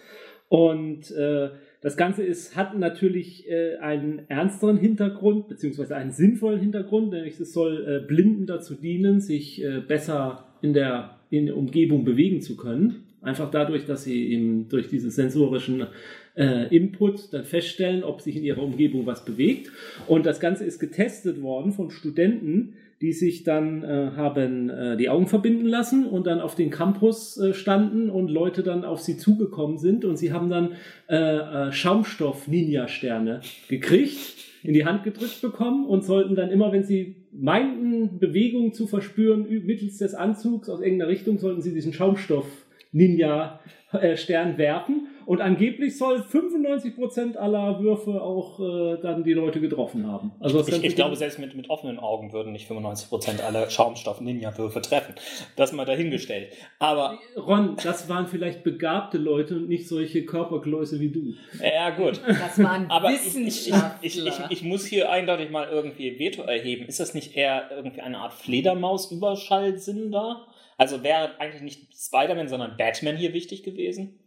Und 0.54 1.10
äh, 1.10 1.50
das 1.82 1.98
Ganze 1.98 2.22
ist, 2.22 2.56
hat 2.56 2.78
natürlich 2.78 3.50
äh, 3.50 3.78
einen 3.78 4.22
ernsteren 4.28 4.78
Hintergrund, 4.78 5.48
beziehungsweise 5.48 5.96
einen 5.96 6.12
sinnvollen 6.12 6.60
Hintergrund, 6.60 7.10
nämlich 7.10 7.40
es 7.40 7.54
soll 7.54 7.84
äh, 7.88 8.06
Blinden 8.06 8.46
dazu 8.46 8.76
dienen, 8.76 9.20
sich 9.20 9.64
äh, 9.64 9.80
besser 9.80 10.46
in 10.62 10.74
der, 10.74 11.16
in 11.32 11.48
der 11.48 11.58
Umgebung 11.58 12.06
bewegen 12.06 12.42
zu 12.42 12.56
können. 12.56 13.06
Einfach 13.24 13.50
dadurch, 13.50 13.86
dass 13.86 14.04
sie 14.04 14.28
eben 14.32 14.70
durch 14.70 14.90
diesen 14.90 15.10
sensorischen 15.10 15.88
äh, 16.36 16.68
Input 16.76 17.34
dann 17.34 17.46
feststellen, 17.46 18.04
ob 18.04 18.22
sich 18.22 18.36
in 18.36 18.44
ihrer 18.44 18.62
Umgebung 18.62 19.08
was 19.08 19.26
bewegt. 19.26 19.72
Und 20.08 20.28
das 20.28 20.40
Ganze 20.40 20.66
ist 20.66 20.78
getestet 20.78 21.42
worden 21.42 21.72
von 21.72 21.90
Studenten, 21.90 22.76
die 23.04 23.12
sich 23.12 23.44
dann 23.44 23.84
äh, 23.84 24.12
haben 24.16 24.70
äh, 24.70 24.96
die 24.96 25.10
Augen 25.10 25.28
verbinden 25.28 25.66
lassen 25.66 26.06
und 26.06 26.26
dann 26.26 26.40
auf 26.40 26.56
den 26.56 26.70
Campus 26.70 27.38
äh, 27.38 27.54
standen 27.54 28.10
und 28.10 28.30
Leute 28.30 28.64
dann 28.64 28.86
auf 28.86 29.02
sie 29.02 29.18
zugekommen 29.18 29.78
sind 29.78 30.06
und 30.06 30.16
sie 30.16 30.32
haben 30.32 30.50
dann 30.50 30.76
äh, 31.10 31.18
äh, 31.18 31.74
Schaumstoff-Ninja-Sterne 31.74 33.42
gekriegt, 33.68 34.38
in 34.64 34.74
die 34.74 34.86
Hand 34.86 35.04
gedrückt 35.04 35.42
bekommen 35.42 35.86
und 35.86 36.06
sollten 36.06 36.36
dann 36.36 36.50
immer, 36.50 36.72
wenn 36.72 36.86
sie 36.86 37.18
meinten, 37.34 38.20
Bewegung 38.20 38.72
zu 38.72 38.88
verspüren 38.88 39.48
mittels 39.66 39.98
des 39.98 40.16
Anzugs 40.16 40.70
aus 40.70 40.80
irgendeiner 40.80 41.12
Richtung, 41.12 41.40
sollten 41.40 41.62
sie 41.62 41.74
diesen 41.74 41.92
Schaumstoff-Ninja-Stern 41.92 44.58
werfen 44.58 45.10
Und 45.26 45.42
angeblich 45.42 45.98
soll 45.98 46.22
95% 46.22 47.36
aller 47.38 47.80
Würfe 47.80 48.22
auch 48.22 48.60
äh, 48.60 49.02
dann 49.02 49.24
die 49.24 49.34
Leute 49.34 49.60
getroffen 49.60 50.08
haben. 50.08 50.32
Also 50.40 50.62
ich, 50.68 50.84
ich 50.84 50.96
glaube, 50.96 51.16
selbst 51.16 51.40
mit, 51.40 51.56
mit 51.56 51.70
offenen 51.70 52.00
Augen 52.00 52.34
würden 52.34 52.52
nicht 52.52 52.70
95% 52.70 53.42
aller 53.42 53.70
Schaumstoff-Ninja-Würfe 53.70 54.82
treffen. 54.82 55.16
Das 55.56 55.72
mal 55.72 55.86
dahingestellt. 55.86 56.54
Aber. 56.80 57.18
Ron, 57.38 57.78
das 57.84 58.10
waren 58.10 58.28
vielleicht 58.28 58.64
begabte 58.64 59.18
Leute 59.18 59.56
und 59.56 59.70
nicht 59.70 59.88
solche 59.88 60.26
Körperkläuse 60.26 61.00
wie 61.00 61.10
du. 61.10 61.34
Ja, 61.62 61.90
gut. 61.92 62.22
Das 62.28 62.62
waren 62.62 62.90
Aber 62.90 63.10
Wissenschaftler. 63.10 64.00
Ich, 64.02 64.18
ich, 64.18 64.28
ich, 64.28 64.40
ich, 64.50 64.64
muss 64.64 64.86
hier 64.86 65.12
eindeutig 65.12 65.50
mal 65.50 65.68
irgendwie 65.70 66.20
Veto 66.20 66.44
erheben. 66.44 66.86
Ist 66.86 67.00
das 67.00 67.14
nicht 67.14 67.36
eher 67.36 67.70
irgendwie 67.72 68.02
eine 68.02 68.20
Art 68.20 68.34
Fledermaus-Überschallsinn 68.34 70.12
da? 70.12 70.48
Also 70.78 71.04
wäre 71.04 71.40
eigentlich 71.40 71.62
nicht 71.62 71.96
Spider-Man, 71.96 72.48
sondern 72.48 72.78
Batman 72.78 73.16
hier 73.16 73.34
wichtig 73.34 73.64
gewesen? 73.64 74.20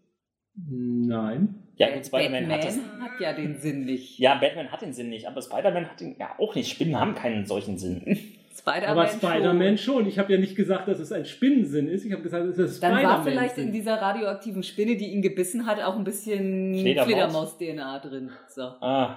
Nein. 0.57 1.55
Ja, 1.77 1.95
gut, 1.95 2.07
Spider-Man 2.07 2.51
hat, 2.51 2.65
das, 2.65 2.77
hat 2.77 3.21
ja 3.21 3.33
den 3.35 3.59
Sinn 3.59 3.85
nicht. 3.85 4.19
Ja, 4.19 4.37
Batman 4.37 4.73
hat 4.73 4.81
den 4.81 4.95
Sinn 4.95 5.11
nicht, 5.11 5.29
aber 5.29 5.43
Spider-Man 5.43 5.91
hat 5.91 6.01
den 6.01 6.17
ja 6.19 6.31
auch 6.39 6.55
nicht. 6.55 6.71
Spinnen 6.71 6.99
haben 6.99 7.15
keinen 7.15 7.45
solchen 7.45 7.77
Sinn. 7.77 8.19
Spider 8.59 8.89
aber 8.89 9.07
Spider-Man 9.07 9.77
schon. 9.77 9.97
schon. 9.97 10.07
Ich 10.09 10.19
habe 10.19 10.33
ja 10.33 10.41
nicht 10.41 10.57
gesagt, 10.57 10.89
dass 10.89 10.99
es 10.99 11.13
ein 11.13 11.27
Spinnensinn 11.27 11.89
ist. 11.89 12.07
Ich 12.07 12.13
habe 12.13 12.23
gesagt, 12.23 12.47
es 12.47 12.59
ist 12.59 12.83
Dann 12.83 13.05
war 13.05 13.23
vielleicht 13.23 13.59
in 13.59 13.73
dieser 13.73 14.01
radioaktiven 14.01 14.63
Spinne, 14.63 14.97
die 14.97 15.13
ihn 15.13 15.21
gebissen 15.21 15.67
hat, 15.67 15.83
auch 15.83 15.97
ein 15.97 16.05
bisschen 16.05 16.75
Fledermaus-DNA 16.75 17.99
drin. 17.99 18.31
So. 18.49 18.63
Ah, 18.81 19.17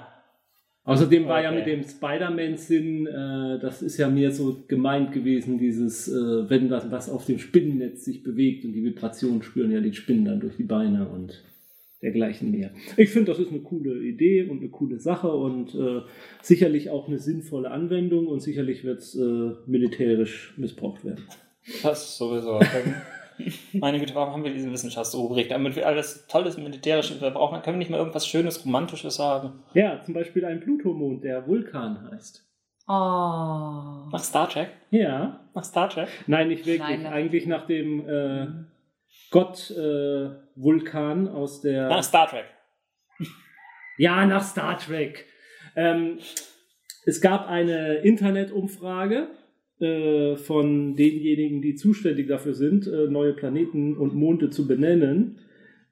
Außerdem 0.90 1.28
war 1.28 1.38
okay. 1.38 1.44
ja 1.44 1.52
mit 1.52 1.68
dem 1.68 1.84
Spider-Man-Sinn, 1.84 3.06
äh, 3.06 3.60
das 3.60 3.84
ist 3.84 3.98
ja 3.98 4.10
mir 4.10 4.32
so 4.32 4.64
gemeint 4.68 5.12
gewesen, 5.12 5.60
dieses, 5.60 6.08
äh, 6.08 6.50
wenn 6.50 6.68
das 6.68 6.90
was 6.90 7.10
auf 7.10 7.26
dem 7.26 7.38
Spinnennetz 7.38 8.06
sich 8.06 8.24
bewegt 8.24 8.66
und 8.66 8.74
die 8.74 8.84
Vibrationen 8.84 9.44
spüren 9.44 9.72
ja 9.72 9.82
die 9.82 9.94
Spinnen 9.94 10.26
dann 10.26 10.40
durch 10.40 10.58
die 10.58 10.64
Beine 10.64 11.08
und 11.08 11.44
dergleichen 12.02 12.50
mehr. 12.50 12.72
Ich 12.98 13.10
finde, 13.10 13.32
das 13.32 13.40
ist 13.40 13.52
eine 13.52 13.60
coole 13.60 14.02
Idee 14.02 14.44
und 14.44 14.62
eine 14.62 14.70
coole 14.70 15.00
Sache 15.00 15.32
und 15.32 15.76
äh, 15.76 16.02
sicherlich 16.42 16.90
auch 16.90 17.08
eine 17.08 17.20
sinnvolle 17.20 17.70
Anwendung 17.70 18.28
und 18.28 18.42
sicherlich 18.42 18.84
wird 18.84 19.00
es 19.00 19.16
äh, 19.16 19.52
militärisch 19.68 20.54
missbraucht 20.58 21.06
werden. 21.06 21.24
Das 21.84 22.18
sowieso. 22.18 22.60
Meine 23.74 24.00
Güte, 24.00 24.16
warum 24.16 24.34
haben 24.34 24.44
wir 24.44 24.54
diese 24.54 24.72
Wissenschaftsrubrik? 24.72 25.50
Damit 25.50 25.76
wir 25.76 25.88
alles 25.88 26.28
Tolles 26.28 26.58
Militärisches 26.58 27.20
brauchen, 27.20 27.62
können 27.62 27.76
wir 27.76 27.80
nicht 27.80 27.92
mal 27.92 27.98
irgendwas 27.98 28.28
Schönes, 28.28 28.66
Romantisches 28.66 29.16
sagen? 29.16 29.64
Ja, 29.74 30.02
zum 30.02 30.14
Beispiel 30.14 30.46
ein 30.46 30.60
Plutomond, 30.60 31.24
der 31.24 31.48
Vulkan 31.48 32.10
heißt. 32.12 32.46
Oh. 32.88 32.92
Nach 34.12 34.24
Star 34.24 34.50
Trek? 34.50 34.70
Ja. 34.90 35.40
Nach 35.54 35.64
Star 35.64 35.90
Trek? 35.90 36.10
Nein, 36.28 36.48
nicht 36.48 36.66
wirklich. 36.66 36.80
Nein, 36.80 37.06
Eigentlich 37.06 37.46
nach 37.46 37.68
dem 37.68 38.08
äh, 38.10 38.48
Gott 39.30 39.70
äh, 39.72 40.30
Vulkan 40.56 41.28
aus 41.28 41.62
der. 41.62 41.88
Nach 41.88 42.04
Star 42.04 42.28
Trek. 42.28 42.46
ja, 43.98 44.26
nach 44.26 44.44
Star 44.44 44.78
Trek. 44.78 45.26
Ähm, 45.76 46.18
es 47.06 47.22
gab 47.22 47.48
eine 47.48 47.96
Internetumfrage 47.98 49.28
äh, 49.80 50.36
von 50.36 50.96
denjenigen, 50.96 51.62
die 51.62 51.76
zuständig 51.76 52.28
dafür 52.28 52.54
sind, 52.54 52.88
äh, 52.88 53.08
neue 53.08 53.34
Planeten 53.34 53.96
und 53.96 54.14
Monde 54.14 54.50
zu 54.50 54.68
benennen. 54.68 55.38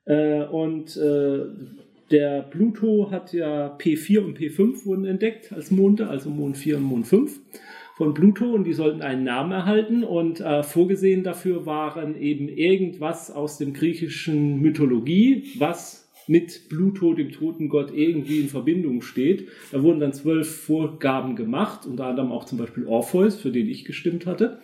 Äh, 0.06 0.44
und 0.44 1.00
der 2.10 2.42
Pluto 2.44 3.12
hat 3.12 3.34
ja 3.34 3.76
P4 3.78 4.20
und 4.20 4.40
P5 4.40 4.86
wurden 4.86 5.04
entdeckt 5.04 5.52
als 5.52 5.72
Monde, 5.72 6.08
also 6.08 6.30
Mond 6.30 6.58
4 6.58 6.78
und 6.78 6.84
Mond 6.84 7.08
5 7.08 7.40
von 7.98 8.14
Pluto 8.14 8.54
und 8.54 8.64
die 8.64 8.74
sollten 8.74 9.02
einen 9.02 9.24
Namen 9.24 9.52
erhalten 9.52 10.04
und 10.04 10.40
äh, 10.40 10.62
vorgesehen 10.64 11.24
dafür 11.24 11.66
waren 11.66 12.16
eben 12.16 12.48
irgendwas 12.48 13.32
aus 13.32 13.58
dem 13.58 13.74
griechischen 13.74 14.62
Mythologie, 14.62 15.44
was 15.58 16.07
mit 16.28 16.70
Pluto, 16.70 17.14
dem 17.14 17.32
toten 17.32 17.70
Gott, 17.70 17.92
irgendwie 17.94 18.40
in 18.40 18.50
Verbindung 18.50 19.02
steht. 19.02 19.48
Da 19.72 19.82
wurden 19.84 20.00
dann 20.00 20.14
zwölf 20.14 20.50
Vorgaben 20.50 21.36
gemacht, 21.36 21.86
unter 21.86 22.06
anderem 22.06 22.32
auch 22.32 22.46
zum 22.46 22.58
Beispiel 22.58 22.86
Orpheus, 22.86 23.40
für 23.40 23.52
den 23.52 23.68
ich 23.70 23.86
gestimmt 23.86 24.26
hatte. 24.26 24.60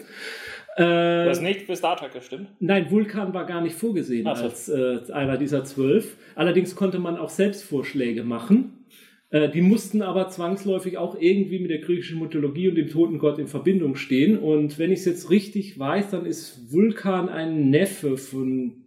Äh, 0.75 0.81
du 0.81 1.29
hast 1.29 1.41
nicht 1.41 1.61
für 1.61 1.75
Star 1.75 1.97
Trek 1.97 2.13
gestimmt? 2.13 2.47
Nein, 2.59 2.89
Vulkan 2.89 3.33
war 3.33 3.45
gar 3.45 3.61
nicht 3.61 3.75
vorgesehen 3.75 4.25
so. 4.25 4.43
als 4.43 4.69
äh, 4.69 4.99
einer 5.11 5.37
dieser 5.37 5.63
zwölf. 5.63 6.17
Allerdings 6.35 6.75
konnte 6.75 6.99
man 6.99 7.17
auch 7.17 7.29
Selbstvorschläge 7.29 8.23
machen. 8.23 8.85
Äh, 9.29 9.49
die 9.49 9.61
mussten 9.61 10.01
aber 10.01 10.29
zwangsläufig 10.29 10.97
auch 10.97 11.19
irgendwie 11.19 11.59
mit 11.59 11.71
der 11.71 11.79
griechischen 11.79 12.19
Mythologie 12.19 12.69
und 12.69 12.75
dem 12.75 12.87
toten 12.89 13.19
Gott 13.19 13.39
in 13.39 13.47
Verbindung 13.47 13.95
stehen. 13.95 14.37
Und 14.37 14.79
wenn 14.79 14.91
ich 14.91 14.99
es 14.99 15.05
jetzt 15.05 15.29
richtig 15.29 15.77
weiß, 15.77 16.11
dann 16.11 16.25
ist 16.25 16.71
Vulkan 16.71 17.29
ein 17.29 17.69
Neffe 17.69 18.17
von 18.17 18.82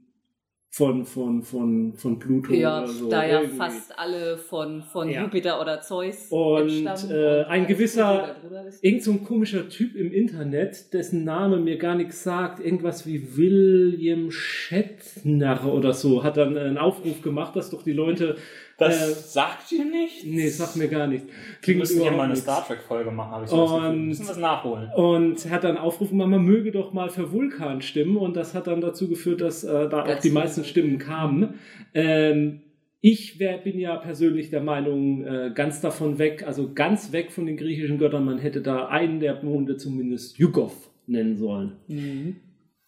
von, 0.77 1.07
von, 1.07 1.43
von, 1.43 1.95
von 1.95 2.19
Pluto 2.19 2.53
ja, 2.53 2.83
oder 2.83 2.87
so. 2.87 3.09
Da 3.09 3.25
ja 3.25 3.41
irgendwie. 3.41 3.57
fast 3.57 3.99
alle 3.99 4.37
von, 4.37 4.83
von 4.83 5.09
ja. 5.09 5.23
Jupiter 5.23 5.59
oder 5.59 5.81
Zeus 5.81 6.27
Und 6.29 7.11
äh, 7.11 7.45
ein 7.45 7.67
gewisser, 7.67 8.37
irgend 8.83 9.03
so 9.03 9.13
ein 9.13 9.25
komischer 9.25 9.71
Typ 9.71 9.97
im 9.97 10.13
Internet, 10.13 10.93
dessen 10.93 11.25
Name 11.25 11.57
mir 11.57 11.79
gar 11.79 11.95
nichts 11.95 12.23
sagt, 12.23 12.61
irgendwas 12.61 13.07
wie 13.07 13.39
William 13.39 14.31
Shatner 14.31 15.73
oder 15.73 15.95
so, 15.95 16.23
hat 16.23 16.37
dann 16.37 16.59
einen 16.59 16.77
Aufruf 16.77 17.23
gemacht, 17.23 17.57
dass 17.57 17.71
doch 17.71 17.83
die 17.83 17.95
Leute 17.95 18.37
das 18.79 19.11
äh, 19.11 19.15
sagt 19.15 19.71
dir 19.71 19.85
nichts? 19.85 20.25
Nee, 20.25 20.49
sagt 20.49 20.77
mir 20.77 20.89
gar 20.89 21.07
nichts. 21.07 21.33
Klingt 21.63 21.81
müssen 21.81 22.03
ja 22.03 22.11
mal 22.11 22.25
eine 22.25 22.37
Star 22.37 22.67
Trek 22.67 22.81
Folge 22.87 23.11
machen, 23.11 23.31
habe 23.31 23.45
ich 23.45 23.51
so 23.51 23.65
und, 23.65 24.09
Müssen 24.09 24.29
wir 24.29 24.37
nachholen. 24.37 24.91
Und 24.95 25.51
hat 25.51 25.65
dann 25.65 25.79
aufgerufen, 25.79 26.19
man 26.19 26.31
möge 26.45 26.73
doch 26.73 26.93
mal 26.93 27.09
für 27.09 27.33
Vulkan 27.33 27.81
stimmen 27.81 28.17
und 28.17 28.37
das 28.37 28.55
hat 28.55 28.67
dann 28.67 28.81
dazu 28.81 29.09
geführt, 29.09 29.41
dass 29.41 29.65
äh, 29.65 29.89
da 29.89 30.05
auch 30.05 30.19
die 30.21 30.31
meisten 30.31 30.65
Stimmen 30.65 30.99
kamen. 30.99 31.55
Ähm, 31.95 32.61
ich 33.01 33.39
wär, 33.39 33.59
bin 33.59 33.79
ja 33.79 33.97
persönlich 33.97 34.51
der 34.51 34.63
Meinung, 34.63 35.25
äh, 35.25 35.53
ganz 35.55 35.81
davon 35.81 36.19
weg, 36.19 36.45
also 36.47 36.73
ganz 36.75 37.13
weg 37.13 37.31
von 37.31 37.47
den 37.47 37.57
griechischen 37.57 37.99
Göttern, 37.99 38.25
man 38.25 38.39
hätte 38.39 38.63
da 38.63 38.89
einen 38.89 39.21
der 39.21 39.43
Monde 39.43 39.77
zumindest 39.77 40.39
Jugov 40.39 40.91
nennen 41.07 41.37
sollen. 41.37 41.77
Mhm. 41.89 42.37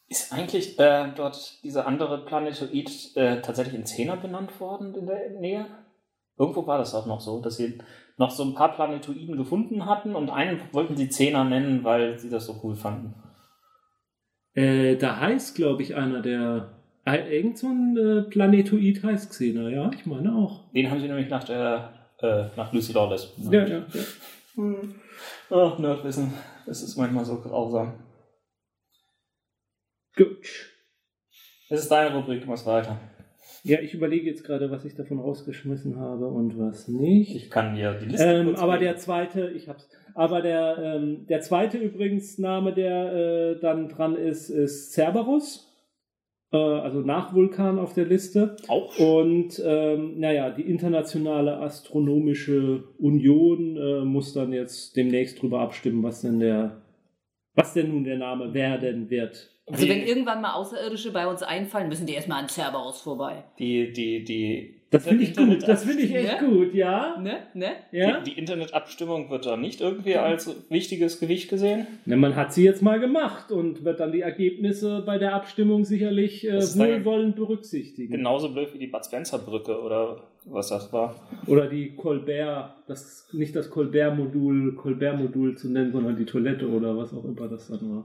Ist 0.09 0.33
eigentlich 0.33 0.79
äh, 0.79 1.13
dort 1.15 1.63
dieser 1.63 1.87
andere 1.87 2.25
Planetoid 2.25 3.17
äh, 3.17 3.43
tatsächlich 3.43 3.75
in 3.75 3.87
Zehner 3.87 4.17
benannt 4.17 4.59
worden 4.59 4.95
in 4.95 5.07
der 5.07 5.31
Nähe? 5.31 5.67
Irgendwo 6.39 6.67
war 6.67 6.79
das 6.79 6.95
auch 6.95 7.07
noch 7.07 7.21
so, 7.21 7.41
dass 7.41 7.57
sie 7.57 7.79
noch 8.17 8.31
so 8.31 8.45
ein 8.45 8.55
paar 8.55 8.75
Planetoiden 8.75 9.37
gefunden 9.37 9.87
hatten 9.87 10.15
und 10.15 10.31
einen 10.31 10.61
wollten 10.73 10.97
sie 10.97 11.11
Zehner 11.11 11.45
nennen, 11.45 11.85
weil 11.85 12.19
sie 12.19 12.31
das 12.31 12.47
so 12.47 12.61
cool 12.63 12.75
fanden. 12.75 13.15
Äh, 14.55 14.97
da 14.97 15.21
heißt, 15.21 15.55
glaube 15.55 15.83
ich, 15.83 15.95
einer 15.95 16.23
der. 16.23 16.71
Äh, 17.05 17.37
irgend 17.37 17.59
so 17.59 17.69
ein 17.69 17.97
äh, 17.97 18.23
Planetoid 18.23 19.03
heißt 19.03 19.31
Xena, 19.31 19.69
ja, 19.69 19.91
ich 19.93 20.07
meine 20.07 20.35
auch. 20.35 20.71
Den 20.73 20.91
haben 20.91 21.01
sie 21.01 21.07
nämlich 21.07 21.29
nach 21.29 21.45
der 21.45 21.93
äh, 22.21 22.45
nach 22.57 22.73
Lucy 22.73 22.93
Lawless. 22.93 23.33
Ja, 23.51 23.67
ja, 23.67 23.79
ja. 23.79 23.85
Hm. 24.57 24.95
Ach, 25.51 25.79
Nerdwissen. 25.79 26.33
Das 26.67 26.83
ist 26.83 26.97
manchmal 26.97 27.25
so 27.25 27.41
grausam. 27.41 27.95
Gut. 30.19 30.75
Das 31.71 31.81
ist 31.81 31.89
deine 31.91 32.15
Rubrik, 32.15 32.43
du 32.43 32.49
machst 32.49 32.67
weiter. 32.67 33.01
Ja, 33.63 33.81
ich 33.81 33.95
überlege 33.95 34.27
jetzt 34.27 34.45
gerade, 34.45 34.71
was 34.71 34.85
ich 34.85 34.95
davon 34.95 35.21
rausgeschmissen 35.21 35.99
habe 35.99 36.27
und 36.27 36.59
was 36.59 36.89
nicht. 36.89 37.35
Ich 37.35 37.51
kann 37.51 37.75
dir 37.75 37.95
die 37.95 38.07
Liste 38.07 38.25
ähm, 38.25 38.57
Aber 38.57 38.75
geben. 38.75 38.85
der 38.85 38.97
zweite, 38.97 39.51
ich 39.51 39.69
hab's. 39.69 39.89
Aber 40.15 40.43
der, 40.43 40.79
ähm, 40.79 41.27
der 41.29 41.41
zweite 41.41 41.79
übrigens 41.79 42.39
Name, 42.39 42.73
der 42.73 43.13
äh, 43.13 43.61
dann 43.61 43.89
dran 43.89 44.17
ist, 44.17 44.51
ist 44.51 44.93
Cerberus. 44.93 45.69
Äh, 46.53 46.57
also 46.57 47.01
nach 47.01 47.35
Vulkan 47.35 47.79
auf 47.79 47.95
der 47.95 48.07
Liste. 48.07 48.57
Auch. 48.69 48.99
Und 48.99 49.61
ähm, 49.65 50.19
naja, 50.19 50.51
die 50.51 50.63
Internationale 50.63 51.59
Astronomische 51.59 52.85
Union 52.99 53.77
äh, 53.77 54.05
muss 54.05 54.33
dann 54.33 54.53
jetzt 54.53 54.97
demnächst 54.97 55.43
drüber 55.43 55.61
abstimmen, 55.61 56.03
was 56.03 56.23
denn 56.23 56.41
der, 56.41 56.81
was 57.55 57.75
denn 57.75 57.91
nun 57.91 58.05
der 58.05 58.19
Name 58.19 58.55
werden 58.55 59.11
wird. 59.11 59.58
Also 59.71 59.89
wenn 59.89 60.03
irgendwann 60.03 60.41
mal 60.41 60.55
Außerirdische 60.55 61.13
bei 61.13 61.27
uns 61.27 61.43
einfallen, 61.43 61.89
müssen 61.89 62.07
die 62.07 62.15
erstmal 62.15 62.43
an 62.43 62.49
Cerberus 62.49 63.01
vorbei. 63.01 63.45
Die, 63.59 63.93
die, 63.93 64.25
die. 64.25 64.75
Das 64.91 65.07
finde 65.07 65.25
ich 65.25 65.37
gut, 65.37 65.69
das 65.69 65.85
finde 65.85 66.03
ich 66.03 66.15
echt 66.15 66.41
ne? 66.41 66.49
gut, 66.49 66.73
ja. 66.73 67.19
Ne? 67.21 67.41
Ne? 67.53 67.73
Ja? 67.93 68.21
Die, 68.21 68.31
die 68.31 68.39
Internetabstimmung 68.39 69.29
wird 69.29 69.45
da 69.45 69.59
nicht 69.59 69.83
irgendwie 69.83 70.17
als 70.17 70.51
wichtiges 70.71 71.21
Gewicht 71.21 71.51
gesehen? 71.51 71.87
Ne, 72.07 72.17
man 72.17 72.37
hat 72.37 72.55
sie 72.55 72.65
jetzt 72.65 72.81
mal 72.81 72.99
gemacht 72.99 73.53
und 73.53 73.85
wird 73.85 74.01
dann 74.01 74.13
die 74.13 74.23
Ergebnisse 74.23 75.03
bei 75.05 75.19
der 75.19 75.35
Abstimmung 75.35 75.85
sicherlich 75.85 76.49
äh, 76.49 76.63
wohlwollend 76.63 77.37
berücksichtigen. 77.37 78.13
Genauso 78.13 78.49
blöd 78.51 78.73
wie 78.73 78.79
die 78.79 78.87
Bad 78.87 79.05
Spencer 79.05 79.39
Brücke 79.39 79.79
oder 79.79 80.23
was 80.47 80.69
das 80.69 80.91
war. 80.91 81.17
Oder 81.47 81.67
die 81.67 81.95
Colbert, 81.95 82.75
das 82.87 83.29
nicht 83.33 83.55
das 83.55 83.69
Colbert-Modul, 83.69 84.75
Colbert-Modul 84.75 85.59
zu 85.59 85.69
nennen, 85.69 85.93
sondern 85.93 86.17
die 86.17 86.25
Toilette 86.25 86.67
oder 86.67 86.97
was 86.97 87.13
auch 87.13 87.25
immer 87.25 87.49
das 87.49 87.69
dann 87.69 87.91
war. 87.91 88.05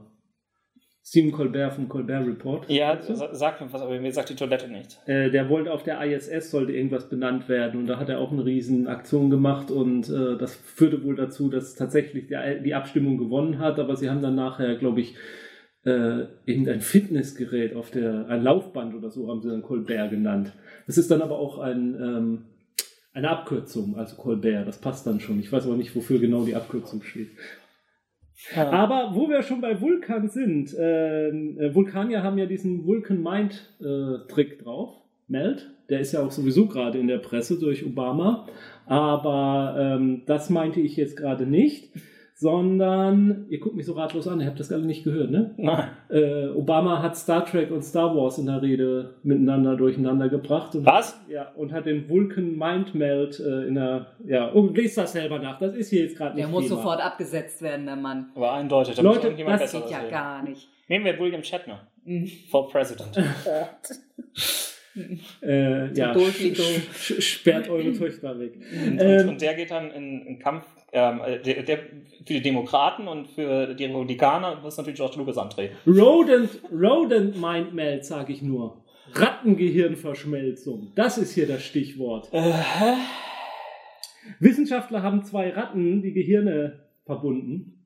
Stephen 1.06 1.32
Colbert 1.32 1.74
vom 1.74 1.86
Colbert 1.86 2.26
Report. 2.26 2.70
Ja, 2.70 2.98
sag 3.02 3.60
mir 3.60 3.70
was, 3.70 3.82
aber 3.82 4.00
mir 4.00 4.10
sagt 4.10 4.30
die 4.30 4.36
Toilette 4.36 4.68
nicht. 4.68 4.98
Äh, 5.06 5.30
der 5.30 5.50
wollte 5.50 5.70
auf 5.70 5.82
der 5.82 6.02
ISS 6.02 6.50
sollte 6.50 6.72
irgendwas 6.72 7.10
benannt 7.10 7.46
werden 7.50 7.80
und 7.80 7.86
da 7.86 7.98
hat 7.98 8.08
er 8.08 8.20
auch 8.20 8.32
eine 8.32 8.44
riesen 8.44 8.86
Aktion 8.86 9.28
gemacht 9.28 9.70
und 9.70 10.08
äh, 10.08 10.38
das 10.38 10.54
führte 10.54 11.04
wohl 11.04 11.14
dazu, 11.14 11.50
dass 11.50 11.74
tatsächlich 11.74 12.28
die, 12.28 12.62
die, 12.64 12.74
Abstimmung 12.74 13.18
gewonnen 13.18 13.58
hat, 13.58 13.78
aber 13.78 13.96
sie 13.96 14.08
haben 14.08 14.22
dann 14.22 14.34
nachher, 14.34 14.76
glaube 14.76 15.02
ich, 15.02 15.14
äh, 15.84 16.24
irgendein 16.46 16.80
Fitnessgerät 16.80 17.76
auf 17.76 17.90
der, 17.90 18.26
ein 18.30 18.42
Laufband 18.42 18.94
oder 18.94 19.10
so 19.10 19.28
haben 19.28 19.42
sie 19.42 19.50
dann 19.50 19.60
Colbert 19.60 20.10
genannt. 20.10 20.54
Das 20.86 20.96
ist 20.96 21.10
dann 21.10 21.20
aber 21.20 21.38
auch 21.38 21.58
ein, 21.58 21.94
ähm, 22.00 22.44
eine 23.12 23.28
Abkürzung, 23.28 23.96
also 23.96 24.16
Colbert, 24.16 24.66
das 24.66 24.78
passt 24.78 25.06
dann 25.06 25.20
schon. 25.20 25.38
Ich 25.38 25.52
weiß 25.52 25.66
aber 25.66 25.76
nicht, 25.76 25.94
wofür 25.94 26.18
genau 26.18 26.44
die 26.46 26.56
Abkürzung 26.56 27.02
steht. 27.02 27.28
Aber 28.56 29.12
wo 29.14 29.28
wir 29.28 29.42
schon 29.42 29.60
bei 29.60 29.80
Vulkan 29.80 30.28
sind, 30.28 30.74
ähm, 30.78 31.58
äh, 31.58 31.74
Vulkanier 31.74 32.22
haben 32.22 32.38
ja 32.38 32.46
diesen 32.46 32.84
Vulcan 32.86 33.22
Mind 33.22 33.74
äh, 33.80 34.26
Trick 34.28 34.58
drauf, 34.62 34.90
Meld, 35.28 35.70
der 35.88 36.00
ist 36.00 36.12
ja 36.12 36.22
auch 36.22 36.30
sowieso 36.30 36.66
gerade 36.66 36.98
in 36.98 37.06
der 37.06 37.18
Presse 37.18 37.58
durch 37.58 37.86
Obama, 37.86 38.46
aber 38.86 39.76
ähm, 39.78 40.22
das 40.26 40.50
meinte 40.50 40.80
ich 40.80 40.96
jetzt 40.96 41.16
gerade 41.16 41.46
nicht 41.46 41.90
sondern 42.44 43.46
ihr 43.48 43.58
guckt 43.58 43.74
mich 43.74 43.86
so 43.86 43.94
ratlos 43.94 44.28
an, 44.28 44.38
ihr 44.38 44.46
habt 44.46 44.60
das 44.60 44.70
alle 44.70 44.84
nicht 44.84 45.02
gehört, 45.02 45.30
ne? 45.30 45.54
Nein. 45.56 45.88
Äh, 46.10 46.48
Obama 46.48 47.00
hat 47.02 47.16
Star 47.16 47.46
Trek 47.46 47.70
und 47.70 47.80
Star 47.80 48.14
Wars 48.14 48.36
in 48.36 48.44
der 48.44 48.60
Rede 48.60 49.14
miteinander 49.22 49.76
durcheinander 49.76 50.28
gebracht. 50.28 50.74
Und, 50.74 50.84
Was? 50.84 51.18
Ja, 51.26 51.52
und 51.56 51.72
hat 51.72 51.86
den 51.86 52.06
Vulcan 52.06 52.58
Mind 52.58 52.94
Melt 52.94 53.40
äh, 53.40 53.66
in 53.66 53.76
der, 53.76 54.08
ja, 54.26 54.48
und 54.48 54.76
lest 54.76 54.98
das 54.98 55.12
selber 55.12 55.38
nach, 55.38 55.58
das 55.58 55.74
ist 55.74 55.88
hier 55.88 56.02
jetzt 56.02 56.18
gerade 56.18 56.34
nicht 56.34 56.44
Der 56.44 56.52
muss 56.52 56.64
Thema. 56.64 56.76
sofort 56.76 57.00
abgesetzt 57.00 57.62
werden, 57.62 57.86
der 57.86 57.96
Mann. 57.96 58.26
Aber 58.34 58.52
eindeutig, 58.52 58.94
da 58.94 59.00
Leute, 59.00 59.34
das 59.34 59.70
sieht 59.70 59.88
ja 59.88 60.06
gar 60.10 60.42
nicht. 60.42 60.68
Nehmen 60.88 61.06
wir 61.06 61.18
William 61.18 61.42
Shatner. 61.42 61.80
Mhm. 62.04 62.26
For 62.50 62.68
President. 62.68 63.16
äh, 65.42 65.94
ja, 65.94 66.14
sperrt 66.98 67.70
eure 67.70 67.94
Töchter 67.94 68.38
weg. 68.38 68.52
Und, 68.86 68.98
ähm, 69.00 69.28
und, 69.30 69.40
der 69.40 69.54
geht 69.54 69.70
dann 69.70 69.90
in, 69.90 70.26
in 70.26 70.38
Kampf 70.38 70.66
ähm, 70.94 71.20
der, 71.44 71.62
der, 71.64 71.78
für 71.78 72.34
die 72.34 72.40
Demokraten 72.40 73.08
und 73.08 73.26
für 73.26 73.74
die 73.74 73.84
Republikaner 73.84 74.60
muss 74.62 74.76
natürlich 74.76 74.98
George 74.98 75.16
Lucas 75.18 75.36
antreten. 75.36 75.76
Rodent, 75.86 76.60
Rodent 76.72 77.40
Mind 77.40 77.74
Melt, 77.74 78.04
sage 78.04 78.32
ich 78.32 78.42
nur. 78.42 78.84
Rattengehirnverschmelzung. 79.12 80.92
Das 80.94 81.18
ist 81.18 81.34
hier 81.34 81.48
das 81.48 81.64
Stichwort. 81.64 82.28
Äh. 82.32 82.52
Wissenschaftler 84.38 85.02
haben 85.02 85.24
zwei 85.24 85.50
Ratten 85.50 86.00
die 86.00 86.12
Gehirne 86.12 86.84
verbunden 87.04 87.84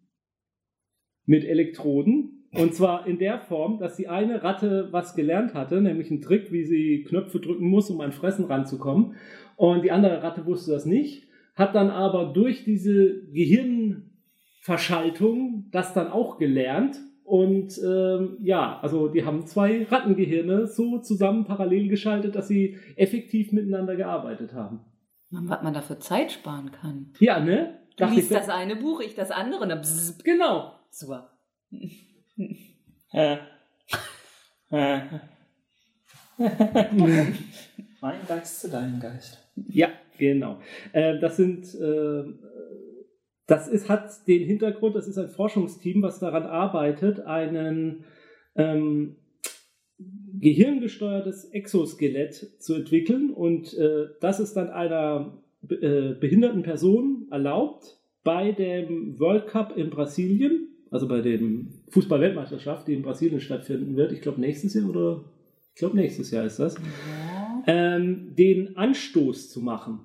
mit 1.24 1.44
Elektroden. 1.44 2.46
Und 2.52 2.74
zwar 2.74 3.06
in 3.06 3.18
der 3.18 3.40
Form, 3.40 3.78
dass 3.78 3.96
die 3.96 4.08
eine 4.08 4.42
Ratte 4.42 4.88
was 4.90 5.14
gelernt 5.14 5.54
hatte, 5.54 5.80
nämlich 5.80 6.10
einen 6.10 6.20
Trick, 6.20 6.52
wie 6.52 6.64
sie 6.64 7.04
Knöpfe 7.04 7.40
drücken 7.40 7.68
muss, 7.68 7.90
um 7.90 8.00
an 8.00 8.12
Fressen 8.12 8.44
ranzukommen. 8.44 9.16
Und 9.56 9.82
die 9.82 9.90
andere 9.90 10.22
Ratte 10.22 10.46
wusste 10.46 10.72
das 10.72 10.84
nicht 10.86 11.27
hat 11.58 11.74
dann 11.74 11.90
aber 11.90 12.26
durch 12.26 12.62
diese 12.64 13.24
Gehirnverschaltung 13.32 15.66
das 15.72 15.92
dann 15.92 16.12
auch 16.12 16.38
gelernt. 16.38 16.96
Und 17.24 17.76
ähm, 17.84 18.38
ja, 18.40 18.78
also 18.80 19.08
die 19.08 19.26
haben 19.26 19.44
zwei 19.46 19.84
Rattengehirne 19.84 20.68
so 20.68 21.00
zusammen 21.00 21.44
parallel 21.44 21.88
geschaltet, 21.88 22.36
dass 22.36 22.48
sie 22.48 22.78
effektiv 22.96 23.52
miteinander 23.52 23.96
gearbeitet 23.96 24.54
haben. 24.54 24.80
Was 25.30 25.62
man 25.62 25.74
dafür 25.74 26.00
Zeit 26.00 26.32
sparen 26.32 26.72
kann. 26.72 27.12
Ja, 27.18 27.38
ne? 27.40 27.80
Du 27.96 28.06
liest 28.06 28.30
das 28.30 28.48
eine 28.48 28.76
Buch, 28.76 29.00
ich 29.00 29.14
das 29.14 29.30
andere. 29.30 29.66
Ne? 29.66 29.82
Genau. 30.24 30.72
Super. 30.90 31.36
äh. 33.12 33.36
Äh. 34.70 35.00
mein 38.00 38.26
Geist 38.28 38.60
zu 38.60 38.70
deinem 38.70 39.00
Geist. 39.00 39.38
Ja. 39.66 39.88
Genau. 40.18 40.58
Äh, 40.92 41.18
das 41.18 41.36
sind, 41.36 41.74
äh, 41.74 42.24
das 43.46 43.68
ist, 43.68 43.88
hat 43.88 44.26
den 44.26 44.44
Hintergrund, 44.44 44.94
das 44.94 45.08
ist 45.08 45.18
ein 45.18 45.28
Forschungsteam, 45.28 46.02
was 46.02 46.20
daran 46.20 46.44
arbeitet, 46.44 47.20
einen 47.20 48.04
ähm, 48.56 49.16
gehirngesteuertes 50.40 51.46
Exoskelett 51.46 52.34
zu 52.60 52.74
entwickeln 52.74 53.30
und 53.30 53.74
äh, 53.74 54.06
das 54.20 54.38
ist 54.38 54.54
dann 54.54 54.70
einer 54.70 55.42
äh, 55.68 56.14
behinderten 56.14 56.62
Person 56.62 57.26
erlaubt, 57.30 57.98
bei 58.22 58.52
dem 58.52 59.18
World 59.18 59.46
Cup 59.46 59.76
in 59.76 59.90
Brasilien, 59.90 60.68
also 60.90 61.08
bei 61.08 61.20
dem 61.20 61.72
Fußball-Weltmeisterschaft, 61.88 62.86
die 62.86 62.94
in 62.94 63.02
Brasilien 63.02 63.40
stattfinden 63.40 63.96
wird, 63.96 64.12
ich 64.12 64.20
glaube 64.20 64.40
nächstes 64.40 64.74
Jahr 64.74 64.88
oder 64.88 65.24
ich 65.74 65.78
glaube 65.78 65.96
nächstes 65.96 66.30
Jahr 66.30 66.44
ist 66.44 66.58
das, 66.58 66.74
ja. 66.74 67.64
ähm, 67.66 68.34
den 68.36 68.76
Anstoß 68.76 69.50
zu 69.50 69.60
machen. 69.60 70.00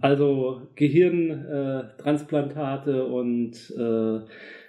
Also 0.00 0.62
Gehirntransplantate 0.74 2.92
äh, 2.92 3.00
und 3.00 3.52
äh, 3.76 4.20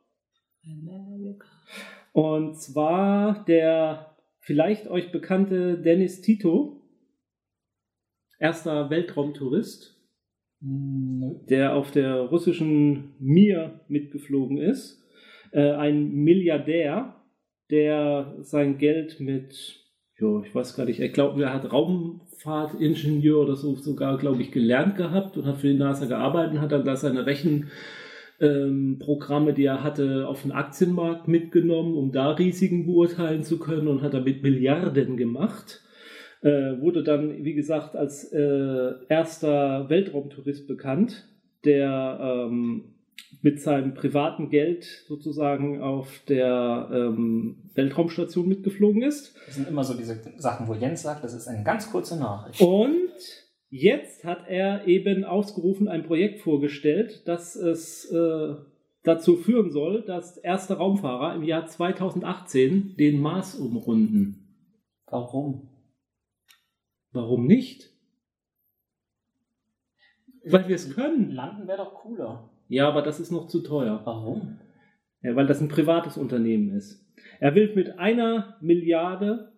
America. 0.63 1.47
Und 2.13 2.55
zwar 2.55 3.43
der 3.45 4.15
vielleicht 4.39 4.87
euch 4.87 5.11
bekannte 5.11 5.77
Dennis 5.79 6.21
Tito, 6.21 6.81
erster 8.39 8.89
Weltraumtourist, 8.89 9.99
mhm. 10.61 11.45
der 11.49 11.75
auf 11.75 11.91
der 11.91 12.21
russischen 12.21 13.15
Mir 13.19 13.81
mitgeflogen 13.87 14.57
ist. 14.59 15.03
Äh, 15.51 15.71
ein 15.71 16.11
Milliardär, 16.11 17.15
der 17.71 18.35
sein 18.41 18.77
Geld 18.77 19.19
mit 19.19 19.84
ja, 20.19 20.41
ich 20.45 20.55
weiß 20.55 20.75
gar 20.75 20.85
nicht, 20.85 21.01
ich 21.01 21.13
glaube, 21.13 21.43
er 21.43 21.53
hat 21.53 21.71
Raumfahrtingenieur 21.71 23.39
oder 23.39 23.55
so 23.55 23.75
sogar, 23.75 24.17
glaube 24.17 24.41
ich, 24.41 24.51
gelernt 24.51 24.95
gehabt 24.95 25.37
und 25.37 25.45
hat 25.45 25.57
für 25.57 25.67
die 25.67 25.77
NASA 25.77 26.05
gearbeitet 26.05 26.53
und 26.53 26.61
hat 26.61 26.71
dann 26.71 26.85
da 26.85 26.95
seine 26.95 27.25
Rechenprogramme, 27.25 29.49
ähm, 29.49 29.55
die 29.55 29.65
er 29.65 29.83
hatte, 29.83 30.25
auf 30.27 30.43
den 30.43 30.53
Aktienmarkt 30.53 31.27
mitgenommen, 31.27 31.95
um 31.95 32.13
da 32.13 32.31
Risiken 32.31 32.85
beurteilen 32.85 33.43
zu 33.43 33.59
können 33.59 33.89
und 33.89 34.01
hat 34.01 34.13
damit 34.13 34.41
Milliarden 34.41 35.17
gemacht. 35.17 35.81
Äh, 36.41 36.79
wurde 36.79 37.03
dann, 37.03 37.43
wie 37.43 37.53
gesagt, 37.53 37.97
als 37.97 38.31
äh, 38.31 38.91
erster 39.09 39.89
Weltraumtourist 39.89 40.65
bekannt, 40.67 41.27
der 41.65 42.19
ähm, 42.21 42.94
mit 43.41 43.61
seinem 43.61 43.93
privaten 43.93 44.49
Geld 44.49 44.85
sozusagen 45.07 45.81
auf 45.81 46.21
der 46.27 46.89
ähm, 46.91 47.69
Weltraumstation 47.75 48.47
mitgeflogen 48.47 49.03
ist. 49.03 49.35
Das 49.45 49.55
sind 49.55 49.67
immer 49.67 49.83
so 49.83 49.93
diese 49.93 50.19
Sachen, 50.37 50.67
wo 50.67 50.73
Jens 50.73 51.03
sagt, 51.03 51.23
das 51.23 51.33
ist 51.33 51.47
eine 51.47 51.63
ganz 51.63 51.91
kurze 51.91 52.17
Nachricht. 52.17 52.61
Und 52.61 53.11
jetzt 53.69 54.23
hat 54.23 54.47
er 54.47 54.87
eben 54.87 55.23
ausgerufen 55.23 55.87
ein 55.87 56.03
Projekt 56.03 56.39
vorgestellt, 56.39 57.27
das 57.27 57.55
es 57.55 58.05
äh, 58.11 58.55
dazu 59.03 59.37
führen 59.37 59.71
soll, 59.71 60.03
dass 60.03 60.37
erste 60.37 60.77
Raumfahrer 60.77 61.35
im 61.35 61.43
Jahr 61.43 61.67
2018 61.67 62.95
den 62.97 63.19
Mars 63.19 63.55
umrunden. 63.55 64.45
Warum? 65.05 65.69
Warum 67.11 67.45
nicht? 67.45 67.91
Weil 70.43 70.67
wir 70.67 70.75
es 70.75 70.93
können. 70.93 71.31
Landen 71.31 71.67
wäre 71.67 71.77
doch 71.77 71.93
cooler. 71.93 72.49
Ja, 72.67 72.87
aber 72.87 73.01
das 73.01 73.19
ist 73.19 73.31
noch 73.31 73.47
zu 73.47 73.61
teuer. 73.61 74.01
Warum? 74.05 74.59
Ja, 75.21 75.35
weil 75.35 75.47
das 75.47 75.61
ein 75.61 75.67
privates 75.67 76.17
Unternehmen 76.17 76.71
ist. 76.75 77.03
Er 77.39 77.55
will 77.55 77.73
mit 77.75 77.99
einer 77.99 78.57
Milliarde 78.61 79.51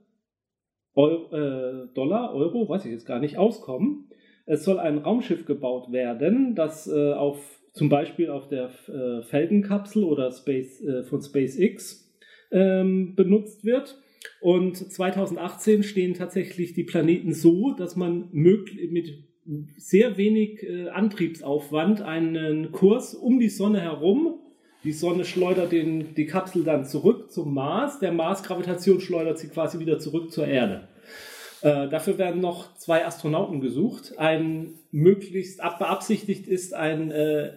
Euro, 0.93 1.35
äh, 1.35 1.87
Dollar, 1.93 2.33
Euro, 2.33 2.67
weiß 2.67 2.85
ich 2.85 2.91
jetzt 2.91 3.05
gar 3.05 3.19
nicht, 3.19 3.37
auskommen. 3.37 4.09
Es 4.45 4.63
soll 4.63 4.79
ein 4.79 4.97
Raumschiff 4.97 5.45
gebaut 5.45 5.91
werden, 5.91 6.55
das 6.55 6.87
äh, 6.87 7.13
auf 7.13 7.37
zum 7.73 7.89
Beispiel 7.89 8.29
auf 8.29 8.47
der 8.47 8.71
äh, 8.87 9.21
Falcon-Kapsel 9.21 10.03
oder 10.03 10.31
Space, 10.31 10.81
äh, 10.81 11.03
von 11.03 11.21
SpaceX 11.21 12.11
ähm, 12.51 13.13
benutzt 13.15 13.63
wird. 13.63 14.01
Und 14.41 14.75
2018 14.75 15.83
stehen 15.83 16.15
tatsächlich 16.15 16.73
die 16.73 16.83
Planeten 16.83 17.33
so, 17.33 17.73
dass 17.73 17.95
man 17.95 18.29
mit 18.31 19.26
sehr 19.77 20.17
wenig 20.17 20.63
äh, 20.63 20.89
Antriebsaufwand 20.89 22.01
einen 22.01 22.71
Kurs 22.71 23.13
um 23.13 23.39
die 23.39 23.49
Sonne 23.49 23.81
herum. 23.81 24.39
Die 24.83 24.91
Sonne 24.91 25.25
schleudert 25.25 25.71
den, 25.71 26.13
die 26.15 26.25
Kapsel 26.25 26.63
dann 26.63 26.85
zurück 26.85 27.31
zum 27.31 27.53
Mars. 27.53 27.99
Der 27.99 28.11
Mars 28.11 28.43
Gravitation 28.43 28.99
schleudert 29.01 29.39
sie 29.39 29.47
quasi 29.47 29.79
wieder 29.79 29.99
zurück 29.99 30.31
zur 30.31 30.47
Erde. 30.47 30.87
Äh, 31.61 31.89
dafür 31.89 32.17
werden 32.17 32.41
noch 32.41 32.75
zwei 32.75 33.05
Astronauten 33.05 33.61
gesucht. 33.61 34.17
Ein 34.17 34.75
möglichst 34.91 35.59
beabsichtigt 35.79 36.47
ist 36.47 36.73
ein 36.73 37.11
äh, 37.11 37.53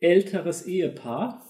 älteres 0.00 0.66
Ehepaar. 0.66 1.42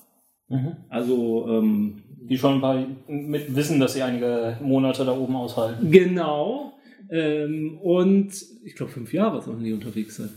Mhm. 0.49 0.76
Also 0.89 1.47
ähm, 1.49 2.03
Die 2.22 2.39
schon 2.39 2.55
ein 2.55 2.61
paar 2.61 2.87
mit 3.09 3.55
wissen, 3.55 3.81
dass 3.81 3.95
sie 3.95 4.03
einige 4.03 4.59
Monate 4.62 5.05
da 5.05 5.16
oben 5.16 5.37
aushalten. 5.37 5.91
Genau. 5.91 6.74
Ähm, 7.11 7.78
und 7.78 8.32
ich 8.64 8.74
glaube, 8.76 8.92
fünf 8.92 9.12
Jahre 9.12 9.42
sollen 9.42 9.62
die 9.64 9.72
unterwegs 9.72 10.16
sein. 10.16 10.30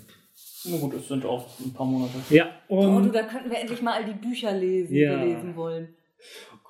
Na 0.65 0.77
gut, 0.77 0.93
es 0.95 1.07
sind 1.07 1.25
auch 1.25 1.47
ein 1.59 1.73
paar 1.73 1.85
Monate. 1.85 2.13
Ja, 2.29 2.49
Oh, 2.67 2.79
und, 2.87 3.05
du, 3.07 3.11
da 3.11 3.23
könnten 3.23 3.49
wir 3.51 3.59
endlich 3.59 3.81
mal 3.81 3.93
all 3.93 4.05
die 4.05 4.13
Bücher 4.27 4.57
lesen, 4.57 4.95
Ja. 4.95 5.15
die 5.23 5.29
wir 5.29 5.35
lesen 5.35 5.55
wollen. 5.55 5.89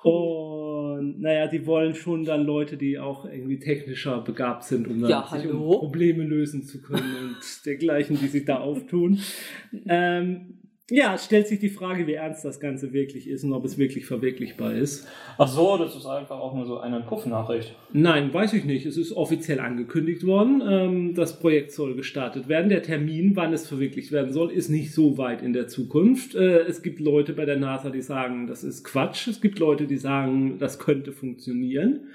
und 0.02 1.20
naja, 1.20 1.46
die 1.46 1.64
wollen 1.66 1.94
schon 1.94 2.24
dann 2.24 2.44
Leute, 2.44 2.76
die 2.76 2.98
auch 2.98 3.24
irgendwie 3.24 3.58
technischer 3.58 4.20
begabt 4.20 4.64
sind, 4.64 4.86
um 4.88 5.00
dann 5.00 5.10
Ja, 5.10 5.26
sich 5.30 5.46
um 5.48 5.58
Probleme 5.78 6.24
lösen 6.24 6.64
zu 6.64 6.82
können 6.82 7.16
und 7.20 7.66
dergleichen, 7.66 8.18
die 8.20 8.26
sich 8.28 8.44
da 8.44 8.58
auftun. 8.58 9.20
Ähm, 9.88 10.58
ja, 10.90 11.14
es 11.14 11.24
stellt 11.24 11.48
sich 11.48 11.60
die 11.60 11.70
Frage, 11.70 12.06
wie 12.06 12.12
ernst 12.12 12.44
das 12.44 12.60
Ganze 12.60 12.92
wirklich 12.92 13.26
ist 13.26 13.42
und 13.42 13.54
ob 13.54 13.64
es 13.64 13.78
wirklich 13.78 14.04
verwirklichbar 14.04 14.74
ist. 14.74 15.08
Ach 15.38 15.48
so, 15.48 15.78
das 15.78 15.96
ist 15.96 16.04
einfach 16.04 16.38
auch 16.38 16.54
nur 16.54 16.66
so 16.66 16.78
eine 16.78 17.00
Puffnachricht. 17.00 17.74
Nein, 17.94 18.34
weiß 18.34 18.52
ich 18.52 18.66
nicht. 18.66 18.84
Es 18.84 18.98
ist 18.98 19.12
offiziell 19.12 19.60
angekündigt 19.60 20.26
worden. 20.26 20.62
Ähm, 20.66 21.14
das 21.14 21.40
Projekt 21.40 21.72
soll 21.72 21.94
gestartet 21.96 22.48
werden. 22.48 22.68
Der 22.68 22.82
Termin, 22.82 23.34
wann 23.34 23.54
es 23.54 23.66
verwirklicht 23.66 24.12
werden 24.12 24.34
soll, 24.34 24.52
ist 24.52 24.68
nicht 24.68 24.92
so 24.92 25.16
weit 25.16 25.40
in 25.40 25.54
der 25.54 25.68
Zukunft. 25.68 26.34
Äh, 26.34 26.64
es 26.64 26.82
gibt 26.82 27.00
Leute 27.00 27.32
bei 27.32 27.46
der 27.46 27.56
NASA, 27.56 27.88
die 27.88 28.02
sagen, 28.02 28.46
das 28.46 28.62
ist 28.62 28.84
Quatsch. 28.84 29.26
Es 29.26 29.40
gibt 29.40 29.58
Leute, 29.58 29.86
die 29.86 29.96
sagen, 29.96 30.58
das 30.58 30.78
könnte 30.78 31.12
funktionieren. 31.12 32.10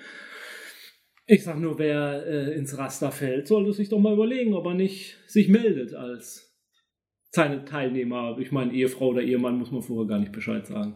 Ich 1.25 1.43
sag 1.43 1.59
nur, 1.59 1.79
wer 1.79 2.23
äh, 2.27 2.55
ins 2.55 2.77
Raster 2.77 3.11
fällt, 3.11 3.47
sollte 3.47 3.73
sich 3.73 3.89
doch 3.89 3.99
mal 3.99 4.13
überlegen, 4.13 4.53
ob 4.53 4.67
er 4.67 4.75
nicht 4.75 5.17
sich 5.25 5.47
meldet 5.47 5.95
als 5.95 6.48
seine 7.31 7.65
Teilnehmer. 7.65 8.37
Ich 8.39 8.51
meine, 8.51 8.73
Ehefrau 8.73 9.09
oder 9.09 9.21
Ehemann 9.21 9.57
muss 9.57 9.71
man 9.71 9.81
vorher 9.81 10.07
gar 10.07 10.19
nicht 10.19 10.31
Bescheid 10.31 10.65
sagen. 10.65 10.95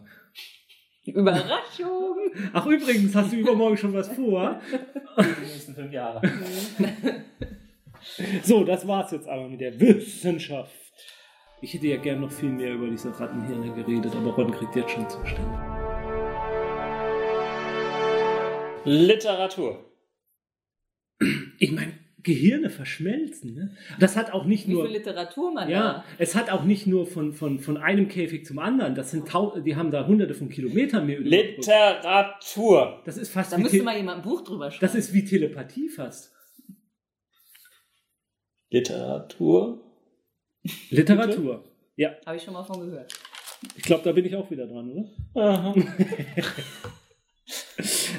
Überraschung! 1.05 2.17
Ach 2.53 2.65
übrigens, 2.65 3.13
hast 3.13 3.33
du 3.33 3.37
übermorgen 3.37 3.77
schon 3.77 3.93
was 3.93 4.07
vor? 4.09 4.59
Die 5.17 5.41
nächsten 5.41 5.75
fünf 5.75 5.91
Jahre. 5.91 6.21
So, 8.43 8.63
das 8.63 8.85
war's 8.85 9.11
jetzt 9.11 9.27
aber 9.27 9.47
mit 9.47 9.61
der 9.61 9.79
Wissenschaft. 9.79 10.73
Ich 11.61 11.73
hätte 11.73 11.87
ja 11.87 11.97
gern 11.97 12.19
noch 12.19 12.31
viel 12.31 12.49
mehr 12.49 12.73
über 12.73 12.89
diese 12.89 13.17
Rattenhirne 13.17 13.73
geredet, 13.73 14.13
aber 14.13 14.31
Ron 14.31 14.51
kriegt 14.51 14.75
jetzt 14.75 14.91
schon 14.91 15.09
Zustimmung. 15.09 15.57
Literatur. 18.83 19.89
Ich 21.59 21.71
meine, 21.71 21.93
Gehirne 22.23 22.69
verschmelzen, 22.69 23.53
ne? 23.53 23.75
Das 23.99 24.15
hat 24.15 24.31
auch 24.31 24.45
nicht 24.45 24.67
Wie 24.67 24.71
nur. 24.73 24.85
viel 24.85 24.93
Literatur 24.95 25.51
man 25.53 25.69
Ja, 25.69 26.05
es 26.17 26.35
hat 26.35 26.49
auch 26.49 26.63
nicht 26.63 26.87
nur 26.87 27.05
von, 27.05 27.33
von, 27.33 27.59
von 27.59 27.77
einem 27.77 28.07
Käfig 28.07 28.45
zum 28.45 28.59
anderen. 28.59 28.95
Das 28.95 29.11
sind 29.11 29.27
die 29.65 29.75
haben 29.75 29.91
da 29.91 30.07
hunderte 30.07 30.33
von 30.33 30.49
Kilometern 30.49 31.05
mehr. 31.05 31.19
Literatur. 31.19 33.01
Das 33.05 33.17
ist 33.17 33.29
fast 33.29 33.51
da. 33.51 33.55
Da 33.57 33.59
wie 33.59 33.63
müsste 33.63 33.77
Te- 33.79 33.83
mal 33.83 33.97
jemand 33.97 34.17
ein 34.19 34.23
Buch 34.23 34.41
drüber 34.41 34.71
schreiben. 34.71 34.81
Das 34.81 34.95
ist 34.95 35.13
wie 35.13 35.25
Telepathie 35.25 35.89
fast. 35.89 36.31
Literatur. 38.69 39.81
Literatur. 40.89 41.63
Ja, 41.95 42.11
Habe 42.25 42.37
ich 42.37 42.43
schon 42.43 42.53
mal 42.53 42.63
von 42.63 42.79
gehört. 42.79 43.13
ich 43.75 43.83
glaube, 43.83 44.03
da 44.03 44.11
bin 44.13 44.25
ich 44.25 44.35
auch 44.35 44.49
wieder 44.49 44.65
dran, 44.65 44.89
oder? 44.91 45.09
Aha. 45.41 45.75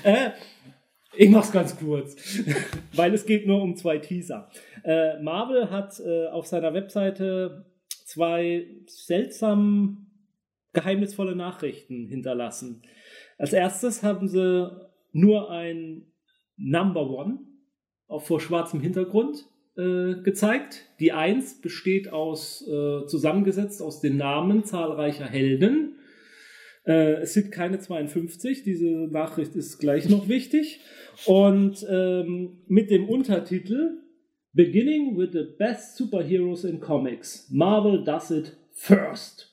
Äh, 0.02 0.32
ich 1.16 1.30
mach's 1.30 1.52
ganz 1.52 1.78
kurz, 1.78 2.16
weil 2.92 3.14
es 3.14 3.26
geht 3.26 3.46
nur 3.46 3.62
um 3.62 3.76
zwei 3.76 3.98
Teaser. 3.98 4.50
Äh, 4.82 5.20
Marvel 5.22 5.70
hat 5.70 6.00
äh, 6.00 6.28
auf 6.28 6.46
seiner 6.46 6.74
Webseite 6.74 7.66
zwei 8.04 8.66
seltsam 8.86 10.06
geheimnisvolle 10.72 11.36
Nachrichten 11.36 12.06
hinterlassen. 12.06 12.82
Als 13.38 13.52
erstes 13.52 14.02
haben 14.02 14.28
sie 14.28 14.70
nur 15.12 15.50
ein 15.50 16.06
Number 16.56 17.08
One 17.08 17.38
auf 18.06 18.26
vor 18.26 18.40
schwarzem 18.40 18.80
Hintergrund 18.80 19.46
äh, 19.76 20.14
gezeigt. 20.22 20.86
Die 21.00 21.12
Eins 21.12 21.60
besteht 21.60 22.12
aus 22.12 22.66
äh, 22.68 23.06
zusammengesetzt 23.06 23.82
aus 23.82 24.00
den 24.00 24.16
Namen 24.16 24.64
zahlreicher 24.64 25.26
Helden. 25.26 25.98
Äh, 26.86 27.22
es 27.22 27.34
sind 27.34 27.50
keine 27.50 27.78
52, 27.78 28.62
diese 28.62 28.86
Nachricht 28.86 29.54
ist 29.54 29.78
gleich 29.78 30.08
noch 30.08 30.28
wichtig. 30.28 30.80
Und 31.26 31.86
ähm, 31.88 32.58
mit 32.66 32.90
dem 32.90 33.08
Untertitel 33.08 34.00
Beginning 34.56 35.16
with 35.16 35.32
the 35.32 35.46
best 35.58 35.96
superheroes 35.96 36.62
in 36.64 36.78
comics, 36.78 37.50
Marvel 37.50 38.04
does 38.04 38.30
it 38.30 38.56
first. 38.72 39.52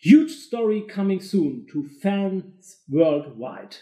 Huge 0.00 0.30
story 0.30 0.86
coming 0.86 1.20
soon 1.20 1.66
to 1.66 1.82
fans 2.00 2.84
worldwide. 2.86 3.74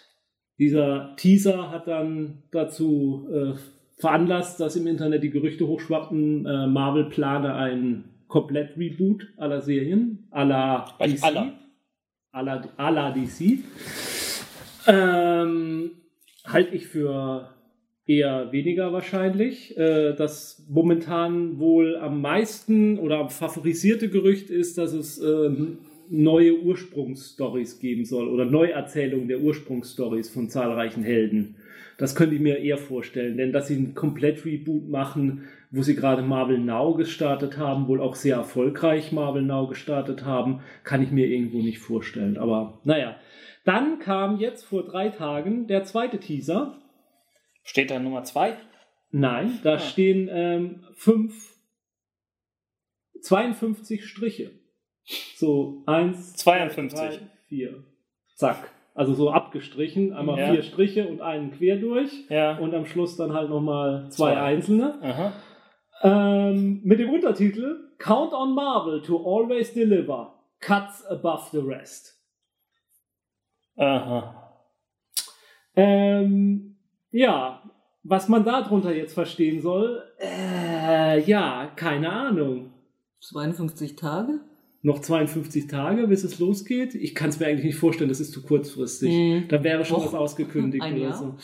Dieser 0.59 1.15
Teaser 1.17 1.71
hat 1.71 1.87
dann 1.87 2.45
dazu 2.51 3.29
äh, 3.31 3.59
veranlasst, 3.99 4.59
dass 4.59 4.77
im 4.77 4.87
Internet 4.87 5.23
die 5.23 5.29
Gerüchte 5.29 5.67
hochschwappten, 5.67 6.47
äh, 6.47 6.67
Marvel 6.67 7.11
plane 7.11 7.55
ein 7.55 8.05
Komplett-Reboot 8.29 9.35
aller 9.37 9.61
Serien, 9.61 10.29
aller 10.31 10.87
Gleich 10.97 11.23
aller. 11.23 11.56
À 12.37 12.91
la, 12.91 13.11
DC. 13.11 13.61
Ähm, 14.87 15.91
halte 16.45 16.77
ich 16.77 16.87
für 16.87 17.49
eher 18.07 18.53
weniger 18.53 18.93
wahrscheinlich. 18.93 19.77
Äh, 19.77 20.15
das 20.15 20.67
momentan 20.69 21.59
wohl 21.59 21.97
am 21.97 22.21
meisten 22.21 22.99
oder 22.99 23.19
am 23.19 23.31
favorisierte 23.31 24.11
Gerücht 24.11 24.51
ist, 24.51 24.77
dass 24.77 24.93
es 24.93 25.19
ähm, 25.19 25.79
neue 26.09 26.61
Ursprungsstories 26.61 27.81
geben 27.81 28.05
soll 28.05 28.29
oder 28.29 28.45
Neuerzählungen 28.45 29.29
der 29.29 29.41
Ursprungsstories 29.41 30.29
von 30.29 30.51
zahlreichen 30.51 31.03
Helden. 31.03 31.57
Das 31.99 32.15
könnte 32.15 32.35
ich 32.35 32.41
mir 32.43 32.59
eher 32.59 32.77
vorstellen, 32.79 33.37
denn 33.39 33.53
dass 33.53 33.69
sie 33.69 33.77
ein 33.77 33.95
komplett 33.95 34.45
Reboot 34.45 34.89
machen, 34.89 35.49
wo 35.71 35.83
sie 35.83 35.97
gerade 35.97 36.23
Marvel 36.23 36.59
Now 36.59 36.95
gestartet 36.95 37.57
haben, 37.57 37.89
wohl 37.89 38.01
auch 38.03 38.15
sehr 38.15 38.37
erfolgreich 38.37 39.13
Marvel 39.13 39.43
Now 39.43 39.67
gestartet 39.67 40.25
haben, 40.25 40.61
kann 40.85 41.03
ich 41.03 41.11
mir 41.11 41.27
irgendwo 41.27 41.59
nicht 41.63 41.79
vorstellen. 41.79 42.37
Aber 42.37 42.81
naja, 42.85 43.17
dann 43.65 43.99
kam 43.99 44.39
jetzt 44.39 44.65
vor 44.65 44.85
drei 44.85 45.09
Tagen 45.09 45.67
der 45.69 45.85
zweite 45.85 46.19
Teaser. 46.21 46.79
Steht 47.65 47.91
da 47.91 47.99
Nummer 47.99 48.25
zwei? 48.25 48.57
Nein, 49.11 49.59
da 49.63 49.75
Ah. 49.75 49.79
stehen 49.79 50.29
ähm, 50.31 50.85
fünf, 50.95 51.57
52 53.23 54.05
Striche. 54.05 54.51
So 55.37 55.83
eins, 55.87 56.35
52. 56.35 56.99
drei, 56.99 57.19
vier. 57.49 57.85
Zack. 58.35 58.71
Also 58.97 59.13
so 59.13 59.31
abgestrichen, 59.31 60.13
einmal 60.15 60.39
Ja. 60.39 60.53
vier 60.53 60.63
Striche 60.63 61.07
und 61.07 61.21
einen 61.21 61.53
quer 61.53 61.77
durch. 61.77 62.11
Ja. 62.31 62.57
Und 62.59 62.75
am 62.75 62.87
Schluss 62.87 63.17
dann 63.17 63.35
halt 63.35 63.51
nochmal 63.51 64.09
zwei, 64.11 64.33
Zwei. 64.33 64.41
einzelne. 64.41 64.99
Aha. 65.03 65.33
Ähm, 66.03 66.81
mit 66.83 66.99
dem 66.99 67.11
Untertitel 67.11 67.77
Count 67.99 68.33
on 68.33 68.55
Marvel 68.55 69.03
to 69.03 69.17
always 69.17 69.73
deliver. 69.75 70.33
Cuts 70.61 71.05
above 71.07 71.45
the 71.53 71.59
rest. 71.59 72.15
Aha. 73.77 74.35
Ähm, 75.75 76.77
ja, 77.11 77.63
was 78.03 78.29
man 78.29 78.45
darunter 78.45 78.95
jetzt 78.95 79.13
verstehen 79.15 79.61
soll, 79.61 80.03
äh, 80.21 81.21
ja, 81.21 81.71
keine 81.77 82.11
Ahnung. 82.11 82.73
52 83.21 83.97
Tage? 83.97 84.41
Noch 84.87 85.01
52 85.01 85.67
Tage, 85.67 86.07
bis 86.07 86.23
es 86.23 86.39
losgeht. 86.39 86.95
Ich 86.95 87.17
kann 87.17 87.31
es 87.31 87.41
mir 87.41 87.47
eigentlich 87.47 87.65
nicht 87.65 87.75
vorstellen, 87.75 88.09
das 88.09 88.21
ist 88.21 88.31
zu 88.31 88.41
kurzfristig. 88.41 89.13
Mhm. 89.13 89.49
Da 89.49 89.65
wäre 89.65 89.85
schon 89.85 89.99
Noch 89.99 90.07
was 90.07 90.15
ausgekündigt 90.15 90.81
ein 90.81 91.01
oder 91.01 91.13
so. 91.13 91.35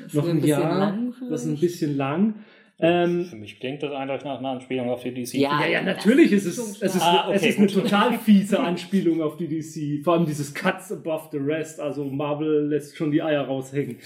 Das 0.00 0.14
Noch 0.14 0.28
ein, 0.28 0.36
bisschen 0.36 0.48
Jahr. 0.48 0.78
lang 0.78 1.12
das 1.28 1.44
ist 1.44 1.48
ein 1.48 1.58
bisschen 1.58 1.96
lang. 1.96 2.34
Ähm, 2.78 3.24
Für 3.24 3.34
mich 3.34 3.58
klingt 3.58 3.82
das 3.82 3.90
eindeutig 3.90 4.24
nach 4.24 4.38
einer 4.38 4.50
Anspielung 4.50 4.88
auf 4.88 5.02
die 5.02 5.12
DC. 5.12 5.34
Ja. 5.34 5.60
Ja, 5.62 5.66
ja, 5.66 5.82
natürlich 5.82 6.30
ist 6.30 6.46
es, 6.46 6.80
es 6.80 6.94
ist, 6.94 7.02
Ah, 7.02 7.28
es 7.32 7.42
okay, 7.42 7.50
ist 7.50 7.58
eine 7.58 7.66
total 7.66 8.18
fiese 8.20 8.60
Anspielung 8.60 9.20
auf 9.20 9.36
die 9.36 9.48
DC. 9.48 10.04
Vor 10.04 10.12
allem 10.14 10.26
dieses 10.26 10.54
Cuts 10.54 10.92
above 10.92 11.28
the 11.32 11.38
rest. 11.38 11.80
Also 11.80 12.04
Marvel 12.04 12.68
lässt 12.68 12.96
schon 12.96 13.10
die 13.10 13.20
Eier 13.20 13.42
raushängen. 13.42 13.96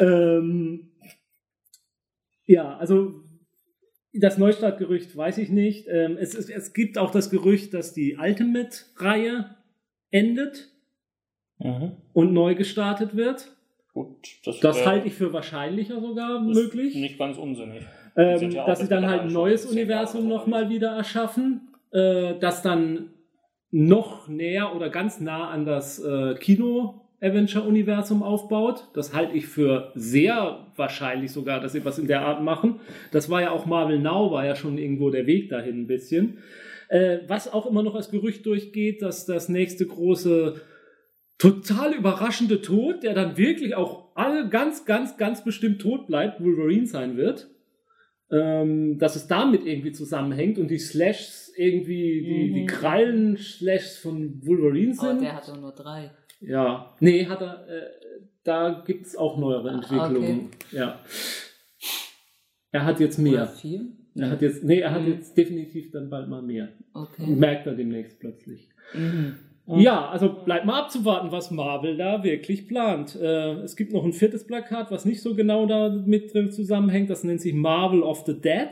Ähm, 0.00 0.88
ja, 2.46 2.78
also 2.78 3.21
das 4.14 4.38
Neustartgerücht 4.38 5.16
weiß 5.16 5.38
ich 5.38 5.48
nicht. 5.48 5.86
Ähm, 5.88 6.16
es, 6.18 6.34
ist, 6.34 6.50
es 6.50 6.72
gibt 6.72 6.98
auch 6.98 7.10
das 7.10 7.30
Gerücht, 7.30 7.72
dass 7.74 7.92
die 7.94 8.16
Ultimate-Reihe 8.16 9.56
endet 10.10 10.68
Mhm. 11.58 11.92
und 12.12 12.32
neu 12.32 12.54
gestartet 12.56 13.16
wird. 13.16 13.54
Gut. 13.94 14.16
Das, 14.44 14.58
Das 14.60 14.86
halte 14.86 15.06
ich 15.06 15.14
für 15.14 15.32
wahrscheinlicher 15.32 16.00
sogar 16.00 16.40
möglich. 16.40 16.94
Nicht 16.96 17.18
ganz 17.18 17.36
unsinnig. 17.38 17.84
Ähm, 18.16 18.50
ja 18.50 18.66
dass 18.66 18.80
sie 18.80 18.88
dann 18.88 19.06
halt 19.06 19.22
ein 19.22 19.32
neues 19.32 19.64
Universum 19.66 20.28
nochmal 20.28 20.70
wieder 20.70 20.90
erschaffen, 20.96 21.68
äh, 21.92 22.34
das 22.40 22.62
dann 22.62 23.10
noch 23.70 24.28
näher 24.28 24.74
oder 24.74 24.90
ganz 24.90 25.20
nah 25.20 25.48
an 25.50 25.64
das 25.64 25.98
äh, 26.02 26.34
Kino-Avenger-Universum 27.22 28.22
aufbaut. 28.22 28.88
Das 28.94 29.14
halte 29.14 29.36
ich 29.36 29.46
für 29.46 29.92
sehr 29.94 30.66
wahrscheinlich 30.76 31.30
sogar, 31.32 31.60
dass 31.60 31.72
sie 31.72 31.84
was 31.84 31.98
in 31.98 32.06
der 32.08 32.22
Art 32.22 32.42
machen. 32.42 32.80
Das 33.12 33.30
war 33.30 33.40
ja 33.40 33.50
auch 33.52 33.66
Marvel 33.66 33.98
Now, 33.98 34.30
war 34.32 34.44
ja 34.44 34.56
schon 34.56 34.78
irgendwo 34.78 35.10
der 35.10 35.26
Weg 35.26 35.48
dahin 35.48 35.82
ein 35.82 35.86
bisschen. 35.86 36.38
Äh, 36.88 37.20
was 37.28 37.52
auch 37.52 37.66
immer 37.66 37.82
noch 37.82 37.94
als 37.94 38.10
Gerücht 38.10 38.44
durchgeht, 38.46 39.02
dass 39.02 39.24
das 39.24 39.48
nächste 39.48 39.86
große 39.86 40.60
total 41.38 41.94
überraschende 41.94 42.60
Tod, 42.60 43.02
der 43.02 43.14
dann 43.14 43.36
wirklich 43.36 43.74
auch 43.74 44.14
alle 44.14 44.48
ganz, 44.48 44.84
ganz, 44.84 45.16
ganz 45.16 45.42
bestimmt 45.44 45.80
tot 45.80 46.06
bleibt, 46.06 46.42
Wolverine 46.42 46.86
sein 46.86 47.16
wird. 47.16 47.48
Ähm, 48.30 48.98
dass 48.98 49.14
es 49.14 49.26
damit 49.26 49.66
irgendwie 49.66 49.92
zusammenhängt 49.92 50.58
und 50.58 50.70
die 50.70 50.78
Slashs 50.78 51.52
irgendwie, 51.54 52.22
die, 52.22 52.48
Mhm. 52.50 52.54
die 52.54 52.64
Krallen-Slashs 52.64 53.98
von 53.98 54.40
Wolverine 54.46 54.94
Aber 54.98 55.08
sind. 55.10 55.20
der 55.20 55.36
hat 55.36 55.46
doch 55.48 55.60
nur 55.60 55.72
drei. 55.72 56.10
Ja, 56.44 56.94
nee, 57.00 57.26
hat 57.26 57.40
er, 57.40 57.66
äh, 57.68 57.82
da 58.44 58.82
gibt 58.86 59.06
es 59.06 59.16
auch 59.16 59.38
neuere 59.38 59.70
Ah, 59.70 59.74
Entwicklungen. 59.74 60.48
Ja. 60.72 60.98
Er 62.72 62.84
hat 62.84 63.00
jetzt 63.00 63.18
Oder 63.18 63.30
mehr. 63.30 63.46
vier? 63.46 63.80
Er 64.14 64.30
hat 64.30 64.42
jetzt, 64.42 64.62
nee, 64.64 64.80
er 64.80 64.90
hat 64.92 65.02
Mhm. 65.02 65.08
jetzt 65.12 65.36
definitiv 65.36 65.90
dann 65.90 66.10
bald 66.10 66.28
mal 66.28 66.42
mehr. 66.42 66.68
Okay. 66.94 67.26
Merkt 67.26 67.66
er 67.66 67.74
demnächst 67.74 68.18
plötzlich. 68.20 68.68
Mhm. 68.94 69.36
Ja, 69.66 70.08
also 70.08 70.28
bleibt 70.44 70.66
mal 70.66 70.80
abzuwarten, 70.82 71.30
was 71.30 71.50
Marvel 71.52 71.96
da 71.96 72.24
wirklich 72.24 72.66
plant. 72.66 73.16
Äh, 73.16 73.60
es 73.62 73.76
gibt 73.76 73.92
noch 73.92 74.04
ein 74.04 74.12
viertes 74.12 74.44
Plakat, 74.46 74.90
was 74.90 75.04
nicht 75.04 75.22
so 75.22 75.34
genau 75.36 75.66
damit 75.66 76.34
drin 76.34 76.50
zusammenhängt. 76.50 77.08
Das 77.08 77.22
nennt 77.24 77.40
sich 77.40 77.54
Marvel 77.54 78.02
of 78.02 78.24
the 78.26 78.38
Dead. 78.38 78.68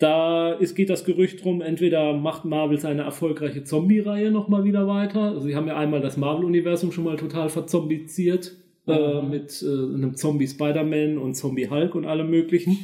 Da 0.00 0.52
ist, 0.54 0.74
geht 0.74 0.90
das 0.90 1.04
Gerücht 1.04 1.44
drum, 1.44 1.60
entweder 1.60 2.14
macht 2.14 2.44
Marvel 2.44 2.80
seine 2.80 3.02
erfolgreiche 3.02 3.64
Zombie-Reihe 3.64 4.30
nochmal 4.30 4.64
wieder 4.64 4.88
weiter. 4.88 5.20
Also 5.20 5.40
sie 5.42 5.54
haben 5.54 5.68
ja 5.68 5.76
einmal 5.76 6.00
das 6.00 6.16
Marvel-Universum 6.16 6.90
schon 6.90 7.04
mal 7.04 7.16
total 7.16 7.48
verzombiziert. 7.50 8.56
Äh, 8.86 9.22
Mhm. 9.22 9.30
mit 9.30 9.62
äh, 9.62 9.66
einem 9.66 10.16
Zombie 10.16 10.48
Spider-Man 10.48 11.18
und 11.18 11.34
Zombie 11.34 11.68
Hulk 11.68 11.94
und 11.94 12.06
allem 12.06 12.30
möglichen. 12.30 12.78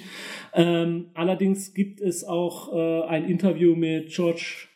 Ähm, 0.53 1.07
allerdings 1.15 1.73
gibt 1.73 2.03
es 2.03 2.23
auch 2.23 2.73
äh, 2.75 3.03
ein 3.09 3.25
Interview 3.25 3.75
mit 3.75 4.11
George 4.11 4.69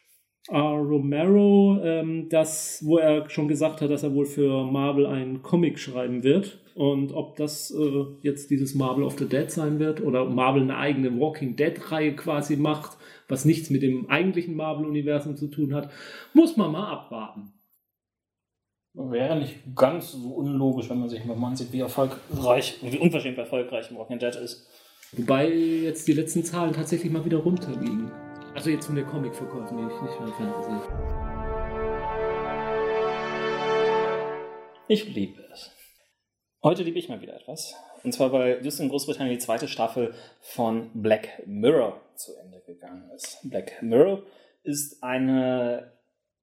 R. 0.48 0.78
Romero, 0.78 1.80
ähm, 1.82 2.28
das, 2.28 2.82
wo 2.84 2.98
er 2.98 3.28
schon 3.28 3.48
gesagt 3.48 3.80
hat, 3.80 3.90
dass 3.90 4.02
er 4.02 4.14
wohl 4.14 4.26
für 4.26 4.64
Marvel 4.64 5.06
einen 5.06 5.42
Comic 5.42 5.78
schreiben 5.78 6.22
wird. 6.22 6.58
Und 6.74 7.12
ob 7.12 7.36
das 7.36 7.70
äh, 7.70 8.04
jetzt 8.22 8.50
dieses 8.50 8.74
Marvel 8.74 9.04
of 9.04 9.18
the 9.18 9.28
Dead 9.28 9.50
sein 9.50 9.78
wird 9.78 10.00
oder 10.00 10.24
Marvel 10.24 10.62
eine 10.62 10.78
eigene 10.78 11.20
Walking 11.20 11.56
Dead-Reihe 11.56 12.16
quasi 12.16 12.56
macht, 12.56 12.96
was 13.28 13.44
nichts 13.44 13.70
mit 13.70 13.82
dem 13.82 14.08
eigentlichen 14.08 14.56
Marvel-Universum 14.56 15.36
zu 15.36 15.48
tun 15.48 15.74
hat, 15.74 15.90
muss 16.32 16.56
man 16.56 16.72
mal 16.72 16.90
abwarten. 16.90 17.52
Wäre 18.94 19.38
nicht 19.38 19.56
ganz 19.76 20.12
so 20.12 20.30
unlogisch, 20.30 20.88
wenn 20.90 21.00
man 21.00 21.08
sich 21.08 21.24
mal 21.24 21.36
ansieht, 21.44 21.72
wie 21.72 21.80
erfolgreich, 21.80 22.78
wie 22.82 22.98
unverschämt 22.98 23.38
erfolgreich 23.38 23.94
Walking 23.94 24.18
Dead 24.18 24.34
ist. 24.36 24.66
Wobei 25.12 25.52
jetzt 25.52 26.08
die 26.08 26.12
letzten 26.12 26.44
Zahlen 26.44 26.72
tatsächlich 26.72 27.12
mal 27.12 27.24
wieder 27.24 27.38
runterliegen. 27.38 28.10
Also 28.54 28.70
jetzt 28.70 28.86
von 28.86 28.94
der 28.96 29.04
Comic-Verkäufen, 29.04 29.76
nicht, 29.76 30.02
nicht 30.02 30.14
von 30.14 30.26
der 30.26 30.34
Fantasy. 30.34 30.72
Ich 34.88 35.14
liebe 35.14 35.46
es. 35.52 35.70
Heute 36.64 36.82
liebe 36.82 36.98
ich 36.98 37.08
mal 37.08 37.22
wieder 37.22 37.36
etwas. 37.36 37.76
Und 38.02 38.10
zwar, 38.12 38.32
weil 38.32 38.60
just 38.64 38.80
in 38.80 38.88
Großbritannien 38.88 39.34
die 39.34 39.38
zweite 39.38 39.68
Staffel 39.68 40.14
von 40.40 40.90
Black 40.94 41.44
Mirror 41.46 42.00
zu 42.16 42.32
Ende 42.36 42.60
gegangen 42.66 43.08
ist. 43.14 43.38
Black 43.48 43.80
Mirror 43.82 44.24
ist 44.64 45.00
eine, 45.02 45.92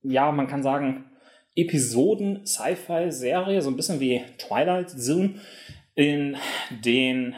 ja, 0.02 0.32
man 0.32 0.48
kann 0.48 0.64
sagen, 0.64 1.12
Episoden-Sci-Fi-Serie, 1.56 3.62
so 3.62 3.70
ein 3.70 3.76
bisschen 3.76 4.00
wie 4.00 4.24
Twilight 4.38 4.92
Zone, 4.92 5.42
in 5.94 6.38
den 6.70 7.36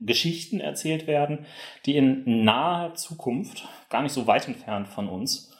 Geschichten 0.00 0.60
erzählt 0.60 1.06
werden, 1.06 1.46
die 1.86 1.96
in 1.96 2.44
naher 2.44 2.94
Zukunft, 2.94 3.66
gar 3.88 4.02
nicht 4.02 4.12
so 4.12 4.26
weit 4.26 4.46
entfernt 4.46 4.88
von 4.88 5.08
uns, 5.08 5.52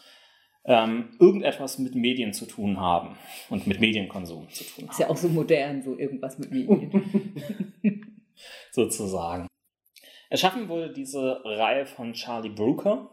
ähm, 0.65 1.17
irgendetwas 1.21 1.79
mit 1.79 1.95
Medien 1.95 2.33
zu 2.33 2.45
tun 2.47 2.81
haben 2.81 3.17
und 3.51 3.67
mit 3.67 3.81
Medienkonsum 3.81 4.49
zu 4.51 4.65
tun 4.65 4.89
Ist 4.91 4.99
ja 4.99 5.07
haben, 5.07 5.13
auch 5.13 5.17
so 5.17 5.29
modern, 5.29 5.83
so 5.83 5.97
irgendwas 5.97 6.39
mit 6.39 6.51
Medien. 6.51 7.73
sozusagen. 8.73 9.49
Erschaffen 10.29 10.69
wurde 10.69 10.93
diese 10.93 11.41
Reihe 11.45 11.87
von 11.87 12.13
Charlie 12.13 12.51
Brooker. 12.51 13.11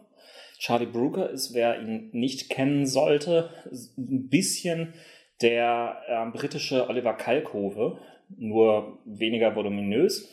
Charlie 0.58 0.86
Brooker 0.86 1.30
ist, 1.30 1.54
wer 1.54 1.80
ihn 1.80 2.10
nicht 2.12 2.50
kennen 2.50 2.86
sollte, 2.86 3.50
ein 3.96 4.28
bisschen 4.28 4.94
der 5.42 6.00
äh, 6.08 6.30
britische 6.36 6.88
Oliver 6.88 7.14
Kalkofe, 7.14 7.98
nur 8.36 8.98
weniger 9.04 9.54
voluminös 9.54 10.30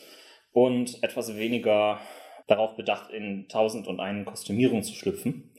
und 0.52 1.02
etwas 1.02 1.36
weniger 1.36 2.00
darauf 2.46 2.76
bedacht, 2.76 3.10
in 3.10 3.48
tausend 3.48 3.86
und 3.86 4.00
einen 4.00 4.24
Kostümierung 4.24 4.82
zu 4.82 4.94
schlüpfen. 4.94 5.50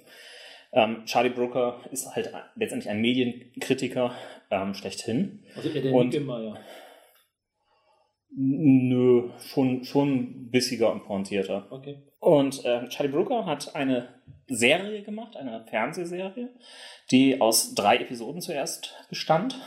Ähm, 0.72 1.06
Charlie 1.06 1.30
Brooker 1.30 1.80
ist 1.92 2.16
halt 2.16 2.34
letztendlich 2.56 2.90
ein 2.90 3.00
Medienkritiker 3.02 4.14
ähm, 4.50 4.74
schlechthin. 4.74 5.44
Also 5.56 5.70
eher 5.70 5.82
der 5.82 5.94
Und- 5.94 6.08
Nickelmeier. 6.08 6.58
Nö, 8.36 9.30
schon, 9.38 9.84
schon 9.84 10.50
bissiger 10.50 10.92
und 10.92 11.04
pointierter. 11.06 11.68
Okay. 11.70 12.02
Und 12.20 12.66
äh, 12.66 12.88
Charlie 12.90 13.12
Brooker 13.12 13.46
hat 13.46 13.76
eine 13.76 14.08
Serie 14.48 15.04
gemacht, 15.04 15.38
eine 15.38 15.66
Fernsehserie, 15.68 16.50
die 17.12 17.40
aus 17.40 17.76
drei 17.76 17.98
Episoden 17.98 18.42
zuerst 18.42 18.96
bestand. 19.10 19.62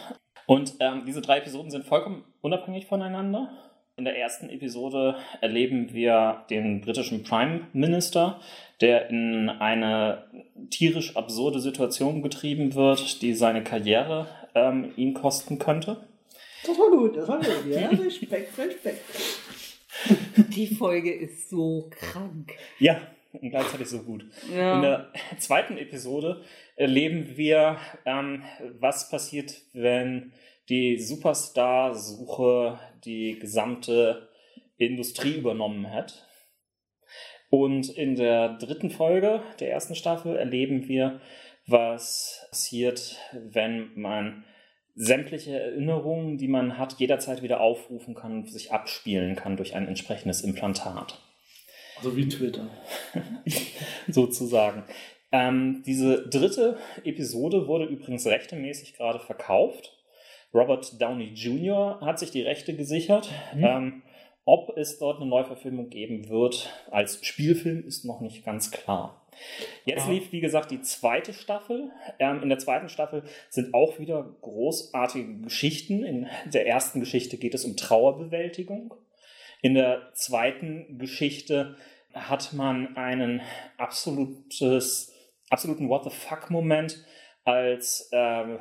Und 0.47 0.75
ähm, 0.81 1.05
diese 1.07 1.21
drei 1.21 1.39
Episoden 1.39 1.71
sind 1.71 1.85
vollkommen 1.85 2.25
unabhängig 2.41 2.87
voneinander. 2.87 3.66
In 3.99 4.05
der 4.05 4.19
ersten 4.19 4.51
Episode 4.51 5.17
erleben 5.41 5.95
wir 5.95 6.45
den 6.51 6.83
britischen 6.83 7.23
Prime 7.23 7.67
Minister, 7.73 8.39
der 8.83 9.09
in 9.09 9.49
eine 9.49 10.25
tierisch 10.69 11.17
absurde 11.17 11.61
Situation 11.61 12.21
getrieben 12.21 12.75
wird, 12.75 13.23
die 13.23 13.33
seine 13.33 13.65
Karriere 13.65 14.27
ähm, 14.55 14.93
ihn 14.97 15.15
kosten 15.15 15.59
könnte. 15.59 15.97
Das 16.67 16.79
war 16.79 16.91
gut, 16.91 17.17
das 17.17 17.27
war 17.27 17.39
gut. 17.39 17.47
Ja, 17.71 17.89
Respekt, 18.05 18.59
Respekt. 18.59 19.01
Die 20.55 20.67
Folge 20.67 21.15
ist 21.15 21.49
so 21.49 21.89
krank. 21.91 22.53
Ja, 22.79 23.01
und 23.33 23.49
gleichzeitig 23.49 23.89
so 23.89 24.01
gut. 24.01 24.27
In 24.51 24.59
Ja. 24.59 24.81
der 24.83 25.07
zweiten 25.39 25.79
Episode 25.79 26.43
erleben 26.77 27.39
wir, 27.39 27.79
ähm, 28.05 28.43
was 28.79 29.09
passiert, 29.09 29.55
wenn 29.73 30.33
die 30.69 30.99
Superstar-Suche 30.99 32.79
die 33.05 33.39
gesamte 33.39 34.29
Industrie 34.77 35.37
übernommen 35.37 35.93
hat. 35.93 36.27
Und 37.51 37.89
in 37.89 38.17
der 38.17 38.59
dritten 38.59 38.91
Folge 38.91 39.43
der 39.61 39.71
ersten 39.71 39.95
Staffel 39.95 40.37
erleben 40.37 40.89
wir, 40.89 41.21
was 41.67 42.47
passiert, 42.51 43.17
wenn 43.33 43.91
man 43.95 44.45
sämtliche 44.95 45.59
Erinnerungen, 45.61 46.39
die 46.39 46.49
man 46.49 46.79
hat, 46.79 46.99
jederzeit 46.99 47.43
wieder 47.43 47.61
aufrufen 47.61 48.15
kann 48.15 48.33
und 48.33 48.51
sich 48.51 48.73
abspielen 48.73 49.37
kann 49.37 49.57
durch 49.57 49.75
ein 49.75 49.87
entsprechendes 49.87 50.41
Implantat 50.41 51.21
Also 51.99 52.17
wie 52.17 52.29
Twitter. 52.29 52.69
sozusagen. 54.09 54.85
Ähm, 55.33 55.83
diese 55.85 56.27
dritte 56.29 56.79
Episode 57.05 57.67
wurde 57.67 57.85
übrigens 57.85 58.27
rechtemäßig 58.27 58.95
gerade 58.95 59.19
verkauft. 59.19 59.96
Robert 60.55 61.01
Downey 61.01 61.33
Jr. 61.35 62.01
hat 62.01 62.19
sich 62.19 62.31
die 62.31 62.43
Rechte 62.43 62.75
gesichert. 62.77 63.31
Ähm, 63.57 64.03
ob 64.45 64.77
es 64.77 64.99
dort 64.99 65.21
eine 65.21 65.29
Neuverfilmung 65.29 65.91
geben 65.91 66.29
wird 66.29 66.71
als 66.91 67.25
Spielfilm, 67.27 67.85
ist 67.85 68.05
noch 68.05 68.21
nicht 68.21 68.45
ganz 68.45 68.71
klar. 68.71 69.27
Jetzt 69.85 70.07
Ah. 70.07 70.11
lief, 70.11 70.33
wie 70.33 70.41
gesagt, 70.41 70.71
die 70.71 70.81
zweite 70.81 71.35
Staffel. 71.35 71.91
Ähm, 72.19 72.43
in 72.43 72.49
der 72.49 72.59
zweiten 72.59 72.89
Staffel 72.89 73.25
sind 73.51 73.75
auch 73.75 73.99
wieder 73.99 74.37
großartige 74.43 75.39
Geschichten. 75.43 76.05
In 76.05 76.27
der 76.47 76.67
ersten 76.67 77.01
Geschichte 77.01 77.37
geht 77.39 77.55
es 77.55 77.65
um 77.65 77.77
Trauerbewältigung. 77.77 78.95
In 79.63 79.75
der 79.75 80.11
zweiten 80.15 80.99
Geschichte 80.99 81.77
hat 82.15 82.53
man 82.55 82.97
einen 82.97 83.43
absolutes, 83.79 85.13
absoluten 85.51 85.89
What 85.89 86.05
the 86.05 86.11
fuck-Moment, 86.11 87.05
als 87.47 88.11
ähm, 88.13 88.59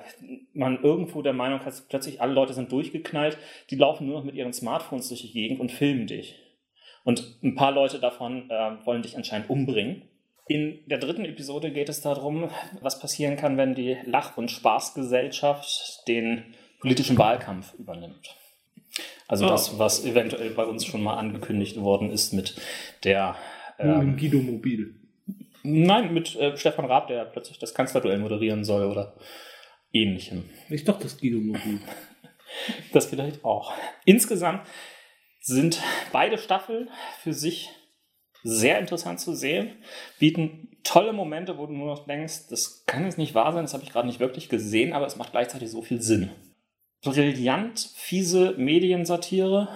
man 0.54 0.82
irgendwo 0.82 1.22
der 1.24 1.34
Meinung 1.34 1.66
hat, 1.66 1.74
plötzlich 1.90 2.22
alle 2.22 2.34
Leute 2.34 2.54
sind 2.54 2.72
durchgeknallt, 2.72 3.38
die 3.72 3.76
laufen 3.76 4.06
nur 4.06 4.20
noch 4.20 4.24
mit 4.24 4.36
ihren 4.36 4.54
Smartphones 4.54 5.10
durch 5.10 5.24
die 5.24 5.32
Gegend 5.34 5.60
und 5.60 5.72
filmen 5.72 6.06
dich. 6.08 6.36
Und 7.04 7.38
ein 7.44 7.56
paar 7.56 7.72
Leute 7.72 8.00
davon 8.00 8.50
äh, 8.50 8.86
wollen 8.86 9.02
dich 9.02 9.18
anscheinend 9.18 9.50
umbringen. 9.50 10.04
In 10.48 10.80
der 10.86 11.00
dritten 11.00 11.26
Episode 11.26 11.72
geht 11.72 11.90
es 11.90 12.02
darum, 12.02 12.50
was 12.82 13.00
passieren 13.00 13.36
kann, 13.38 13.58
wenn 13.58 13.74
die 13.74 13.98
Lach- 14.06 14.38
und 14.38 14.52
Spaßgesellschaft 14.52 16.08
den 16.08 16.44
politischen 16.80 17.18
Wahlkampf 17.18 17.74
übernimmt. 17.80 18.36
Also 19.28 19.46
Ah. 19.46 19.50
das, 19.50 19.80
was 19.80 20.06
eventuell 20.06 20.52
bei 20.52 20.66
uns 20.66 20.86
schon 20.86 21.02
mal 21.02 21.16
angekündigt 21.16 21.82
worden 21.82 22.12
ist 22.12 22.34
mit 22.34 22.56
der 23.04 23.36
ähm, 23.80 24.16
Guido 24.18 24.38
Mobil. 24.38 24.96
Nein, 25.66 26.14
mit 26.14 26.36
äh, 26.36 26.56
Stefan 26.58 26.86
Raab, 26.86 27.08
der 27.08 27.26
plötzlich 27.26 27.58
das 27.60 27.74
Kanzlerduell 27.74 28.20
moderieren 28.20 28.64
soll 28.64 28.86
oder 28.86 29.16
ähnlichem. 29.92 30.50
Ich 30.70 30.84
dachte, 30.84 31.04
das 31.04 31.18
Guido 31.18 31.40
Mobil. 31.40 31.80
Das 32.94 33.08
vielleicht 33.08 33.44
auch. 33.44 33.74
Insgesamt 34.06 34.66
sind 35.42 35.82
beide 36.14 36.38
Staffeln 36.38 36.90
für 37.22 37.34
sich 37.34 37.70
sehr 38.44 38.80
interessant 38.80 39.20
zu 39.20 39.34
sehen, 39.36 39.84
bieten 40.20 40.78
tolle 40.84 41.12
Momente, 41.12 41.58
wo 41.58 41.66
du 41.66 41.74
nur 41.74 41.88
noch 41.88 42.06
denkst, 42.06 42.48
das 42.50 42.86
kann 42.86 43.04
jetzt 43.04 43.18
nicht 43.18 43.34
wahr 43.34 43.52
sein, 43.52 43.64
das 43.64 43.74
habe 43.74 43.84
ich 43.84 43.92
gerade 43.92 44.08
nicht 44.08 44.20
wirklich 44.20 44.48
gesehen, 44.48 44.94
aber 44.94 45.08
es 45.08 45.18
macht 45.18 45.32
gleichzeitig 45.32 45.70
so 45.70 45.82
viel 45.82 46.02
Sinn. 46.02 46.32
Brillant, 47.02 47.80
fiese 47.96 48.54
Mediensatire 48.58 49.68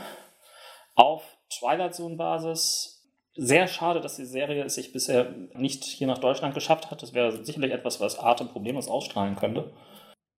auf 0.95 1.23
Twilight 1.49 1.95
Zone 1.95 2.15
Basis. 2.15 2.98
Sehr 3.41 3.67
schade, 3.67 4.01
dass 4.01 4.17
die 4.17 4.25
Serie 4.25 4.65
es 4.65 4.75
sich 4.75 4.91
bisher 4.91 5.33
nicht 5.53 5.85
hier 5.85 6.07
nach 6.07 6.17
Deutschland 6.17 6.53
geschafft 6.53 6.91
hat. 6.91 7.01
Das 7.01 7.13
wäre 7.13 7.45
sicherlich 7.45 7.71
etwas, 7.71 8.01
was 8.01 8.19
Arte 8.19 8.43
problemlos 8.43 8.89
ausstrahlen 8.89 9.37
könnte. 9.37 9.71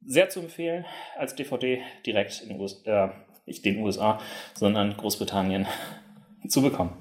Sehr 0.06 0.30
zu 0.30 0.40
empfehlen 0.42 0.86
als 1.18 1.34
DVD 1.34 1.82
direkt 2.06 2.44
in 2.44 2.50
den 2.50 2.60
USA, 2.60 3.06
äh, 3.06 3.10
nicht 3.48 3.66
den 3.66 3.82
USA, 3.82 4.20
sondern 4.54 4.96
Großbritannien 4.98 5.66
zu 6.48 6.62
bekommen. 6.62 6.96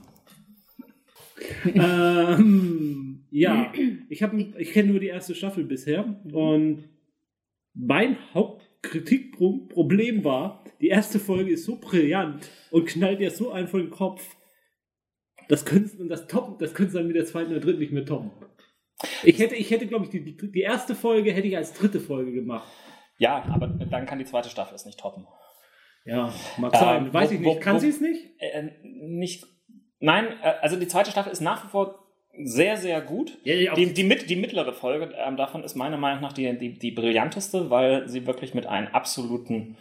ähm, 1.67 3.27
ja, 3.31 3.71
ich, 4.09 4.21
ich 4.57 4.73
kenne 4.73 4.93
nur 4.93 5.01
die 5.01 5.09
erste 5.09 5.35
Staffel 5.35 5.65
bisher 5.65 6.07
und 6.33 6.89
mein 7.75 8.17
Hauptkritikproblem 8.33 10.25
war, 10.25 10.65
die 10.81 10.89
erste 10.89 11.19
Folge 11.19 11.53
ist 11.53 11.67
so 11.67 11.77
brillant 11.79 12.49
und 12.71 12.87
knallt 12.87 13.21
dir 13.21 13.31
so 13.31 13.53
einen 13.53 13.69
vor 13.69 13.81
den 13.81 13.91
Kopf. 13.91 14.37
Das 15.51 15.65
könnte 15.65 16.07
das 16.07 16.29
toppen, 16.29 16.59
das 16.61 16.75
könnte 16.75 16.95
dann 16.95 17.09
mit 17.09 17.17
der 17.17 17.27
zweiten 17.27 17.51
oder 17.51 17.59
dritten 17.59 17.81
nicht 17.81 17.91
mehr 17.91 18.05
toppen. 18.05 18.31
Ich 19.25 19.37
hätte, 19.41 19.57
ich 19.57 19.69
hätte, 19.73 19.89
glaube 19.89 20.05
ich, 20.05 20.11
die, 20.11 20.37
die, 20.37 20.61
erste 20.61 20.95
Folge 20.95 21.33
hätte 21.33 21.49
ich 21.49 21.57
als 21.57 21.73
dritte 21.73 21.99
Folge 21.99 22.33
gemacht. 22.33 22.69
Ja, 23.19 23.43
aber 23.51 23.67
dann 23.67 24.07
kann 24.07 24.21
die 24.21 24.25
zweite 24.25 24.49
Staffel 24.49 24.77
es 24.77 24.85
nicht 24.85 25.01
toppen. 25.01 25.27
Ja, 26.05 26.33
mag 26.57 26.77
sein. 26.77 27.07
Ähm, 27.07 27.13
Weiß 27.13 27.31
wo, 27.31 27.35
ich 27.35 27.41
nicht. 27.41 27.61
Kann 27.63 27.81
sie 27.81 27.89
es 27.89 28.01
nicht? 28.01 28.27
Äh, 28.39 28.71
nicht. 28.85 29.45
Nein, 29.99 30.29
äh, 30.41 30.53
also 30.61 30.77
die 30.77 30.87
zweite 30.87 31.11
Staffel 31.11 31.33
ist 31.33 31.41
nach 31.41 31.65
wie 31.65 31.69
vor 31.71 32.07
sehr, 32.45 32.77
sehr 32.77 33.01
gut. 33.01 33.37
Ja, 33.43 33.55
ja, 33.55 33.75
die, 33.75 33.93
die, 33.93 34.09
die, 34.09 34.37
mittlere 34.37 34.73
Folge 34.73 35.13
ähm, 35.19 35.37
davon 35.37 35.65
ist 35.65 35.75
meiner 35.75 35.97
Meinung 35.97 36.23
nach 36.23 36.33
die, 36.33 36.57
die, 36.57 36.79
die 36.79 36.93
brillanteste, 36.93 37.71
weil 37.71 38.09
sie 38.09 38.25
wirklich 38.25 38.55
mit 38.55 38.67
einem 38.67 38.87
absoluten 38.87 39.77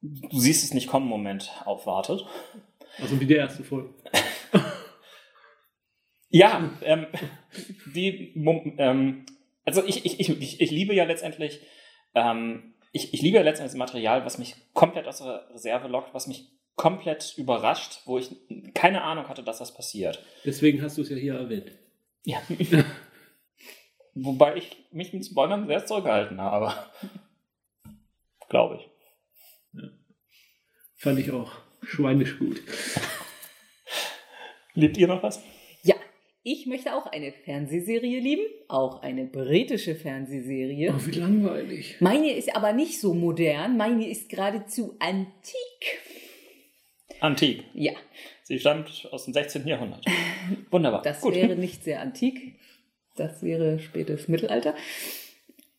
Du 0.00 0.38
siehst 0.38 0.62
es 0.62 0.74
nicht 0.74 0.88
kommen 0.88 1.08
Moment 1.08 1.50
aufwartet. 1.64 2.24
Also 3.00 3.20
wie 3.20 3.26
die 3.26 3.34
erste 3.34 3.64
Folge. 3.64 3.94
ja, 6.28 6.70
ähm, 6.82 7.06
die, 7.94 8.34
ähm, 8.78 9.26
also 9.64 9.84
ich, 9.84 10.04
ich, 10.04 10.20
ich, 10.20 10.60
ich 10.60 10.70
liebe 10.70 10.94
ja 10.94 11.04
letztendlich 11.04 11.60
ähm, 12.14 12.74
ich, 12.92 13.14
ich 13.14 13.22
liebe 13.22 13.36
ja 13.36 13.42
letztendlich 13.42 13.72
das 13.72 13.78
Material, 13.78 14.24
was 14.24 14.38
mich 14.38 14.56
komplett 14.72 15.06
aus 15.06 15.18
der 15.18 15.48
Reserve 15.52 15.88
lockt, 15.88 16.14
was 16.14 16.26
mich 16.26 16.50
komplett 16.74 17.34
überrascht, 17.36 18.02
wo 18.06 18.18
ich 18.18 18.34
keine 18.74 19.02
Ahnung 19.02 19.28
hatte, 19.28 19.42
dass 19.42 19.58
das 19.58 19.74
passiert. 19.74 20.24
Deswegen 20.44 20.80
hast 20.82 20.96
du 20.96 21.02
es 21.02 21.10
ja 21.10 21.16
hier 21.16 21.34
erwähnt. 21.34 21.72
Ja. 22.24 22.40
Wobei 24.14 24.56
ich 24.56 24.76
mich 24.90 25.12
mit 25.12 25.26
Spoilern 25.26 25.66
sehr 25.66 25.84
zurückgehalten 25.86 26.40
habe. 26.40 26.74
Glaube 28.48 28.76
ich. 28.76 28.90
Ja. 29.80 29.88
Fand 30.96 31.18
ich 31.18 31.30
auch 31.30 31.52
schweinisch 31.82 32.38
gut. 32.38 32.62
Liebt 34.74 34.96
ihr 34.96 35.08
noch 35.08 35.22
was? 35.22 35.42
Ich 36.50 36.64
möchte 36.64 36.94
auch 36.94 37.04
eine 37.04 37.30
Fernsehserie 37.30 38.20
lieben, 38.20 38.44
auch 38.68 39.02
eine 39.02 39.26
britische 39.26 39.94
Fernsehserie. 39.94 40.94
Oh, 40.96 41.06
wie 41.06 41.18
langweilig. 41.18 41.96
Meine 42.00 42.32
ist 42.32 42.56
aber 42.56 42.72
nicht 42.72 43.00
so 43.00 43.12
modern, 43.12 43.76
meine 43.76 44.08
ist 44.08 44.30
geradezu 44.30 44.96
antik. 44.98 46.00
Antik? 47.20 47.64
Ja. 47.74 47.92
Sie 48.44 48.58
stammt 48.58 49.08
aus 49.10 49.26
dem 49.26 49.34
16. 49.34 49.66
Jahrhundert. 49.66 50.02
Wunderbar. 50.70 51.02
Das 51.02 51.20
Gut. 51.20 51.34
wäre 51.34 51.54
nicht 51.54 51.84
sehr 51.84 52.00
antik. 52.00 52.54
Das 53.16 53.42
wäre 53.42 53.78
spätes 53.78 54.28
Mittelalter. 54.28 54.74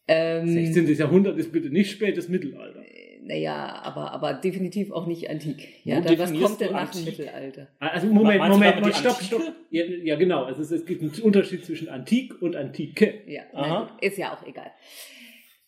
Ähm, 0.08 0.54
16. 0.54 0.94
Jahrhundert 0.94 1.40
ist 1.40 1.52
bitte 1.52 1.72
nicht 1.72 1.90
spätes 1.90 2.30
Mittelalter 2.30 2.84
naja, 3.30 3.80
aber, 3.84 4.12
aber 4.12 4.34
definitiv 4.34 4.92
auch 4.92 5.06
nicht 5.06 5.30
antik. 5.30 5.68
Ja, 5.84 6.02
dann, 6.02 6.18
was 6.18 6.34
kommt 6.34 6.60
denn 6.60 6.72
nach 6.72 6.90
dem 6.90 7.06
Mittelalter? 7.06 7.68
Also 7.78 8.08
Moment, 8.08 8.42
Moment, 8.42 8.78
Moment, 8.78 8.96
stopp, 8.96 9.22
stopp. 9.22 9.44
Ja, 9.70 9.84
ja, 9.86 10.16
genau. 10.16 10.46
Also 10.46 10.64
es, 10.64 10.72
es, 10.72 10.84
gibt 10.84 11.04
einen 11.04 11.12
Unterschied 11.22 11.64
zwischen 11.64 11.90
antik 11.90 12.42
und 12.42 12.56
antike. 12.56 13.22
Ja, 13.28 13.88
ist 14.02 14.18
ja 14.18 14.34
auch 14.34 14.44
egal. 14.48 14.72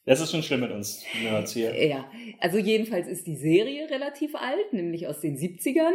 Das 0.06 0.20
ist 0.20 0.32
schon 0.32 0.42
schlimm 0.42 0.62
mit 0.62 0.72
uns 0.72 1.06
Nerds 1.22 1.54
hier. 1.54 1.88
Ja, 1.88 2.10
also 2.40 2.58
jedenfalls 2.58 3.08
ist 3.08 3.28
die 3.28 3.36
Serie 3.36 3.88
relativ 3.92 4.34
alt, 4.34 4.74
nämlich 4.74 5.08
aus 5.08 5.22
den 5.22 5.38
70ern. 5.38 5.94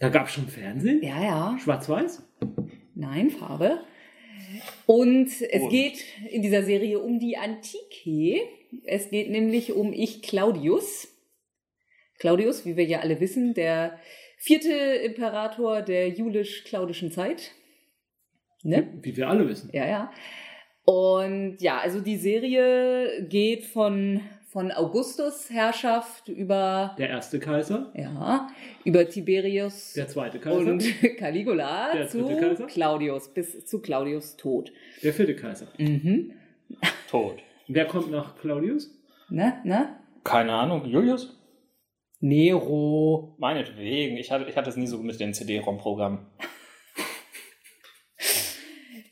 Da 0.00 0.08
gab 0.08 0.26
es 0.26 0.32
schon 0.32 0.48
Fernsehen? 0.48 1.00
Ja, 1.00 1.22
ja. 1.22 1.58
Schwarz-Weiß? 1.62 2.28
Nein, 2.96 3.30
Farbe. 3.30 3.78
Und 4.86 5.28
es 5.28 5.62
und. 5.62 5.68
geht 5.68 6.04
in 6.28 6.42
dieser 6.42 6.64
Serie 6.64 6.98
um 6.98 7.20
die 7.20 7.36
Antike. 7.36 8.40
Es 8.84 9.10
geht 9.10 9.30
nämlich 9.30 9.72
um 9.72 9.92
Ich 9.92 10.22
Claudius. 10.22 11.08
Claudius, 12.18 12.64
wie 12.64 12.76
wir 12.76 12.84
ja 12.84 13.00
alle 13.00 13.20
wissen, 13.20 13.54
der 13.54 13.98
vierte 14.38 14.72
Imperator 14.72 15.82
der 15.82 16.08
julisch-claudischen 16.08 17.10
Zeit. 17.10 17.52
Ne? 18.62 18.88
Wie 19.02 19.16
wir 19.16 19.28
alle 19.28 19.48
wissen. 19.48 19.70
Ja, 19.72 19.86
ja. 19.86 20.12
Und 20.84 21.58
ja, 21.60 21.78
also 21.78 22.00
die 22.00 22.16
Serie 22.16 23.26
geht 23.28 23.64
von, 23.64 24.20
von 24.48 24.72
Augustus 24.72 25.50
Herrschaft 25.50 26.28
über. 26.28 26.94
Der 26.98 27.08
erste 27.08 27.38
Kaiser. 27.38 27.92
Ja. 27.94 28.48
Über 28.84 29.08
Tiberius. 29.08 29.92
Der 29.94 30.08
zweite 30.08 30.40
Kaiser. 30.40 30.72
Und 30.72 30.84
Caligula 31.18 31.92
der 31.92 32.08
zu 32.08 32.26
Kaiser. 32.26 32.66
Claudius, 32.66 33.32
bis 33.32 33.64
zu 33.64 33.80
Claudius 33.80 34.36
Tod. 34.36 34.72
Der 35.02 35.12
vierte 35.12 35.36
Kaiser. 35.36 35.68
Mhm. 35.78 36.32
Tod. 37.08 37.42
Wer 37.68 37.86
kommt 37.86 38.10
nach 38.10 38.36
Claudius? 38.38 38.90
Ne, 39.28 39.60
ne? 39.64 39.96
Keine 40.24 40.52
Ahnung. 40.52 40.84
Julius? 40.84 41.38
Nero. 42.20 43.34
Meinetwegen. 43.38 44.16
Ich 44.16 44.30
hatte, 44.30 44.48
ich 44.48 44.56
hatte 44.56 44.70
es 44.70 44.76
nie 44.76 44.86
so 44.86 44.98
mit 44.98 45.18
dem 45.20 45.32
CD-ROM-Programm. 45.32 46.26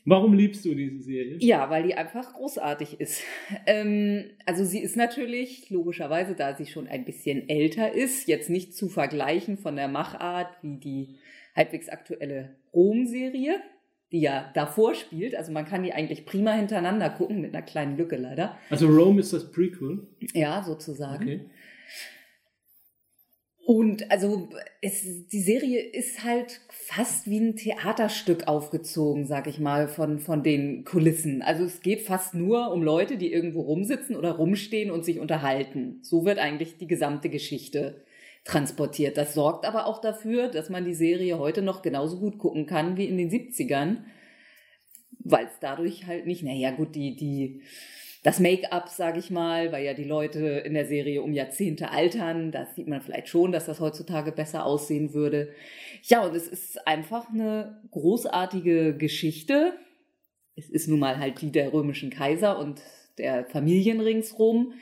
Warum 0.05 0.33
liebst 0.33 0.65
du 0.65 0.73
diese 0.73 0.99
Serie? 1.03 1.37
Ja, 1.39 1.69
weil 1.69 1.83
die 1.83 1.93
einfach 1.93 2.33
großartig 2.33 2.99
ist. 2.99 3.21
Ähm, 3.67 4.31
also 4.45 4.65
sie 4.65 4.79
ist 4.79 4.97
natürlich, 4.97 5.69
logischerweise, 5.69 6.33
da 6.35 6.55
sie 6.55 6.65
schon 6.65 6.87
ein 6.87 7.05
bisschen 7.05 7.47
älter 7.47 7.91
ist, 7.93 8.27
jetzt 8.27 8.49
nicht 8.49 8.75
zu 8.75 8.89
vergleichen 8.89 9.57
von 9.57 9.75
der 9.75 9.87
Machart 9.87 10.57
wie 10.63 10.77
die 10.77 11.15
halbwegs 11.55 11.87
aktuelle 11.87 12.55
Rom-Serie 12.73 13.61
die 14.11 14.21
ja 14.21 14.51
davor 14.53 14.93
spielt. 14.93 15.35
Also 15.35 15.51
man 15.51 15.65
kann 15.65 15.83
die 15.83 15.93
eigentlich 15.93 16.25
prima 16.25 16.53
hintereinander 16.53 17.09
gucken, 17.09 17.41
mit 17.41 17.53
einer 17.53 17.63
kleinen 17.63 17.97
Lücke 17.97 18.17
leider. 18.17 18.57
Also 18.69 18.87
Rome 18.87 19.21
ist 19.21 19.33
das 19.33 19.51
Prequel? 19.51 20.07
Ja, 20.33 20.63
sozusagen. 20.63 21.23
Okay. 21.23 21.45
Und 23.63 24.11
also 24.11 24.49
es, 24.81 25.27
die 25.27 25.39
Serie 25.39 25.79
ist 25.79 26.25
halt 26.25 26.59
fast 26.69 27.29
wie 27.29 27.39
ein 27.39 27.55
Theaterstück 27.55 28.47
aufgezogen, 28.47 29.25
sag 29.25 29.47
ich 29.47 29.59
mal, 29.59 29.87
von, 29.87 30.19
von 30.19 30.43
den 30.43 30.83
Kulissen. 30.83 31.41
Also 31.41 31.63
es 31.63 31.81
geht 31.81 32.01
fast 32.01 32.33
nur 32.33 32.71
um 32.71 32.83
Leute, 32.83 33.17
die 33.17 33.31
irgendwo 33.31 33.61
rumsitzen 33.61 34.17
oder 34.17 34.31
rumstehen 34.31 34.91
und 34.91 35.05
sich 35.05 35.19
unterhalten. 35.19 35.99
So 36.01 36.25
wird 36.25 36.39
eigentlich 36.39 36.77
die 36.79 36.87
gesamte 36.87 37.29
Geschichte 37.29 38.03
transportiert. 38.43 39.17
Das 39.17 39.33
sorgt 39.33 39.65
aber 39.65 39.85
auch 39.85 40.01
dafür, 40.01 40.47
dass 40.47 40.69
man 40.69 40.85
die 40.85 40.93
Serie 40.93 41.37
heute 41.37 41.61
noch 41.61 41.81
genauso 41.81 42.19
gut 42.19 42.39
gucken 42.39 42.65
kann 42.65 42.97
wie 42.97 43.05
in 43.05 43.17
den 43.17 43.29
70ern, 43.29 43.97
weil 45.19 45.45
es 45.45 45.59
dadurch 45.59 46.07
halt 46.07 46.25
nicht, 46.25 46.43
naja 46.43 46.71
gut, 46.71 46.95
die, 46.95 47.15
die, 47.15 47.61
das 48.23 48.39
Make-up, 48.39 48.89
sage 48.89 49.19
ich 49.19 49.29
mal, 49.29 49.71
weil 49.71 49.85
ja 49.85 49.93
die 49.93 50.03
Leute 50.03 50.39
in 50.39 50.73
der 50.73 50.85
Serie 50.85 51.21
um 51.21 51.33
Jahrzehnte 51.33 51.91
altern, 51.91 52.51
da 52.51 52.65
sieht 52.65 52.87
man 52.87 53.01
vielleicht 53.01 53.27
schon, 53.27 53.51
dass 53.51 53.65
das 53.65 53.79
heutzutage 53.79 54.31
besser 54.31 54.65
aussehen 54.65 55.13
würde. 55.13 55.49
Ja, 56.03 56.25
und 56.25 56.35
es 56.35 56.47
ist 56.47 56.87
einfach 56.87 57.29
eine 57.29 57.81
großartige 57.91 58.97
Geschichte. 58.97 59.73
Es 60.55 60.69
ist 60.69 60.87
nun 60.87 60.99
mal 60.99 61.17
halt 61.17 61.41
die 61.41 61.51
der 61.51 61.73
römischen 61.73 62.09
Kaiser 62.09 62.57
und 62.57 62.81
der 63.17 63.45
Familien 63.45 64.01
ringsrum. 64.01 64.73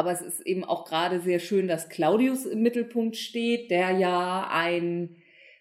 Aber 0.00 0.12
es 0.12 0.22
ist 0.22 0.40
eben 0.46 0.64
auch 0.64 0.86
gerade 0.86 1.20
sehr 1.20 1.40
schön, 1.40 1.68
dass 1.68 1.90
Claudius 1.90 2.46
im 2.46 2.62
Mittelpunkt 2.62 3.18
steht, 3.18 3.70
der 3.70 3.90
ja 3.90 4.48
ein 4.50 5.14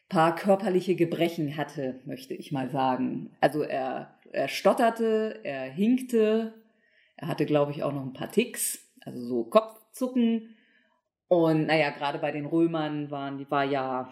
paar 0.08 0.34
körperliche 0.34 0.96
Gebrechen 0.96 1.58
hatte, 1.58 2.00
möchte 2.06 2.36
ich 2.36 2.54
mal 2.54 2.70
sagen. 2.70 3.36
Also 3.42 3.64
er, 3.64 4.18
er 4.32 4.48
stotterte, 4.48 5.42
er 5.44 5.64
hinkte, 5.64 6.54
er 7.18 7.28
hatte, 7.28 7.46
glaube 7.46 7.74
ich, 7.74 7.84
auch 7.84 7.92
noch 7.92 8.02
ein 8.02 8.14
paar 8.14 8.32
Ticks, 8.32 8.90
also 9.02 9.20
so 9.20 9.44
Kopfzucken. 9.44 10.56
Und 11.28 11.66
naja, 11.66 11.90
gerade 11.90 12.20
bei 12.20 12.32
den 12.32 12.46
Römern 12.46 13.12
waren, 13.12 13.46
war 13.52 13.66
ja 13.66 14.10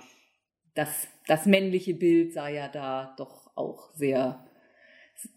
das, 0.73 1.07
das 1.27 1.45
männliche 1.45 1.93
Bild 1.93 2.33
sah 2.33 2.49
ja 2.49 2.67
da 2.67 3.15
doch 3.17 3.55
auch 3.55 3.93
sehr, 3.93 4.45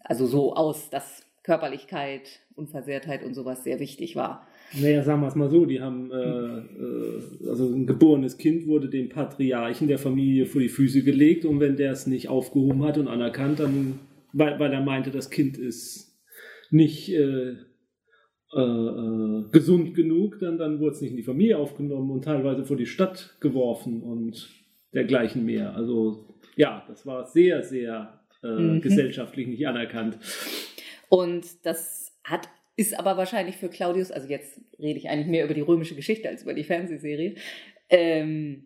also 0.01 0.27
so 0.27 0.53
aus, 0.53 0.89
dass 0.89 1.25
Körperlichkeit, 1.43 2.41
Unversehrtheit 2.55 3.23
und 3.23 3.35
sowas 3.35 3.63
sehr 3.63 3.79
wichtig 3.79 4.17
war. 4.17 4.45
Naja, 4.73 5.03
sagen 5.03 5.21
wir 5.21 5.27
es 5.27 5.35
mal 5.35 5.49
so, 5.49 5.65
die 5.65 5.81
haben, 5.81 6.11
äh, 6.11 6.59
äh, 6.59 7.49
also 7.49 7.67
ein 7.67 7.85
geborenes 7.85 8.37
Kind 8.37 8.67
wurde 8.67 8.89
dem 8.89 9.09
Patriarchen 9.09 9.87
der 9.87 9.97
Familie 9.97 10.45
vor 10.45 10.61
die 10.61 10.69
Füße 10.69 11.03
gelegt 11.03 11.43
und 11.45 11.59
wenn 11.59 11.75
der 11.75 11.91
es 11.91 12.07
nicht 12.07 12.29
aufgehoben 12.29 12.83
hat 12.83 12.97
und 12.97 13.07
anerkannt, 13.07 13.59
dann, 13.59 13.99
weil, 14.31 14.59
weil 14.59 14.71
er 14.71 14.81
meinte, 14.81 15.11
das 15.11 15.29
Kind 15.29 15.57
ist 15.57 16.17
nicht 16.69 17.09
äh, 17.11 17.55
äh, 18.53 18.59
äh, 18.59 19.43
gesund 19.51 19.93
genug, 19.93 20.39
dann, 20.39 20.57
dann 20.57 20.79
wurde 20.79 20.95
es 20.95 21.01
nicht 21.01 21.11
in 21.11 21.17
die 21.17 21.23
Familie 21.23 21.57
aufgenommen 21.57 22.11
und 22.11 22.25
teilweise 22.25 22.65
vor 22.65 22.75
die 22.75 22.85
Stadt 22.85 23.37
geworfen 23.39 24.01
und 24.01 24.49
dergleichen 24.93 25.45
mehr. 25.45 25.73
Also 25.75 26.37
ja, 26.57 26.83
das 26.87 27.05
war 27.05 27.25
sehr, 27.27 27.63
sehr 27.63 28.19
äh, 28.43 28.47
mhm. 28.47 28.81
gesellschaftlich 28.81 29.47
nicht 29.47 29.65
anerkannt. 29.67 30.17
Und 31.07 31.65
das 31.65 32.11
hat 32.25 32.49
ist 32.75 32.97
aber 32.97 33.17
wahrscheinlich 33.17 33.57
für 33.57 33.69
Claudius, 33.69 34.11
also 34.11 34.27
jetzt 34.27 34.59
rede 34.79 34.97
ich 34.97 35.09
eigentlich 35.09 35.27
mehr 35.27 35.45
über 35.45 35.53
die 35.53 35.61
römische 35.61 35.95
Geschichte 35.95 36.29
als 36.29 36.43
über 36.43 36.53
die 36.53 36.63
Fernsehserie, 36.63 37.35
ähm, 37.89 38.63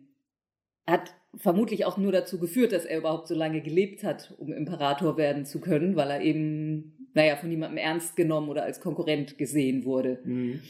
hat 0.88 1.14
vermutlich 1.36 1.86
auch 1.86 1.98
nur 1.98 2.12
dazu 2.12 2.40
geführt, 2.40 2.72
dass 2.72 2.86
er 2.86 3.00
überhaupt 3.00 3.28
so 3.28 3.36
lange 3.36 3.62
gelebt 3.62 4.04
hat, 4.04 4.34
um 4.38 4.54
Imperator 4.54 5.18
werden 5.18 5.46
zu 5.46 5.60
können, 5.60 5.96
weil 5.96 6.10
er 6.10 6.22
eben, 6.22 7.10
naja, 7.14 7.36
von 7.36 7.50
niemandem 7.50 7.78
ernst 7.78 8.16
genommen 8.16 8.50
oder 8.50 8.64
als 8.64 8.80
Konkurrent 8.80 9.38
gesehen 9.38 9.86
wurde. 9.86 10.20
Mhm. 10.24 10.62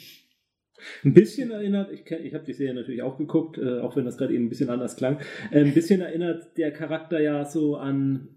Ein 1.03 1.13
bisschen 1.13 1.51
erinnert, 1.51 1.91
ich, 1.91 2.09
ich 2.09 2.33
habe 2.33 2.43
die 2.43 2.53
Serie 2.53 2.73
natürlich 2.73 3.01
auch 3.01 3.17
geguckt, 3.17 3.57
äh, 3.57 3.79
auch 3.79 3.95
wenn 3.95 4.05
das 4.05 4.17
gerade 4.17 4.33
eben 4.33 4.45
ein 4.45 4.49
bisschen 4.49 4.69
anders 4.69 4.95
klang, 4.95 5.19
äh, 5.51 5.61
ein 5.61 5.73
bisschen 5.73 6.01
erinnert 6.01 6.57
der 6.57 6.71
Charakter 6.71 7.21
ja 7.21 7.45
so 7.45 7.77
an 7.77 8.29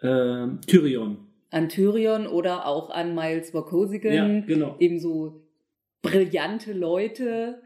äh, 0.00 0.46
Tyrion 0.66 1.27
an 1.50 1.68
Tyrion 1.68 2.26
oder 2.26 2.66
auch 2.66 2.90
an 2.90 3.14
Miles 3.14 3.54
Wachosigan. 3.54 4.40
Ja, 4.40 4.46
genau. 4.46 4.76
Ebenso 4.78 5.42
brillante 6.02 6.72
Leute 6.72 7.62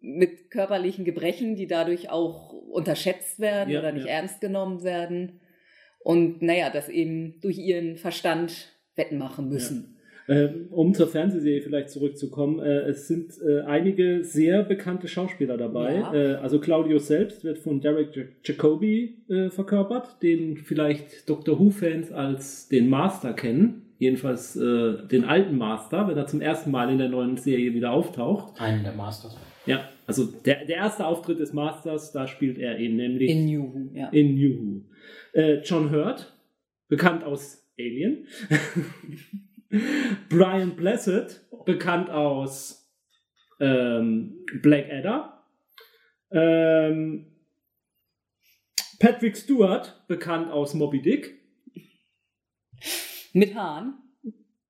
mit 0.00 0.50
körperlichen 0.50 1.04
Gebrechen, 1.04 1.56
die 1.56 1.66
dadurch 1.66 2.10
auch 2.10 2.52
unterschätzt 2.52 3.40
werden 3.40 3.70
ja, 3.70 3.80
oder 3.80 3.92
nicht 3.92 4.06
ja. 4.06 4.12
ernst 4.12 4.40
genommen 4.40 4.82
werden. 4.82 5.40
Und 6.00 6.42
naja, 6.42 6.70
das 6.70 6.88
eben 6.88 7.40
durch 7.40 7.58
ihren 7.58 7.96
Verstand 7.96 8.72
wettmachen 8.94 9.48
müssen. 9.48 9.97
Ähm, 10.30 10.66
um 10.70 10.92
zur 10.92 11.08
Fernsehserie 11.08 11.62
vielleicht 11.62 11.88
zurückzukommen, 11.88 12.60
äh, 12.60 12.80
es 12.80 13.08
sind 13.08 13.32
äh, 13.40 13.60
einige 13.62 14.22
sehr 14.24 14.62
bekannte 14.62 15.08
Schauspieler 15.08 15.56
dabei. 15.56 15.94
Ja. 15.96 16.14
Äh, 16.14 16.34
also 16.34 16.60
Claudio 16.60 16.98
selbst 16.98 17.44
wird 17.44 17.58
von 17.58 17.80
Derek 17.80 18.08
Jacobi 18.44 19.16
verkörpert, 19.50 20.22
den 20.22 20.58
vielleicht 20.58 21.28
Doctor 21.28 21.58
Who-Fans 21.58 22.12
als 22.12 22.68
den 22.68 22.88
Master 22.88 23.32
kennen. 23.32 23.82
Jedenfalls 23.98 24.54
den 24.54 25.24
alten 25.24 25.58
Master, 25.58 26.06
wenn 26.06 26.16
er 26.16 26.26
zum 26.26 26.40
ersten 26.40 26.70
Mal 26.70 26.90
in 26.90 26.98
der 26.98 27.08
neuen 27.08 27.36
Serie 27.36 27.74
wieder 27.74 27.90
auftaucht. 27.90 28.60
Einen 28.60 28.84
der 28.84 28.92
Masters. 28.92 29.36
Ja, 29.66 29.88
also 30.06 30.24
der, 30.24 30.64
der 30.64 30.76
erste 30.76 31.04
Auftritt 31.04 31.40
des 31.40 31.52
Masters, 31.52 32.12
da 32.12 32.26
spielt 32.26 32.58
er 32.58 32.78
ihn 32.78 32.96
nämlich. 32.96 33.28
In 33.28 33.46
New 33.46 33.74
Who, 33.74 33.90
ja. 33.94 34.08
In 34.10 34.34
New 34.36 34.82
Who. 35.34 35.50
John 35.64 35.90
Hurt, 35.90 36.32
bekannt 36.88 37.24
aus 37.24 37.68
Alien. 37.78 38.26
Brian 40.28 40.76
Blessed, 40.76 41.46
bekannt 41.64 42.10
aus 42.10 42.90
ähm, 43.60 44.44
Blackadder. 44.62 45.44
Ähm, 46.30 47.26
Patrick 48.98 49.36
Stewart, 49.36 50.04
bekannt 50.08 50.50
aus 50.50 50.74
Moby 50.74 51.00
Dick. 51.00 51.38
Mit 53.32 53.54
Hahn. 53.54 53.98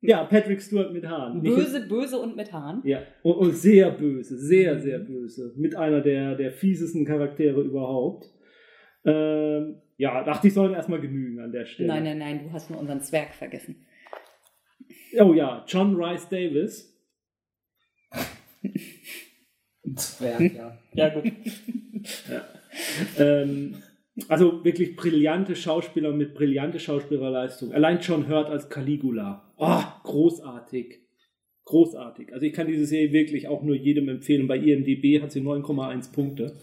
Ja, 0.01 0.25
Patrick 0.25 0.63
Stewart 0.63 0.93
mit 0.93 1.07
Haaren. 1.07 1.43
Böse, 1.43 1.87
böse 1.89 2.19
und 2.19 2.37
mit 2.37 2.53
Haaren. 2.53 2.83
Ja, 2.85 3.03
und, 3.23 3.35
und, 3.35 3.53
sehr 3.53 3.91
böse, 3.91 4.39
sehr, 4.39 4.79
sehr 4.79 5.01
böse. 5.01 5.53
Mit 5.57 5.75
einer 5.75 6.01
der, 6.01 6.37
der 6.37 6.53
fiesesten 6.53 7.05
Charaktere 7.05 7.61
überhaupt. 7.61 8.27
Ähm, 9.05 9.81
ja, 9.97 10.23
dachte 10.23 10.47
ich, 10.47 10.55
sollte 10.55 10.77
erstmal 10.77 11.01
genügen 11.01 11.41
an 11.41 11.51
der 11.51 11.65
Stelle. 11.67 11.89
Nein, 11.89 12.05
nein, 12.05 12.19
nein, 12.19 12.45
du 12.45 12.53
hast 12.53 12.71
nur 12.71 12.79
unseren 12.79 13.01
Zwerg 13.01 13.35
vergessen. 13.35 13.87
Oh 15.19 15.33
ja, 15.33 15.65
John 15.67 15.95
Rice 15.97 16.29
Davis. 16.29 16.95
Zwerg, 19.97 20.55
ja. 20.55 20.79
Ja, 20.93 21.09
gut. 21.09 21.25
ja. 22.31 22.45
Ähm, 23.19 23.77
also 24.29 24.65
wirklich 24.65 24.97
brillante 24.97 25.55
Schauspieler 25.55 26.13
mit 26.13 26.35
brillante 26.35 26.81
Schauspielerleistung. 26.81 27.73
Allein 27.73 28.01
John 28.01 28.29
Hurt 28.29 28.51
als 28.51 28.69
Caligula. 28.69 29.53
Oh, 29.57 29.83
großartig. 30.03 31.01
Großartig. 31.65 32.33
Also 32.33 32.47
ich 32.47 32.53
kann 32.53 32.67
diese 32.67 32.87
Serie 32.87 33.13
wirklich 33.13 33.47
auch 33.47 33.63
nur 33.63 33.77
jedem 33.77 34.09
empfehlen. 34.09 34.49
Bei 34.49 34.57
IMDb 34.57 35.23
hat 35.23 35.33
sie 35.33 35.41
9,1 35.41 36.13
Punkte. 36.13 36.57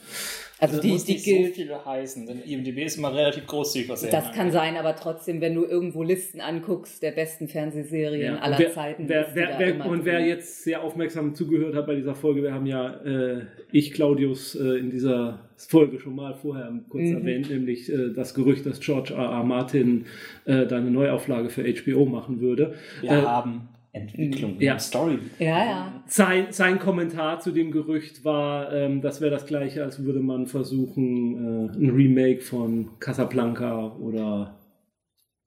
Also, 0.57 0.77
also 0.77 0.87
die, 0.87 1.03
die 1.03 1.13
nicht 1.13 1.25
gilt, 1.25 1.47
so 1.47 1.53
viele 1.53 1.85
heißen, 1.85 2.25
denn 2.27 2.41
IMDb 2.41 2.85
ist 2.85 2.97
immer 2.97 3.13
relativ 3.13 3.45
großzügig, 3.45 3.89
was 3.89 4.03
er 4.03 4.11
Das 4.11 4.31
kann 4.31 4.51
sein, 4.51 4.77
aber 4.77 4.95
trotzdem, 4.95 5.41
wenn 5.41 5.53
du 5.53 5.65
irgendwo 5.65 6.01
Listen 6.01 6.39
anguckst 6.39 7.03
der 7.03 7.11
besten 7.11 7.49
Fernsehserien 7.49 8.35
ja. 8.35 8.39
aller 8.39 8.57
wer, 8.57 8.71
Zeiten. 8.71 9.09
Wer, 9.09 9.27
wer, 9.33 9.59
wer 9.59 9.85
und 9.85 10.05
wer 10.05 10.21
jetzt 10.21 10.63
sehr 10.63 10.81
aufmerksam 10.81 11.35
zugehört 11.35 11.75
hat 11.75 11.85
bei 11.85 11.95
dieser 11.95 12.15
Folge, 12.15 12.41
wir 12.41 12.53
haben 12.53 12.65
ja 12.65 12.93
äh, 13.03 13.41
ich, 13.71 13.91
Claudius, 13.91 14.55
äh, 14.55 14.79
in 14.79 14.91
dieser 14.91 15.39
Folge 15.57 15.99
schon 15.99 16.15
mal 16.15 16.33
vorher 16.33 16.71
kurz 16.87 17.09
mhm. 17.09 17.17
erwähnt, 17.17 17.49
nämlich 17.49 17.91
äh, 17.91 18.13
das 18.13 18.33
Gerücht, 18.33 18.65
dass 18.65 18.79
George 18.79 19.13
R. 19.13 19.25
R. 19.25 19.43
Martin 19.43 20.05
äh, 20.45 20.65
da 20.65 20.77
eine 20.77 20.89
Neuauflage 20.89 21.49
für 21.49 21.63
HBO 21.63 22.05
machen 22.05 22.39
würde. 22.39 22.75
Wir 23.01 23.11
äh, 23.11 23.21
haben 23.21 23.67
Entwicklung, 23.95 24.59
ja. 24.59 24.77
Story. 24.77 25.19
Ja, 25.39 25.65
ja. 25.65 26.03
Sein, 26.05 26.47
sein 26.49 26.79
Kommentar 26.79 27.39
zu 27.39 27.51
dem 27.51 27.71
Gerücht 27.71 28.25
war, 28.25 28.73
ähm, 28.73 29.01
das 29.01 29.21
wäre 29.21 29.31
das 29.31 29.45
gleiche, 29.45 29.83
als 29.83 30.03
würde 30.03 30.19
man 30.19 30.47
versuchen, 30.47 31.69
äh, 31.71 31.77
ein 31.77 31.89
Remake 31.91 32.41
von 32.41 32.89
Casablanca 32.99 33.95
oder 33.95 34.59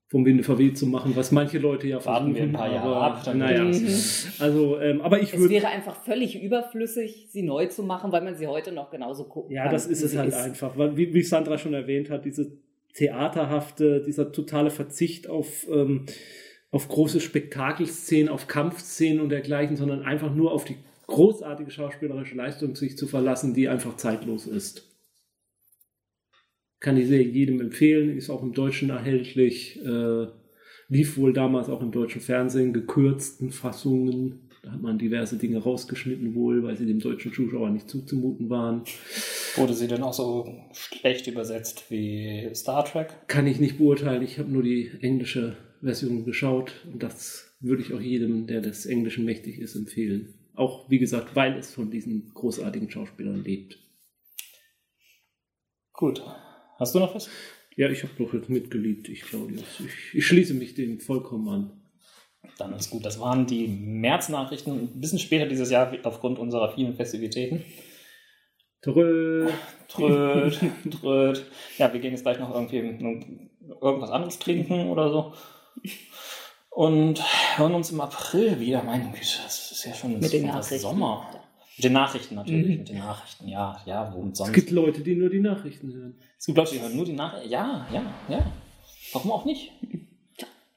vom 0.07 0.25
Winde 0.25 0.43
verweht 0.43 0.75
zu 0.75 0.87
machen, 0.87 1.15
was 1.15 1.31
manche 1.31 1.59
Leute 1.59 1.87
ja 1.87 2.03
Warten 2.03 2.33
wir 2.33 2.41
ein 2.41 2.51
paar 2.51 2.71
Jahre 2.71 2.95
aber, 2.95 3.01
ab. 3.01 3.23
Dann 3.23 3.37
naja, 3.37 3.65
mhm. 3.65 3.87
also, 4.39 4.79
ähm, 4.79 5.01
aber 5.01 5.21
ich 5.21 5.33
würde... 5.33 5.55
Es 5.55 5.61
wäre 5.61 5.71
einfach 5.71 6.03
völlig 6.03 6.41
überflüssig, 6.41 7.27
sie 7.29 7.43
neu 7.43 7.67
zu 7.67 7.83
machen, 7.83 8.11
weil 8.11 8.23
man 8.23 8.35
sie 8.35 8.47
heute 8.47 8.71
noch 8.71 8.89
genauso 8.89 9.25
gucken 9.25 9.55
Ja, 9.55 9.65
kann, 9.65 9.73
das 9.73 9.85
ist 9.85 10.01
es 10.01 10.17
halt 10.17 10.29
ist. 10.29 10.37
einfach. 10.37 10.75
Weil, 10.75 10.97
wie, 10.97 11.13
wie 11.13 11.21
Sandra 11.21 11.59
schon 11.59 11.75
erwähnt 11.75 12.09
hat, 12.09 12.25
diese 12.25 12.51
theaterhafte, 12.95 14.01
dieser 14.01 14.31
totale 14.31 14.71
Verzicht 14.71 15.29
auf... 15.29 15.67
Ähm, 15.71 16.07
auf 16.71 16.87
große 16.87 17.19
Spektakelszenen, 17.19 18.29
auf 18.29 18.47
Kampfszenen 18.47 19.21
und 19.21 19.29
dergleichen, 19.29 19.75
sondern 19.75 20.03
einfach 20.03 20.33
nur 20.33 20.51
auf 20.51 20.65
die 20.65 20.77
großartige 21.07 21.71
schauspielerische 21.71 22.35
Leistung 22.35 22.75
sich 22.75 22.97
zu 22.97 23.07
verlassen, 23.07 23.53
die 23.53 23.67
einfach 23.67 23.97
zeitlos 23.97 24.45
ist. 24.45 24.85
Kann 26.79 26.95
die 26.95 27.05
Serie 27.05 27.27
jedem 27.27 27.59
empfehlen, 27.59 28.15
ist 28.15 28.29
auch 28.29 28.43
im 28.43 28.53
Deutschen 28.53 28.89
erhältlich, 28.89 29.83
äh, 29.83 30.27
lief 30.87 31.17
wohl 31.17 31.33
damals 31.33 31.67
auch 31.67 31.81
im 31.81 31.91
deutschen 31.91 32.21
Fernsehen, 32.21 32.71
gekürzten 32.71 33.51
Fassungen. 33.51 34.49
Da 34.61 34.71
hat 34.71 34.81
man 34.81 34.97
diverse 34.97 35.37
Dinge 35.37 35.59
rausgeschnitten 35.59 36.35
wohl, 36.35 36.63
weil 36.63 36.77
sie 36.77 36.85
dem 36.85 36.99
deutschen 36.99 37.33
Zuschauer 37.33 37.69
nicht 37.69 37.89
zuzumuten 37.89 38.49
waren. 38.49 38.83
Wurde 39.55 39.73
sie 39.73 39.87
denn 39.87 40.03
auch 40.03 40.13
so 40.13 40.53
schlecht 40.73 41.27
übersetzt 41.27 41.85
wie 41.89 42.49
Star 42.53 42.85
Trek? 42.85 43.07
Kann 43.27 43.47
ich 43.47 43.59
nicht 43.59 43.77
beurteilen. 43.77 44.21
Ich 44.21 44.37
habe 44.37 44.51
nur 44.51 44.63
die 44.63 44.91
englische 45.01 45.57
Version 45.81 46.25
geschaut 46.25 46.73
und 46.91 47.01
das 47.03 47.55
würde 47.59 47.81
ich 47.81 47.93
auch 47.93 48.01
jedem, 48.01 48.47
der 48.47 48.61
des 48.61 48.85
Englischen 48.85 49.25
mächtig 49.25 49.59
ist, 49.59 49.75
empfehlen. 49.75 50.33
Auch, 50.55 50.89
wie 50.89 50.99
gesagt, 50.99 51.35
weil 51.35 51.57
es 51.57 51.71
von 51.71 51.89
diesen 51.89 52.33
großartigen 52.33 52.89
Schauspielern 52.91 53.43
lebt. 53.43 53.79
Gut. 55.93 56.23
Hast 56.77 56.95
du 56.95 56.99
noch 56.99 57.15
was? 57.15 57.29
Ja, 57.75 57.89
ich 57.89 58.03
habe 58.03 58.13
doch 58.17 58.33
jetzt 58.33 58.49
mitgeliebt, 58.49 59.09
ich 59.09 59.21
glaube. 59.21 59.53
Ich, 59.53 60.15
ich 60.15 60.25
schließe 60.25 60.53
mich 60.53 60.75
dem 60.75 60.99
vollkommen 60.99 61.47
an. 61.49 61.71
Dann 62.57 62.73
ist 62.73 62.89
gut. 62.89 63.05
Das 63.05 63.19
waren 63.19 63.45
die 63.45 63.67
März-Nachrichten. 63.67 64.71
Ein 64.71 64.99
bisschen 64.99 65.19
später 65.19 65.45
dieses 65.45 65.69
Jahr 65.69 65.93
aufgrund 66.03 66.39
unserer 66.39 66.73
vielen 66.73 66.95
Festivitäten. 66.95 67.63
Tröd. 68.81 69.53
Tröd, 69.89 70.59
tröd. 71.01 71.45
Ja, 71.77 71.91
wir 71.91 71.99
gehen 71.99 72.11
jetzt 72.11 72.23
gleich 72.23 72.39
noch 72.39 72.53
irgendwie 72.53 72.77
irgendwas 72.77 74.11
anderes 74.11 74.39
trinken 74.39 74.89
oder 74.89 75.09
so. 75.09 75.33
Und 76.69 77.21
hören 77.57 77.73
uns 77.73 77.91
im 77.91 77.99
April 77.99 78.59
wieder. 78.59 78.83
Meine 78.83 79.05
Güte, 79.11 79.39
das 79.43 79.71
ist 79.71 79.85
ja 79.85 79.93
schon 79.93 80.19
mit 80.19 80.31
den 80.31 80.47
Nachrichten. 80.47 80.79
Sommer. 80.79 81.27
Mit 81.75 81.83
den 81.85 81.93
Nachrichten 81.93 82.35
natürlich, 82.35 82.67
mhm. 82.67 82.77
mit 82.79 82.89
den 82.89 82.97
Nachrichten, 82.97 83.47
ja, 83.47 83.81
ja, 83.85 84.13
womit 84.13 84.35
sonst? 84.35 84.49
Es 84.49 84.55
gibt 84.55 84.71
Leute, 84.71 85.01
die 85.01 85.15
nur 85.15 85.29
die 85.29 85.39
Nachrichten 85.39 85.93
hören. 85.93 86.15
Es 86.37 86.45
gibt 86.45 86.57
Leute, 86.57 86.73
die 86.73 86.81
hören 86.81 86.95
nur 86.95 87.05
die 87.05 87.13
Nachrichten. 87.13 87.49
Ja, 87.49 87.87
ja, 87.93 88.13
ja. 88.27 88.51
Warum 89.13 89.31
auch 89.31 89.45
nicht? 89.45 89.71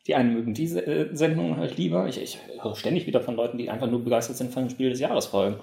Die 0.08 0.16
einen 0.16 0.34
mögen 0.34 0.52
diese 0.52 0.84
äh, 0.84 1.14
Sendung 1.14 1.58
halt 1.58 1.76
lieber. 1.76 2.08
Ich, 2.08 2.20
ich 2.20 2.36
höre 2.60 2.74
ständig 2.74 3.06
wieder 3.06 3.20
von 3.20 3.36
Leuten, 3.36 3.56
die 3.56 3.70
einfach 3.70 3.88
nur 3.88 4.02
begeistert 4.02 4.36
sind 4.36 4.52
von 4.52 4.64
den 4.64 4.70
Spiel 4.70 4.90
des 4.90 4.98
Jahres 4.98 5.26
folgen. 5.26 5.60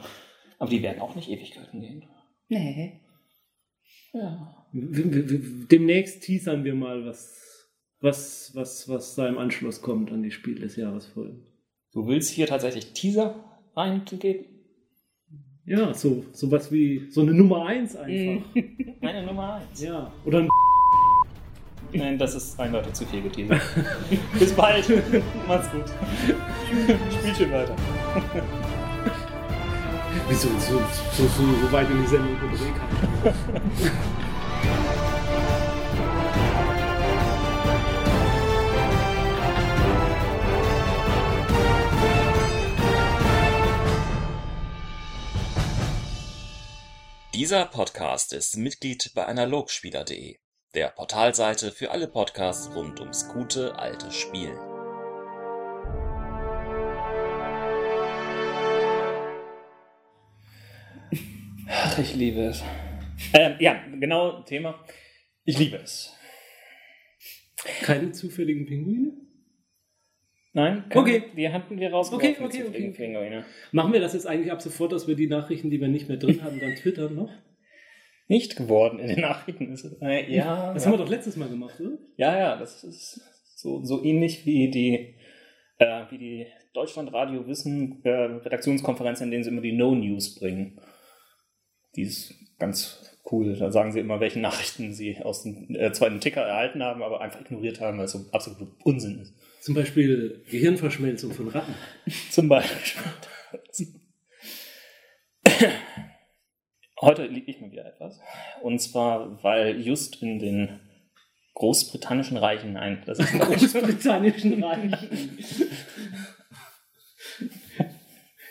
Aber 0.60 0.70
die 0.70 0.82
werden 0.82 1.02
auch 1.02 1.14
nicht 1.16 1.30
Ewigkeiten 1.30 1.82
gehen. 1.82 2.06
Nee. 2.48 3.02
Ja. 4.14 4.56
Demnächst 4.72 6.24
teasern 6.24 6.64
wir 6.64 6.74
mal, 6.74 7.06
was, 7.06 7.36
was, 8.02 8.52
was, 8.56 8.88
was 8.88 9.16
da 9.16 9.28
im 9.28 9.38
Anschluss 9.38 9.82
kommt 9.82 10.12
an 10.12 10.24
die 10.24 10.32
Spiel 10.32 10.56
des 10.56 10.76
Jahres 10.76 11.08
folgen. 11.08 11.46
Du 11.92 12.08
willst 12.08 12.32
hier 12.32 12.48
tatsächlich 12.48 12.94
Teaser 12.94 13.36
reingeben? 13.76 14.46
Ja, 15.66 15.94
so 15.94 16.26
sowas 16.32 16.72
wie 16.72 17.10
so 17.10 17.22
eine 17.22 17.34
Nummer 17.34 17.66
1 17.66 17.96
einfach. 17.96 18.46
Eine 19.02 19.26
Nummer 19.26 19.62
1. 19.72 19.82
ja. 19.82 20.12
Oder 20.26 20.40
ein 20.40 20.50
Nein, 21.92 22.18
das 22.18 22.36
ist 22.36 22.60
eindeutig 22.60 22.94
zu 22.94 23.06
viel 23.06 23.22
geteasert. 23.22 23.62
Bis 24.40 24.54
bald. 24.54 24.88
Macht's 25.48 25.72
gut. 25.72 25.86
Spielt 27.20 27.38
schön 27.38 27.52
weiter. 27.52 27.76
Wieso 30.28 30.50
so, 30.50 30.78
so, 31.14 31.24
so, 31.24 31.44
so 31.62 31.72
weit 31.72 31.90
in 31.90 32.02
die 32.02 32.08
Sendung 32.08 32.36
überlegt 32.36 32.80
Dieser 47.40 47.68
Podcast 47.68 48.34
ist 48.34 48.58
Mitglied 48.58 49.14
bei 49.16 49.26
analogspieler.de, 49.26 50.40
der 50.76 50.90
Portalseite 50.90 51.72
für 51.72 51.90
alle 51.92 52.10
Podcasts 52.10 52.76
rund 52.76 53.00
ums 53.00 53.30
gute 53.30 53.80
alte 53.80 54.12
Spielen. 54.12 54.58
Ach, 61.70 61.98
ich 61.98 62.14
liebe 62.14 62.42
es. 62.42 62.62
Ähm, 63.32 63.56
ja, 63.62 63.86
genau 63.98 64.42
Thema. 64.42 64.84
Ich 65.46 65.58
liebe 65.58 65.78
es. 65.78 66.14
Keine 67.84 68.12
zufälligen 68.12 68.66
Pinguine? 68.66 69.14
Nein? 70.54 70.84
Okay. 70.94 71.24
Die 71.38 71.50
hatten 71.50 71.80
wir 71.80 71.92
rausgeworfen. 71.92 72.46
Okay, 72.46 72.64
okay, 72.64 72.64
okay. 72.68 72.94
Pinguine. 72.96 73.46
Machen 73.72 73.94
wir 73.94 74.00
das 74.00 74.14
jetzt 74.14 74.26
eigentlich 74.26 74.52
ab 74.52 74.62
sofort, 74.62 74.92
dass 74.92 75.08
wir 75.08 75.16
die 75.16 75.28
Nachrichten, 75.28 75.70
die 75.70 75.80
wir 75.80 75.88
nicht 75.88 76.08
mehr 76.08 76.18
drin 76.18 76.42
hatten, 76.44 76.60
dann 76.60 76.76
twittern 76.76 77.16
noch? 77.16 77.32
Nicht 78.28 78.56
geworden 78.56 79.00
in 79.00 79.10
den 79.10 79.22
Nachrichten. 79.22 79.72
Ist 79.72 79.86
es, 79.86 80.02
äh, 80.02 80.32
ja, 80.32 80.74
Das 80.74 80.84
ja. 80.84 80.92
haben 80.92 80.98
wir 80.98 81.04
doch 81.04 81.10
letztes 81.10 81.36
Mal 81.36 81.50
gemacht, 81.50 81.80
oder? 81.80 81.98
ja, 82.18 82.38
ja, 82.38 82.58
das 82.58 82.84
ist 82.84 83.22
so, 83.56 83.84
so 83.84 84.04
ähnlich 84.04 84.46
wie 84.46 84.70
die, 84.70 85.16
äh, 85.78 86.04
wie 86.10 86.18
die 86.18 86.48
Deutschlandradio 86.74 87.48
Wissen 87.48 88.04
äh, 88.04 88.10
Redaktionskonferenz, 88.10 89.22
in 89.22 89.32
denen 89.32 89.44
sie 89.44 89.50
immer 89.50 89.62
die 89.62 89.72
No-News 89.74 90.36
bringen. 90.36 90.80
Die 91.96 92.04
ist 92.04 92.34
ganz 92.60 93.18
cool. 93.32 93.56
Da 93.56 93.72
sagen 93.72 93.92
sie 93.92 94.00
immer, 94.00 94.20
welche 94.20 94.40
Nachrichten 94.40 94.94
sie 94.94 95.18
aus 95.22 95.44
dem 95.44 95.76
äh, 95.76 95.92
zweiten 95.92 96.20
Ticker 96.20 96.42
erhalten 96.42 96.84
haben, 96.84 97.04
aber 97.04 97.22
einfach 97.22 97.42
ignoriert 97.42 97.82
haben, 97.82 97.98
weil 97.98 98.06
es 98.06 98.12
so 98.12 98.26
absolut 98.32 98.70
Unsinn 98.84 99.20
ist. 99.20 99.34
Zum 99.70 99.76
Beispiel 99.76 100.44
Gehirnverschmelzung 100.50 101.32
von 101.32 101.50
Ratten. 101.50 101.76
Zum 102.32 102.50
Beispiel. 102.50 103.04
Heute 107.00 107.28
liebe 107.28 107.52
ich 107.52 107.62
mir 107.62 107.72
wieder 107.72 107.86
etwas. 107.86 108.20
Und 108.64 108.80
zwar, 108.80 109.44
weil 109.44 109.80
just 109.80 110.24
in 110.24 110.40
den 110.40 110.80
großbritannischen 111.54 112.38
Reichen, 112.38 112.74
nein, 112.74 113.04
das 113.06 113.20
ist 113.20 113.32
Großbritannischen 113.32 114.64
Reichen. 114.64 115.38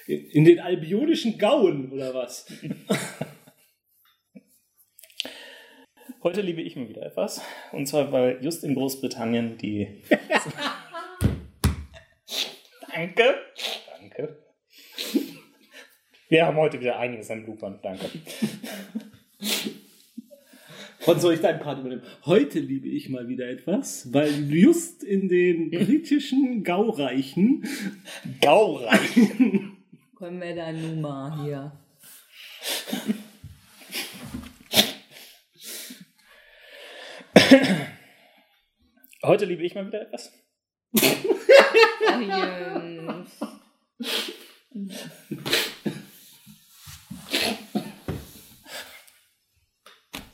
In 0.06 0.44
den 0.44 0.60
albionischen 0.60 1.36
Gauen, 1.36 1.90
oder 1.90 2.14
was? 2.14 2.46
Heute 6.22 6.42
liebe 6.42 6.62
ich 6.62 6.76
mir 6.76 6.88
wieder 6.88 7.02
etwas. 7.02 7.42
Und 7.72 7.86
zwar, 7.86 8.12
weil 8.12 8.38
just 8.40 8.62
in 8.62 8.76
Großbritannien 8.76 9.58
die. 9.58 10.04
Danke. 12.92 13.34
Danke. 14.00 14.38
Wir 16.28 16.46
haben 16.46 16.56
heute 16.56 16.80
wieder 16.80 16.98
einiges 16.98 17.30
an 17.30 17.44
Bloopern. 17.44 17.78
Danke. 17.82 18.10
Wann 21.06 21.20
soll 21.20 21.34
ich 21.34 21.40
deinen 21.40 21.60
Part 21.60 21.78
übernehmen? 21.78 22.02
Heute 22.26 22.58
liebe 22.60 22.88
ich 22.88 23.08
mal 23.08 23.28
wieder 23.28 23.48
etwas, 23.48 24.12
weil 24.12 24.52
just 24.52 25.02
in 25.02 25.28
den 25.28 25.70
britischen 25.70 26.64
Gaureichen 26.64 27.64
Gaureich. 28.40 29.14
Können 30.18 30.40
wir 30.40 30.54
da 30.54 30.72
nun 30.72 31.00
mal 31.00 31.44
hier. 31.44 31.72
Heute 39.22 39.44
liebe 39.46 39.62
ich 39.62 39.74
mal 39.74 39.86
wieder 39.86 40.02
etwas. 40.02 40.32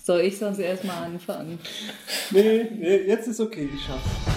Soll 0.02 0.20
ich 0.20 0.36
sonst 0.38 0.58
erstmal 0.58 1.04
anfangen? 1.04 1.58
Nee, 2.30 2.68
nee, 2.70 2.96
jetzt 3.06 3.26
ist 3.26 3.40
okay, 3.40 3.70
ich 3.74 3.82
schaff's. 3.82 4.33